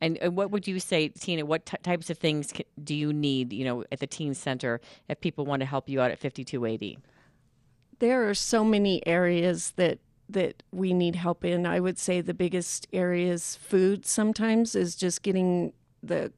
And, 0.00 0.18
and 0.18 0.36
what 0.36 0.50
would 0.50 0.66
you 0.68 0.80
say, 0.80 1.08
Tina? 1.08 1.44
What 1.46 1.64
t- 1.66 1.76
types 1.82 2.10
of 2.10 2.18
things 2.18 2.50
c- 2.54 2.66
do 2.82 2.94
you 2.94 3.12
need, 3.12 3.52
you 3.52 3.64
know, 3.64 3.84
at 3.90 4.00
the 4.00 4.06
teen 4.06 4.34
center 4.34 4.80
if 5.08 5.20
people 5.20 5.46
want 5.46 5.60
to 5.60 5.66
help 5.66 5.88
you 5.88 6.00
out 6.00 6.10
at 6.10 6.18
5280? 6.18 6.98
there 8.00 8.28
are 8.28 8.34
so 8.34 8.64
many 8.64 9.06
areas 9.06 9.72
that 9.76 9.98
that 10.28 10.62
we 10.72 10.92
need 10.92 11.14
help 11.16 11.44
in. 11.44 11.64
I 11.66 11.78
would 11.80 11.98
say 11.98 12.20
the 12.20 12.34
biggest 12.34 12.86
area 12.92 13.32
is 13.32 13.56
food. 13.56 14.04
Sometimes 14.04 14.74
is 14.74 14.96
just 14.96 15.22
getting 15.22 15.72
the 16.02 16.32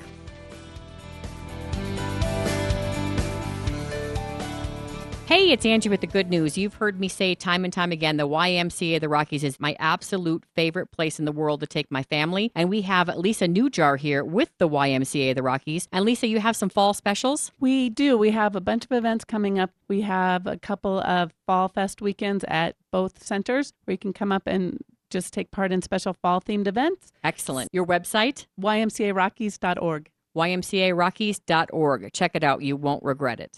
Hey, 5.28 5.51
it's 5.51 5.65
Angie 5.65 5.89
with 5.89 6.01
the 6.01 6.07
good 6.07 6.30
news. 6.30 6.55
You've 6.55 6.76
heard 6.76 6.99
me 6.99 7.07
say 7.07 7.34
time 7.34 7.63
and 7.63 7.73
time 7.73 7.91
again 7.91 8.17
the 8.17 8.28
YMCA 8.28 8.97
of 8.97 9.01
the 9.01 9.09
Rockies 9.09 9.43
is 9.43 9.59
my 9.59 9.76
absolute 9.80 10.43
favorite 10.53 10.91
place 10.91 11.17
in 11.17 11.26
the 11.26 11.32
world 11.32 11.61
to 11.61 11.67
take 11.67 11.89
my 11.89 12.03
family. 12.03 12.51
And 12.53 12.69
we 12.69 12.84
have 12.84 13.07
Lisa 13.07 13.47
Newjar 13.47 13.97
here 13.97 14.23
with 14.23 14.51
the 14.59 14.69
YMCA 14.69 15.32
of 15.32 15.36
the 15.36 15.41
Rockies. 15.41 15.88
And 15.91 16.05
Lisa, 16.05 16.28
you 16.28 16.39
have 16.41 16.55
some 16.55 16.69
fall 16.69 16.93
specials? 16.93 17.51
We 17.59 17.89
do. 17.89 18.19
We 18.19 18.30
have 18.32 18.55
a 18.55 18.61
bunch 18.61 18.86
of 18.86 18.91
events 18.91 19.26
coming 19.26 19.57
up. 19.57 19.71
We 19.88 20.01
have 20.01 20.45
a 20.45 20.57
couple 20.57 20.99
of 20.99 21.34
Fall 21.47 21.69
Fest 21.69 22.03
weekends 22.03 22.45
at 22.47 22.76
both 22.91 23.23
centers 23.23 23.73
where 23.86 23.93
you 23.93 23.97
can 23.97 24.13
come 24.13 24.32
up 24.32 24.43
and 24.45 24.78
just 25.09 25.34
take 25.34 25.49
part 25.49 25.71
in 25.71 25.82
special 25.82 26.13
fall 26.13 26.39
themed 26.39 26.67
events. 26.67 27.11
Excellent. 27.23 27.69
Your 27.73 27.88
website? 27.88 28.45
YMCARockies.org. 28.61 30.11
YMCARockies.org. 30.38 32.13
Check 32.13 32.32
it 32.36 32.43
out. 32.43 32.61
You 32.61 32.76
won't 32.76 33.03
regret 33.03 33.39
it. 33.39 33.57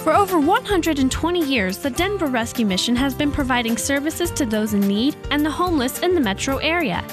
For 0.00 0.14
over 0.14 0.38
120 0.38 1.44
years, 1.44 1.78
the 1.78 1.90
Denver 1.90 2.26
Rescue 2.26 2.64
Mission 2.64 2.94
has 2.96 3.14
been 3.14 3.32
providing 3.32 3.76
services 3.76 4.30
to 4.30 4.46
those 4.46 4.72
in 4.72 4.80
need 4.80 5.16
and 5.30 5.44
the 5.44 5.50
homeless 5.50 6.00
in 6.00 6.14
the 6.14 6.20
metro 6.20 6.58
area. 6.58 7.04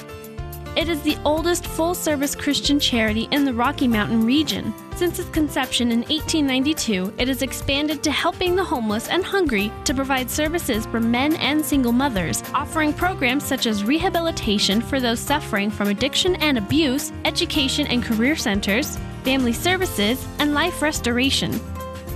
It 0.77 0.88
is 0.88 1.01
the 1.01 1.17
oldest 1.25 1.65
full 1.65 1.95
service 1.95 2.36
Christian 2.36 2.79
charity 2.79 3.27
in 3.31 3.43
the 3.43 3.53
Rocky 3.53 3.88
Mountain 3.88 4.25
region. 4.25 4.73
Since 4.95 5.19
its 5.19 5.29
conception 5.29 5.91
in 5.91 5.99
1892, 6.01 7.13
it 7.17 7.27
has 7.27 7.41
expanded 7.41 8.03
to 8.03 8.11
helping 8.11 8.55
the 8.55 8.63
homeless 8.63 9.09
and 9.09 9.25
hungry 9.25 9.71
to 9.86 9.93
provide 9.93 10.29
services 10.29 10.86
for 10.86 10.99
men 10.99 11.36
and 11.38 11.65
single 11.65 11.91
mothers, 11.91 12.43
offering 12.53 12.93
programs 12.93 13.43
such 13.43 13.65
as 13.65 13.83
rehabilitation 13.83 14.79
for 14.79 14.99
those 14.99 15.19
suffering 15.19 15.71
from 15.71 15.89
addiction 15.89 16.36
and 16.36 16.57
abuse, 16.57 17.11
education 17.25 17.88
and 17.88 18.03
career 18.03 18.36
centers, 18.36 18.97
family 19.23 19.53
services, 19.53 20.25
and 20.39 20.53
life 20.53 20.81
restoration. 20.81 21.59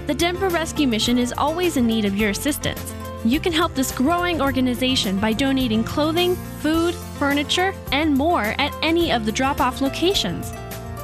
The 0.10 0.16
Denver 0.16 0.50
Rescue 0.50 0.88
Mission 0.88 1.20
is 1.20 1.36
always 1.38 1.78
in 1.78 1.86
need 1.86 2.04
of 2.04 2.18
your 2.18 2.32
assistance. 2.32 2.96
You 3.24 3.40
can 3.40 3.54
help 3.54 3.76
this 3.76 3.92
growing 3.92 4.42
organization 4.42 5.20
by 5.20 5.34
donating 5.34 5.84
clothing, 5.84 6.36
food, 6.62 6.96
furniture, 6.96 7.76
and 7.92 8.16
more 8.16 8.56
at 8.58 8.76
any 8.82 9.12
of 9.12 9.28
the 9.28 9.32
drop 9.32 9.62
off 9.62 9.82
locations. 9.82 10.52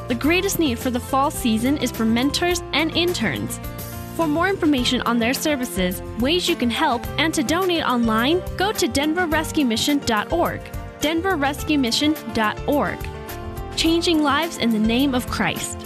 The 0.08 0.16
greatest 0.16 0.58
need 0.58 0.80
for 0.80 0.90
the 0.90 1.00
fall 1.00 1.30
season 1.30 1.78
is 1.78 1.92
for 1.92 2.04
mentors 2.04 2.64
and 2.74 2.90
interns. 2.98 3.60
For 4.16 4.26
more 4.26 4.50
information 4.50 5.02
on 5.02 5.20
their 5.20 5.36
services, 5.36 6.02
ways 6.20 6.50
you 6.50 6.56
can 6.56 6.72
help, 6.72 7.06
and 7.20 7.32
to 7.36 7.44
donate 7.44 7.84
online, 7.84 8.42
go 8.58 8.72
to 8.72 8.88
denverrescuemission.org. 8.88 10.62
denverrescuemission.org. 11.02 13.78
Changing 13.78 14.24
lives 14.24 14.58
in 14.58 14.72
the 14.72 14.80
name 14.80 15.14
of 15.14 15.28
Christ. 15.28 15.85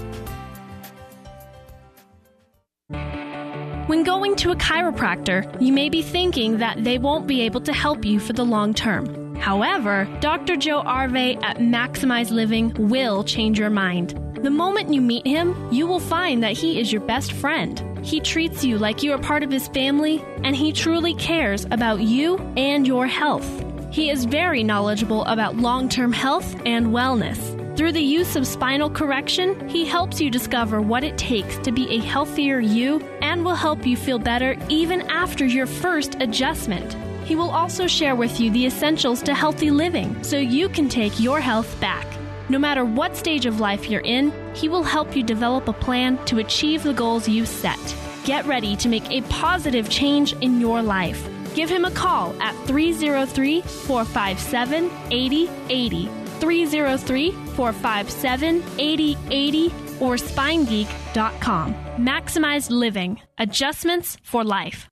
When 3.90 4.04
going 4.04 4.36
to 4.36 4.52
a 4.52 4.56
chiropractor, 4.56 5.60
you 5.60 5.74
may 5.74 5.90
be 5.90 6.04
thinking 6.04 6.60
that 6.60 6.84
they 6.84 7.00
won't 7.00 7.26
be 7.26 7.42
able 7.42 7.62
to 7.62 7.74
help 7.74 8.06
you 8.06 8.20
for 8.20 8.34
the 8.34 8.46
long 8.46 8.72
term. 8.72 9.34
However, 9.38 10.08
Dr. 10.20 10.58
Joe 10.58 10.82
Arve 10.82 11.16
at 11.42 11.58
Maximize 11.58 12.30
Living 12.30 12.72
will 12.78 13.24
change 13.24 13.58
your 13.58 13.72
mind. 13.72 14.12
The 14.44 14.52
moment 14.52 14.94
you 14.94 15.02
meet 15.02 15.26
him, 15.26 15.56
you 15.74 15.88
will 15.88 16.00
find 16.00 16.44
that 16.44 16.56
he 16.56 16.80
is 16.80 16.92
your 16.92 17.02
best 17.02 17.32
friend. 17.32 17.84
He 18.06 18.20
treats 18.20 18.64
you 18.64 18.78
like 18.78 19.02
you 19.02 19.12
are 19.12 19.18
part 19.18 19.42
of 19.42 19.50
his 19.50 19.68
family, 19.70 20.24
and 20.44 20.56
he 20.56 20.72
truly 20.72 21.16
cares 21.16 21.66
about 21.72 22.02
you 22.02 22.38
and 22.56 22.86
your 22.86 23.08
health. 23.08 23.50
He 23.90 24.12
is 24.12 24.26
very 24.26 24.64
knowledgeable 24.64 25.26
about 25.26 25.58
long 25.58 25.90
term 25.90 26.14
health 26.14 26.56
and 26.64 26.90
wellness. 26.90 27.59
Through 27.80 27.94
the 27.94 28.02
use 28.02 28.36
of 28.36 28.46
spinal 28.46 28.90
correction, 28.90 29.70
he 29.70 29.86
helps 29.86 30.20
you 30.20 30.30
discover 30.30 30.82
what 30.82 31.06
it 31.06 31.18
takes 31.18 31.58
to 31.60 31.72
be 31.72 31.90
a 31.90 32.00
healthier 32.00 32.60
you 32.60 33.00
and 33.22 33.46
will 33.46 33.56
help 33.56 33.86
you 33.86 33.96
feel 33.96 34.20
better 34.20 34.58
even 34.68 35.00
after 35.04 35.46
your 35.46 35.66
first 35.66 36.16
adjustment. 36.20 36.98
He 37.24 37.38
will 37.38 37.50
also 37.50 37.88
share 37.88 38.18
with 38.18 38.38
you 38.38 38.52
the 38.52 38.66
essentials 38.66 39.22
to 39.22 39.34
healthy 39.34 39.72
living 39.72 40.22
so 40.26 40.36
you 40.36 40.68
can 40.68 40.90
take 40.90 41.22
your 41.22 41.40
health 41.40 41.80
back. 41.80 42.06
No 42.50 42.60
matter 42.60 42.84
what 42.84 43.16
stage 43.16 43.46
of 43.46 43.62
life 43.62 43.90
you're 43.90 44.02
in, 44.02 44.34
he 44.54 44.68
will 44.68 44.84
help 44.84 45.16
you 45.16 45.24
develop 45.24 45.70
a 45.70 45.72
plan 45.72 46.18
to 46.26 46.40
achieve 46.40 46.84
the 46.84 46.92
goals 46.92 47.30
you 47.30 47.46
set. 47.46 47.80
Get 48.26 48.46
ready 48.46 48.76
to 48.76 48.90
make 48.90 49.10
a 49.10 49.22
positive 49.30 49.90
change 49.90 50.34
in 50.42 50.60
your 50.60 50.82
life. 50.82 51.26
Give 51.56 51.70
him 51.70 51.86
a 51.86 51.92
call 51.92 52.36
at 52.42 52.56
303 52.68 53.62
457 53.62 54.92
8080. 55.12 56.10
303 56.42 57.49
457 57.60 58.64
8080 58.80 59.66
or 60.00 60.16
spinegeek.com. 60.16 61.76
Maximize 61.98 62.70
living. 62.70 63.20
Adjustments 63.38 64.18
for 64.24 64.46
life. 64.46 64.88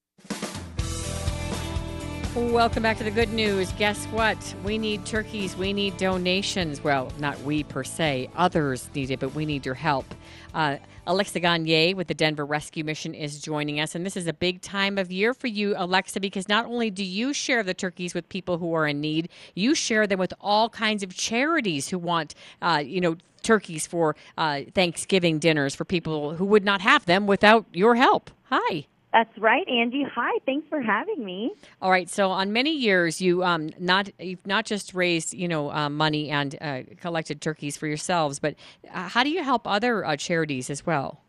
Welcome 2.37 2.83
back 2.83 2.99
to 2.99 3.03
the 3.03 3.09
good 3.09 3.33
news. 3.33 3.71
Guess 3.79 4.05
what? 4.05 4.37
We 4.63 4.77
need 4.77 5.07
turkeys. 5.07 5.57
We 5.57 5.73
need 5.73 5.97
donations. 5.97 6.83
Well, 6.83 7.11
not 7.17 7.41
we 7.41 7.63
per 7.63 7.83
se. 7.83 8.29
Others 8.35 8.91
need 8.93 9.09
it, 9.09 9.19
but 9.19 9.33
we 9.33 9.43
need 9.43 9.65
your 9.65 9.73
help. 9.73 10.05
Uh, 10.53 10.77
Alexa 11.07 11.39
Gagne 11.39 11.95
with 11.95 12.05
the 12.05 12.13
Denver 12.13 12.45
Rescue 12.45 12.83
Mission 12.83 13.15
is 13.15 13.41
joining 13.41 13.79
us. 13.79 13.95
And 13.95 14.05
this 14.05 14.15
is 14.15 14.27
a 14.27 14.33
big 14.33 14.61
time 14.61 14.99
of 14.99 15.11
year 15.11 15.33
for 15.33 15.47
you, 15.47 15.73
Alexa, 15.75 16.19
because 16.19 16.47
not 16.47 16.67
only 16.67 16.91
do 16.91 17.03
you 17.03 17.33
share 17.33 17.63
the 17.63 17.73
turkeys 17.73 18.13
with 18.13 18.29
people 18.29 18.59
who 18.59 18.71
are 18.75 18.85
in 18.85 19.01
need, 19.01 19.29
you 19.55 19.73
share 19.73 20.05
them 20.05 20.19
with 20.19 20.33
all 20.39 20.69
kinds 20.69 21.01
of 21.01 21.15
charities 21.15 21.89
who 21.89 21.97
want, 21.97 22.35
uh, 22.61 22.83
you 22.85 23.01
know, 23.01 23.17
turkeys 23.41 23.87
for 23.87 24.15
uh, 24.37 24.61
Thanksgiving 24.75 25.39
dinners 25.39 25.73
for 25.73 25.85
people 25.85 26.35
who 26.35 26.45
would 26.45 26.63
not 26.63 26.81
have 26.81 27.05
them 27.05 27.25
without 27.25 27.65
your 27.73 27.95
help. 27.95 28.29
Hi. 28.51 28.85
That's 29.17 29.35
right, 29.39 29.67
Angie. 29.67 30.05
Hi, 30.13 30.37
thanks 30.45 30.67
for 30.69 30.79
having 30.79 31.25
me. 31.25 31.51
All 31.81 31.89
right. 31.89 32.07
So, 32.07 32.29
on 32.29 32.53
many 32.53 32.69
years, 32.69 33.19
you 33.19 33.43
um, 33.43 33.71
not 33.79 34.11
you've 34.19 34.45
not 34.45 34.63
just 34.63 34.93
raised 34.93 35.33
you 35.33 35.47
know 35.47 35.71
uh, 35.71 35.89
money 35.89 36.29
and 36.29 36.55
uh, 36.61 36.81
collected 37.01 37.41
turkeys 37.41 37.77
for 37.77 37.87
yourselves, 37.87 38.37
but 38.37 38.53
uh, 38.93 39.09
how 39.09 39.23
do 39.23 39.31
you 39.31 39.43
help 39.43 39.65
other 39.65 40.05
uh, 40.05 40.15
charities 40.17 40.69
as 40.69 40.85
well? 40.85 41.19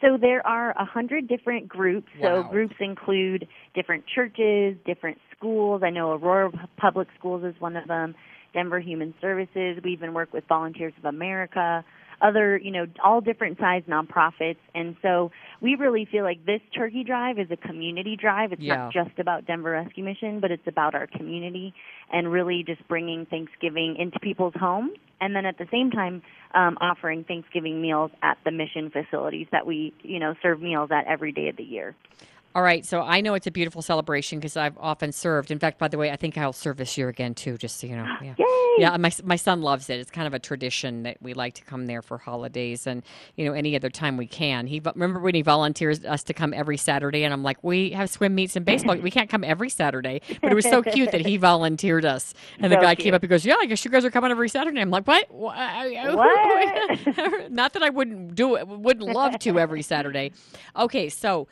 So 0.00 0.16
there 0.20 0.44
are 0.44 0.72
a 0.72 0.84
hundred 0.84 1.28
different 1.28 1.68
groups. 1.68 2.08
Wow. 2.18 2.42
So 2.42 2.48
groups 2.48 2.74
include 2.80 3.46
different 3.72 4.02
churches, 4.12 4.76
different 4.84 5.18
schools. 5.36 5.82
I 5.84 5.90
know 5.90 6.10
Aurora 6.10 6.50
Public 6.76 7.06
Schools 7.16 7.44
is 7.44 7.54
one 7.60 7.76
of 7.76 7.86
them. 7.86 8.16
Denver 8.52 8.80
Human 8.80 9.14
Services. 9.20 9.78
We 9.84 9.92
even 9.92 10.12
work 10.12 10.32
with 10.32 10.42
Volunteers 10.48 10.92
of 10.98 11.04
America 11.04 11.84
other, 12.20 12.56
you 12.56 12.70
know, 12.70 12.86
all 13.02 13.20
different 13.20 13.58
size 13.58 13.82
nonprofits. 13.88 14.58
And 14.74 14.96
so 15.02 15.30
we 15.60 15.74
really 15.74 16.04
feel 16.04 16.24
like 16.24 16.44
this 16.44 16.60
turkey 16.74 17.04
drive 17.04 17.38
is 17.38 17.50
a 17.50 17.56
community 17.56 18.16
drive. 18.16 18.52
It's 18.52 18.62
Yeah. 18.62 18.76
not 18.76 18.92
just 18.92 19.18
about 19.18 19.46
Denver 19.46 19.72
Rescue 19.72 20.04
Mission, 20.04 20.40
but 20.40 20.50
it's 20.50 20.66
about 20.66 20.94
our 20.94 21.06
community 21.06 21.74
and 22.12 22.30
really 22.30 22.62
just 22.62 22.86
bringing 22.88 23.26
Thanksgiving 23.26 23.96
into 23.96 24.18
people's 24.20 24.54
homes. 24.54 24.96
And 25.20 25.36
then 25.36 25.44
at 25.44 25.58
the 25.58 25.66
same 25.70 25.90
time, 25.90 26.22
um, 26.54 26.78
offering 26.80 27.24
Thanksgiving 27.24 27.80
meals 27.80 28.10
at 28.22 28.38
the 28.44 28.50
mission 28.50 28.90
facilities 28.90 29.46
that 29.52 29.66
we, 29.66 29.92
you 30.02 30.18
know, 30.18 30.34
serve 30.42 30.60
meals 30.60 30.90
at 30.90 31.06
every 31.06 31.32
day 31.32 31.48
of 31.48 31.56
the 31.56 31.64
year. 31.64 31.94
All 32.52 32.62
right. 32.62 32.84
So 32.84 33.00
I 33.00 33.20
know 33.20 33.34
it's 33.34 33.46
a 33.46 33.50
beautiful 33.50 33.80
celebration 33.80 34.40
because 34.40 34.56
I've 34.56 34.76
often 34.78 35.12
served. 35.12 35.52
In 35.52 35.60
fact, 35.60 35.78
by 35.78 35.86
the 35.86 35.96
way, 35.96 36.10
I 36.10 36.16
think 36.16 36.36
I'll 36.36 36.52
serve 36.52 36.78
this 36.78 36.98
year 36.98 37.08
again 37.08 37.32
too. 37.34 37.56
Just 37.56 37.78
so 37.78 37.86
you 37.86 37.94
know. 37.94 38.06
Yeah. 38.20 38.34
Yeah. 38.78 38.96
My 38.96 39.12
my 39.22 39.36
son 39.36 39.62
loves 39.62 39.88
it. 39.88 40.00
It's 40.00 40.10
kind 40.10 40.26
of 40.26 40.34
a 40.34 40.40
tradition 40.40 41.04
that 41.04 41.18
we 41.20 41.32
like 41.32 41.54
to 41.54 41.64
come 41.64 41.86
there 41.86 42.02
for 42.02 42.18
holidays 42.18 42.88
and 42.88 43.04
you 43.36 43.44
know 43.44 43.52
any 43.52 43.76
other 43.76 43.88
time 43.88 44.16
we 44.16 44.26
can. 44.26 44.66
He 44.66 44.80
remember 44.80 45.20
when 45.20 45.36
he 45.36 45.42
volunteers 45.42 46.04
us 46.04 46.24
to 46.24 46.34
come 46.34 46.52
every 46.52 46.76
Saturday, 46.76 47.22
and 47.22 47.32
I'm 47.32 47.44
like, 47.44 47.62
we 47.62 47.90
have 47.90 48.10
swim 48.10 48.34
meets 48.34 48.56
and 48.56 48.64
baseball. 48.64 48.96
we 48.96 49.12
can't 49.12 49.30
come 49.30 49.44
every 49.44 49.70
Saturday. 49.70 50.20
But 50.42 50.50
it 50.50 50.56
was 50.56 50.64
so 50.64 50.82
cute 50.82 51.12
that 51.12 51.24
he 51.24 51.36
volunteered 51.50 52.04
us. 52.04 52.34
And 52.58 52.72
the 52.72 52.76
guy 52.76 52.96
cute. 52.96 53.04
came 53.04 53.14
up 53.14 53.22
and 53.22 53.30
goes, 53.30 53.44
"Yeah, 53.44 53.56
I 53.60 53.66
guess 53.66 53.84
you 53.84 53.92
guys 53.92 54.04
are 54.04 54.10
coming 54.10 54.32
every 54.32 54.48
Saturday." 54.48 54.80
I'm 54.80 54.90
like, 54.90 55.06
"What? 55.06 55.30
What? 55.30 55.56
Not 57.50 57.74
that 57.74 57.82
I 57.82 57.90
wouldn't 57.90 58.34
do 58.34 58.56
it. 58.56 58.66
Wouldn't 58.66 59.06
love 59.08 59.38
to 59.40 59.58
every 59.60 59.82
Saturday." 59.82 60.32
Okay, 60.76 61.08
so 61.08 61.46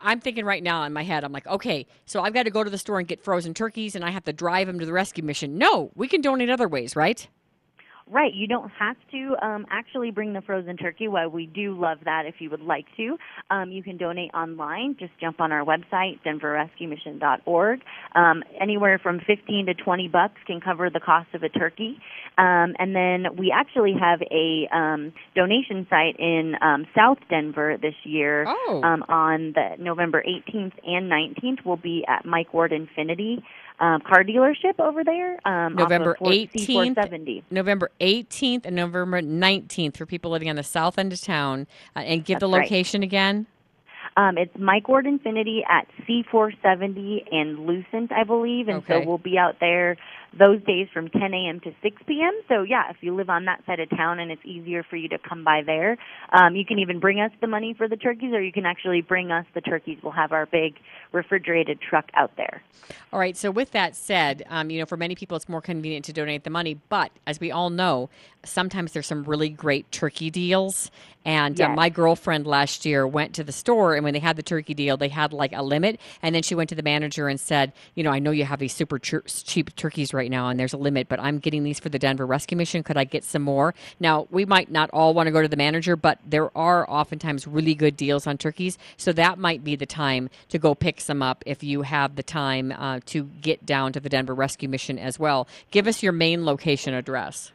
I'm 0.00 0.20
thinking 0.20 0.44
right 0.44 0.62
now 0.62 0.84
in 0.84 0.92
my 0.92 1.02
head, 1.02 1.24
I'm 1.24 1.32
like, 1.32 1.46
okay, 1.46 1.86
so 2.04 2.22
I've 2.22 2.34
got 2.34 2.44
to 2.44 2.50
go 2.50 2.64
to 2.64 2.70
the 2.70 2.78
store 2.78 2.98
and 2.98 3.08
get 3.08 3.22
frozen 3.22 3.54
turkeys, 3.54 3.94
and 3.94 4.04
I 4.04 4.10
have 4.10 4.24
to 4.24 4.32
drive 4.32 4.66
them 4.66 4.78
to 4.78 4.86
the 4.86 4.92
rescue 4.92 5.24
mission. 5.24 5.58
No, 5.58 5.90
we 5.94 6.08
can 6.08 6.20
donate 6.20 6.50
other 6.50 6.68
ways, 6.68 6.96
right? 6.96 7.26
Right. 8.08 8.32
You 8.32 8.46
don't 8.46 8.70
have 8.78 8.94
to 9.10 9.36
um, 9.42 9.66
actually 9.68 10.12
bring 10.12 10.32
the 10.32 10.40
frozen 10.40 10.76
turkey. 10.76 11.08
While 11.08 11.28
we 11.28 11.46
do 11.46 11.76
love 11.76 11.98
that, 12.04 12.22
if 12.26 12.36
you 12.38 12.50
would 12.50 12.60
like 12.60 12.84
to, 12.96 13.16
um, 13.50 13.72
you 13.72 13.82
can 13.82 13.96
donate 13.96 14.32
online. 14.32 14.94
Just 14.96 15.10
jump 15.20 15.40
on 15.40 15.50
our 15.50 15.64
website, 15.64 16.20
denverrescuemission.org. 16.24 17.80
Um, 18.14 18.44
anywhere 18.60 19.00
from 19.02 19.18
15 19.26 19.66
to 19.66 19.74
20 19.74 20.06
bucks 20.06 20.36
can 20.46 20.60
cover 20.60 20.88
the 20.88 21.00
cost 21.00 21.34
of 21.34 21.42
a 21.42 21.48
turkey. 21.48 21.98
Um, 22.38 22.74
and 22.78 22.94
then 22.94 23.36
we 23.36 23.52
actually 23.52 23.94
have 24.00 24.20
a 24.30 24.68
um, 24.72 25.12
donation 25.34 25.84
site 25.90 26.14
in 26.20 26.54
um, 26.62 26.86
South 26.96 27.18
Denver 27.28 27.76
this 27.76 27.94
year. 28.04 28.44
Oh. 28.46 28.82
Um, 28.84 29.02
on 29.08 29.52
the 29.52 29.82
November 29.82 30.22
18th 30.22 30.74
and 30.84 31.10
19th, 31.10 31.64
we'll 31.64 31.76
be 31.76 32.04
at 32.06 32.24
Mike 32.24 32.54
Ward 32.54 32.70
Infiniti. 32.70 33.42
Um, 33.78 34.00
car 34.00 34.24
dealership 34.24 34.78
over 34.78 35.04
there. 35.04 35.38
Um, 35.46 35.72
of 35.72 35.78
November 35.80 36.16
18th, 36.22 37.42
November 37.50 37.90
18th, 38.00 38.64
and 38.64 38.74
November 38.74 39.20
19th 39.20 39.96
for 39.96 40.06
people 40.06 40.30
living 40.30 40.48
on 40.48 40.56
the 40.56 40.62
south 40.62 40.98
end 40.98 41.12
of 41.12 41.20
town. 41.20 41.66
Uh, 41.94 42.00
and 42.00 42.24
give 42.24 42.40
the 42.40 42.46
That's 42.48 42.54
right. 42.54 42.70
location 42.70 43.02
again. 43.02 43.46
Um, 44.16 44.38
it's 44.38 44.56
Mike 44.58 44.88
Ward 44.88 45.04
Infiniti 45.04 45.60
at 45.68 45.86
C470 46.08 47.24
and 47.30 47.66
Lucent, 47.66 48.12
I 48.12 48.24
believe, 48.24 48.68
and 48.68 48.78
Okay. 48.78 49.02
so 49.02 49.06
we'll 49.06 49.18
be 49.18 49.36
out 49.36 49.56
there 49.60 49.98
those 50.38 50.62
days 50.64 50.88
from 50.92 51.08
10 51.08 51.34
a.m. 51.34 51.60
to 51.60 51.72
6 51.82 52.02
p.m. 52.06 52.32
So 52.48 52.62
yeah, 52.62 52.90
if 52.90 52.96
you 53.00 53.14
live 53.14 53.30
on 53.30 53.44
that 53.46 53.64
side 53.66 53.80
of 53.80 53.90
town 53.90 54.18
and 54.18 54.30
it's 54.30 54.44
easier 54.44 54.82
for 54.82 54.96
you 54.96 55.08
to 55.08 55.18
come 55.18 55.44
by 55.44 55.62
there, 55.64 55.96
um, 56.32 56.56
you 56.56 56.64
can 56.64 56.78
even 56.78 57.00
bring 57.00 57.20
us 57.20 57.30
the 57.40 57.46
money 57.46 57.74
for 57.76 57.88
the 57.88 57.96
turkeys, 57.96 58.32
or 58.32 58.42
you 58.42 58.52
can 58.52 58.66
actually 58.66 59.02
bring 59.02 59.30
us 59.30 59.46
the 59.54 59.60
turkeys. 59.60 59.98
We'll 60.02 60.12
have 60.12 60.32
our 60.32 60.46
big 60.46 60.74
refrigerated 61.12 61.80
truck 61.80 62.06
out 62.14 62.32
there. 62.36 62.62
All 63.12 63.18
right. 63.18 63.36
So 63.36 63.50
with 63.50 63.72
that 63.72 63.96
said, 63.96 64.44
um, 64.48 64.70
you 64.70 64.78
know, 64.78 64.86
for 64.86 64.96
many 64.96 65.14
people, 65.14 65.36
it's 65.36 65.48
more 65.48 65.60
convenient 65.60 66.04
to 66.06 66.12
donate 66.12 66.44
the 66.44 66.50
money. 66.50 66.78
But 66.88 67.12
as 67.26 67.40
we 67.40 67.50
all 67.50 67.70
know, 67.70 68.10
sometimes 68.44 68.92
there's 68.92 69.06
some 69.06 69.24
really 69.24 69.48
great 69.48 69.90
turkey 69.90 70.30
deals. 70.30 70.90
And 71.24 71.60
uh, 71.60 71.70
my 71.70 71.88
girlfriend 71.88 72.46
last 72.46 72.84
year 72.84 73.04
went 73.04 73.34
to 73.34 73.42
the 73.42 73.50
store, 73.50 73.96
and 73.96 74.04
when 74.04 74.14
they 74.14 74.20
had 74.20 74.36
the 74.36 74.44
turkey 74.44 74.74
deal, 74.74 74.96
they 74.96 75.08
had 75.08 75.32
like 75.32 75.52
a 75.52 75.62
limit. 75.62 75.98
And 76.22 76.32
then 76.32 76.44
she 76.44 76.54
went 76.54 76.68
to 76.68 76.76
the 76.76 76.84
manager 76.84 77.26
and 77.26 77.40
said, 77.40 77.72
"You 77.96 78.04
know, 78.04 78.12
I 78.12 78.20
know 78.20 78.30
you 78.30 78.44
have 78.44 78.60
these 78.60 78.72
super 78.72 79.00
tur- 79.00 79.24
cheap 79.26 79.74
turkeys 79.74 80.14
right 80.14 80.25
now, 80.30 80.48
and 80.48 80.58
there's 80.58 80.72
a 80.72 80.78
limit, 80.78 81.08
but 81.08 81.20
I'm 81.20 81.38
getting 81.38 81.62
these 81.62 81.80
for 81.80 81.88
the 81.88 81.98
Denver 81.98 82.26
Rescue 82.26 82.56
Mission. 82.56 82.82
Could 82.82 82.96
I 82.96 83.04
get 83.04 83.24
some 83.24 83.42
more?" 83.42 83.74
Now, 84.00 84.26
we 84.30 84.44
might 84.44 84.70
not 84.70 84.90
all 84.90 85.14
want 85.14 85.26
to 85.26 85.30
go 85.30 85.42
to 85.42 85.48
the 85.48 85.56
manager, 85.56 85.96
but 85.96 86.18
there 86.26 86.56
are 86.56 86.88
oftentimes 86.88 87.46
really 87.46 87.74
good 87.74 87.96
deals 87.96 88.26
on 88.26 88.38
turkeys. 88.38 88.78
So 88.96 89.12
that 89.12 89.38
might 89.38 89.64
be 89.64 89.76
the 89.76 89.86
time 89.86 90.30
to 90.48 90.58
go 90.58 90.74
pick 90.74 91.00
some 91.00 91.22
up 91.22 91.42
if 91.46 91.62
you 91.62 91.82
have 91.82 92.16
the 92.16 92.22
time 92.22 92.72
uh, 92.72 93.00
to 93.06 93.24
get 93.40 93.64
down 93.66 93.92
to 93.92 94.00
the 94.00 94.08
Denver 94.08 94.34
Rescue 94.34 94.68
Mission 94.68 94.98
as 94.98 95.18
well. 95.18 95.48
Give 95.70 95.86
us 95.86 96.02
your 96.02 96.12
main 96.12 96.44
location 96.44 96.94
address. 96.94 97.52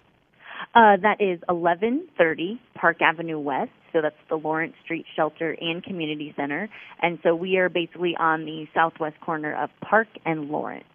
Uh, 0.73 0.95
that 1.01 1.19
is 1.19 1.39
1130 1.47 2.61
Park 2.75 3.01
Avenue 3.01 3.39
West. 3.39 3.71
So 3.91 4.01
that's 4.01 4.15
the 4.29 4.37
Lawrence 4.37 4.73
Street 4.83 5.05
Shelter 5.15 5.55
and 5.59 5.83
Community 5.83 6.33
Center. 6.37 6.69
And 7.01 7.19
so 7.23 7.35
we 7.35 7.57
are 7.57 7.67
basically 7.67 8.15
on 8.17 8.45
the 8.45 8.67
southwest 8.73 9.19
corner 9.19 9.53
of 9.53 9.69
Park 9.81 10.07
and 10.25 10.49
Lawrence. 10.49 10.85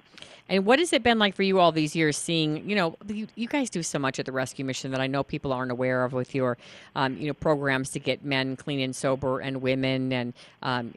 And 0.48 0.64
what 0.64 0.78
has 0.78 0.92
it 0.92 1.02
been 1.02 1.18
like 1.18 1.34
for 1.34 1.42
you 1.42 1.58
all 1.58 1.72
these 1.72 1.96
years 1.96 2.16
seeing, 2.16 2.68
you 2.68 2.76
know, 2.76 2.96
you, 3.08 3.26
you 3.34 3.48
guys 3.48 3.68
do 3.68 3.82
so 3.82 3.98
much 3.98 4.20
at 4.20 4.26
the 4.26 4.32
rescue 4.32 4.64
mission 4.64 4.92
that 4.92 5.00
I 5.00 5.08
know 5.08 5.24
people 5.24 5.52
aren't 5.52 5.72
aware 5.72 6.04
of 6.04 6.12
with 6.12 6.34
your, 6.34 6.56
um, 6.94 7.16
you 7.16 7.26
know, 7.26 7.34
programs 7.34 7.90
to 7.90 7.98
get 7.98 8.24
men 8.24 8.54
clean 8.54 8.78
and 8.80 8.94
sober 8.94 9.40
and 9.40 9.60
women 9.60 10.12
and 10.12 10.34
um, 10.62 10.94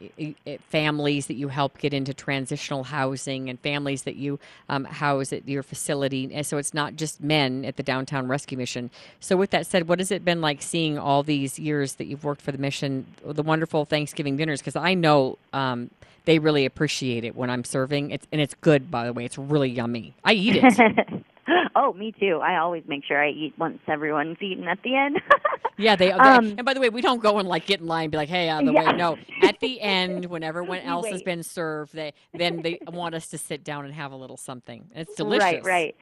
families 0.70 1.26
that 1.28 1.34
you 1.34 1.48
help 1.48 1.80
get 1.80 1.94
into 1.94 2.14
transitional 2.14 2.84
housing 2.84 3.50
and 3.50 3.60
families 3.60 4.04
that 4.04 4.18
you 4.18 4.40
um, 4.70 4.84
house 4.84 5.34
at 5.34 5.48
your 5.48 5.64
facility. 5.64 6.30
And 6.32 6.46
so 6.46 6.58
it's 6.58 6.74
not 6.74 6.96
just 6.96 7.22
men 7.22 7.66
at 7.66 7.76
the 7.76 7.84
downtown 7.84 8.28
rescue 8.28 8.58
mission. 8.58 8.92
So 9.20 9.36
with 9.36 9.50
that 9.50 9.66
said, 9.66 9.88
what 9.88 9.98
has 9.98 10.12
it 10.12 10.24
been 10.24 10.42
like 10.42 10.62
seeing 10.62 11.00
all 11.00 11.24
these 11.24 11.58
years 11.58 11.96
that 11.96 12.06
you've 12.06 12.24
worked 12.24 12.42
for 12.42 12.52
the 12.52 12.60
mission, 12.60 13.08
the 13.26 13.44
wonderful 13.44 13.86
Thanksgiving 13.86 14.38
dinners? 14.38 14.60
Because 14.62 14.76
I 14.76 14.94
know 14.94 15.40
um, 15.54 15.90
they 16.30 16.38
really 16.38 16.66
appreciate 16.66 17.26
it 17.26 17.36
when 17.36 17.50
I'm 17.50 17.64
serving. 17.64 18.12
It's 18.12 18.28
and 18.32 18.40
it's 18.40 18.54
good, 18.62 18.92
by 18.92 19.08
the 19.08 19.14
way. 19.14 19.26
It's 19.26 19.40
really 19.40 19.68
yummy. 19.68 20.14
I 20.24 20.34
eat 20.34 20.58
it. 20.58 21.26
oh, 21.76 21.92
me 21.94 22.14
too. 22.20 22.40
I 22.44 22.60
always 22.60 22.84
make 22.88 23.04
sure 23.04 23.20
I 23.20 23.30
eat 23.30 23.56
once 23.58 23.80
everyone's 23.88 24.38
eaten 24.40 24.68
at 24.68 24.78
the 24.84 24.96
end. 24.96 25.20
yeah, 25.80 25.96
they. 25.98 26.12
Um, 26.12 26.54
and 26.56 26.64
by 26.64 26.76
the 26.76 26.80
way, 26.82 26.90
we 26.90 27.02
don't 27.02 27.20
go 27.20 27.40
and 27.40 27.48
like 27.48 27.66
get 27.66 27.80
in 27.80 27.88
line 27.88 28.04
and 28.04 28.12
be 28.12 28.18
like, 28.18 28.30
"Hey, 28.30 28.48
out 28.48 28.60
of 28.60 28.68
the 28.68 28.74
Yeah. 28.74 28.92
way." 28.92 28.98
No, 28.98 29.18
at 29.42 29.60
the 29.60 29.82
end, 29.82 30.26
when 30.26 30.44
everyone 30.44 30.82
else 30.82 31.08
has 31.08 31.24
been 31.24 31.42
served, 31.42 31.96
they 31.96 32.14
then 32.36 32.62
they 32.62 32.78
want 32.88 33.16
us 33.16 33.26
to 33.30 33.40
sit 33.40 33.64
down 33.64 33.86
and 33.86 33.94
have 33.96 34.12
a 34.12 34.16
little 34.16 34.38
something. 34.38 34.88
It's 34.94 35.16
delicious. 35.16 35.44
Right, 35.44 35.66
right. 35.66 35.96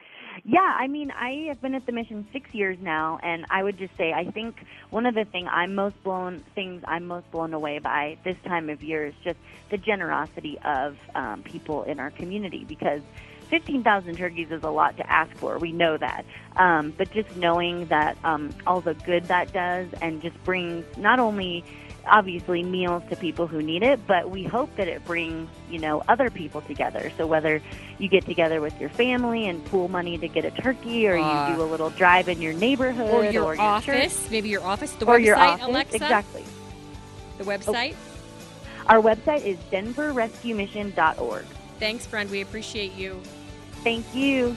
Yeah, 0.44 0.60
I 0.60 0.86
mean, 0.88 1.10
I 1.10 1.46
have 1.48 1.60
been 1.60 1.74
at 1.74 1.86
the 1.86 1.92
mission 1.92 2.26
six 2.32 2.50
years 2.52 2.78
now, 2.80 3.18
and 3.22 3.46
I 3.50 3.62
would 3.62 3.78
just 3.78 3.96
say 3.96 4.12
I 4.12 4.30
think 4.30 4.56
one 4.90 5.06
of 5.06 5.14
the 5.14 5.24
thing 5.24 5.46
I'm 5.48 5.74
most 5.74 5.96
blown 6.04 6.44
things 6.54 6.82
I'm 6.86 7.06
most 7.06 7.30
blown 7.30 7.54
away 7.54 7.78
by 7.78 8.18
this 8.24 8.36
time 8.46 8.70
of 8.70 8.82
year 8.82 9.06
is 9.06 9.14
just 9.24 9.38
the 9.70 9.78
generosity 9.78 10.58
of 10.64 10.96
um, 11.14 11.42
people 11.44 11.84
in 11.84 11.98
our 12.00 12.10
community 12.10 12.64
because 12.68 13.02
15,000 13.50 14.16
turkeys 14.16 14.48
is 14.50 14.62
a 14.62 14.68
lot 14.70 14.96
to 14.98 15.10
ask 15.10 15.30
for. 15.40 15.58
We 15.58 15.72
know 15.72 15.96
that. 15.98 16.24
Um, 16.56 16.94
but 16.96 17.10
just 17.12 17.28
knowing 17.34 17.86
that 17.88 18.16
um, 18.24 18.54
all 18.66 18.82
the 18.82 18.94
good 18.94 19.28
that 19.28 19.52
does 19.52 19.88
and 20.02 20.20
just 20.22 20.42
brings 20.44 20.84
not 20.96 21.18
only 21.18 21.64
obviously 22.08 22.62
meals 22.62 23.02
to 23.10 23.16
people 23.16 23.46
who 23.46 23.62
need 23.62 23.82
it, 23.82 24.06
but 24.06 24.30
we 24.30 24.42
hope 24.42 24.74
that 24.76 24.88
it 24.88 25.04
brings, 25.04 25.48
you 25.70 25.78
know, 25.78 26.02
other 26.08 26.30
people 26.30 26.60
together. 26.62 27.12
So 27.16 27.26
whether 27.26 27.60
you 27.98 28.08
get 28.08 28.24
together 28.26 28.60
with 28.60 28.78
your 28.80 28.90
family 28.90 29.46
and 29.48 29.64
pool 29.66 29.88
money 29.88 30.18
to 30.18 30.28
get 30.28 30.44
a 30.44 30.50
turkey 30.50 31.06
or 31.08 31.16
Uh, 31.18 31.48
you 31.50 31.56
do 31.56 31.62
a 31.62 31.64
little 31.64 31.90
drive 31.90 32.28
in 32.28 32.40
your 32.40 32.52
neighborhood 32.54 33.10
or 33.10 33.24
your 33.30 33.44
or 33.44 33.54
your 33.54 33.62
office, 33.62 34.22
church, 34.22 34.30
maybe 34.30 34.48
your 34.48 34.62
office, 34.64 34.92
the 34.92 35.06
or 35.06 35.18
website, 35.18 35.24
your 35.24 35.36
office, 35.36 35.66
Alexa. 35.66 35.96
exactly. 35.96 36.44
The 37.38 37.44
website. 37.44 37.94
Our 38.86 39.00
website 39.00 39.44
is 39.44 39.58
denverrescuemission.org. 39.70 41.44
Thanks, 41.78 42.06
friend. 42.06 42.30
We 42.30 42.40
appreciate 42.40 42.94
you. 42.94 43.20
Thank 43.84 44.04
you. 44.14 44.56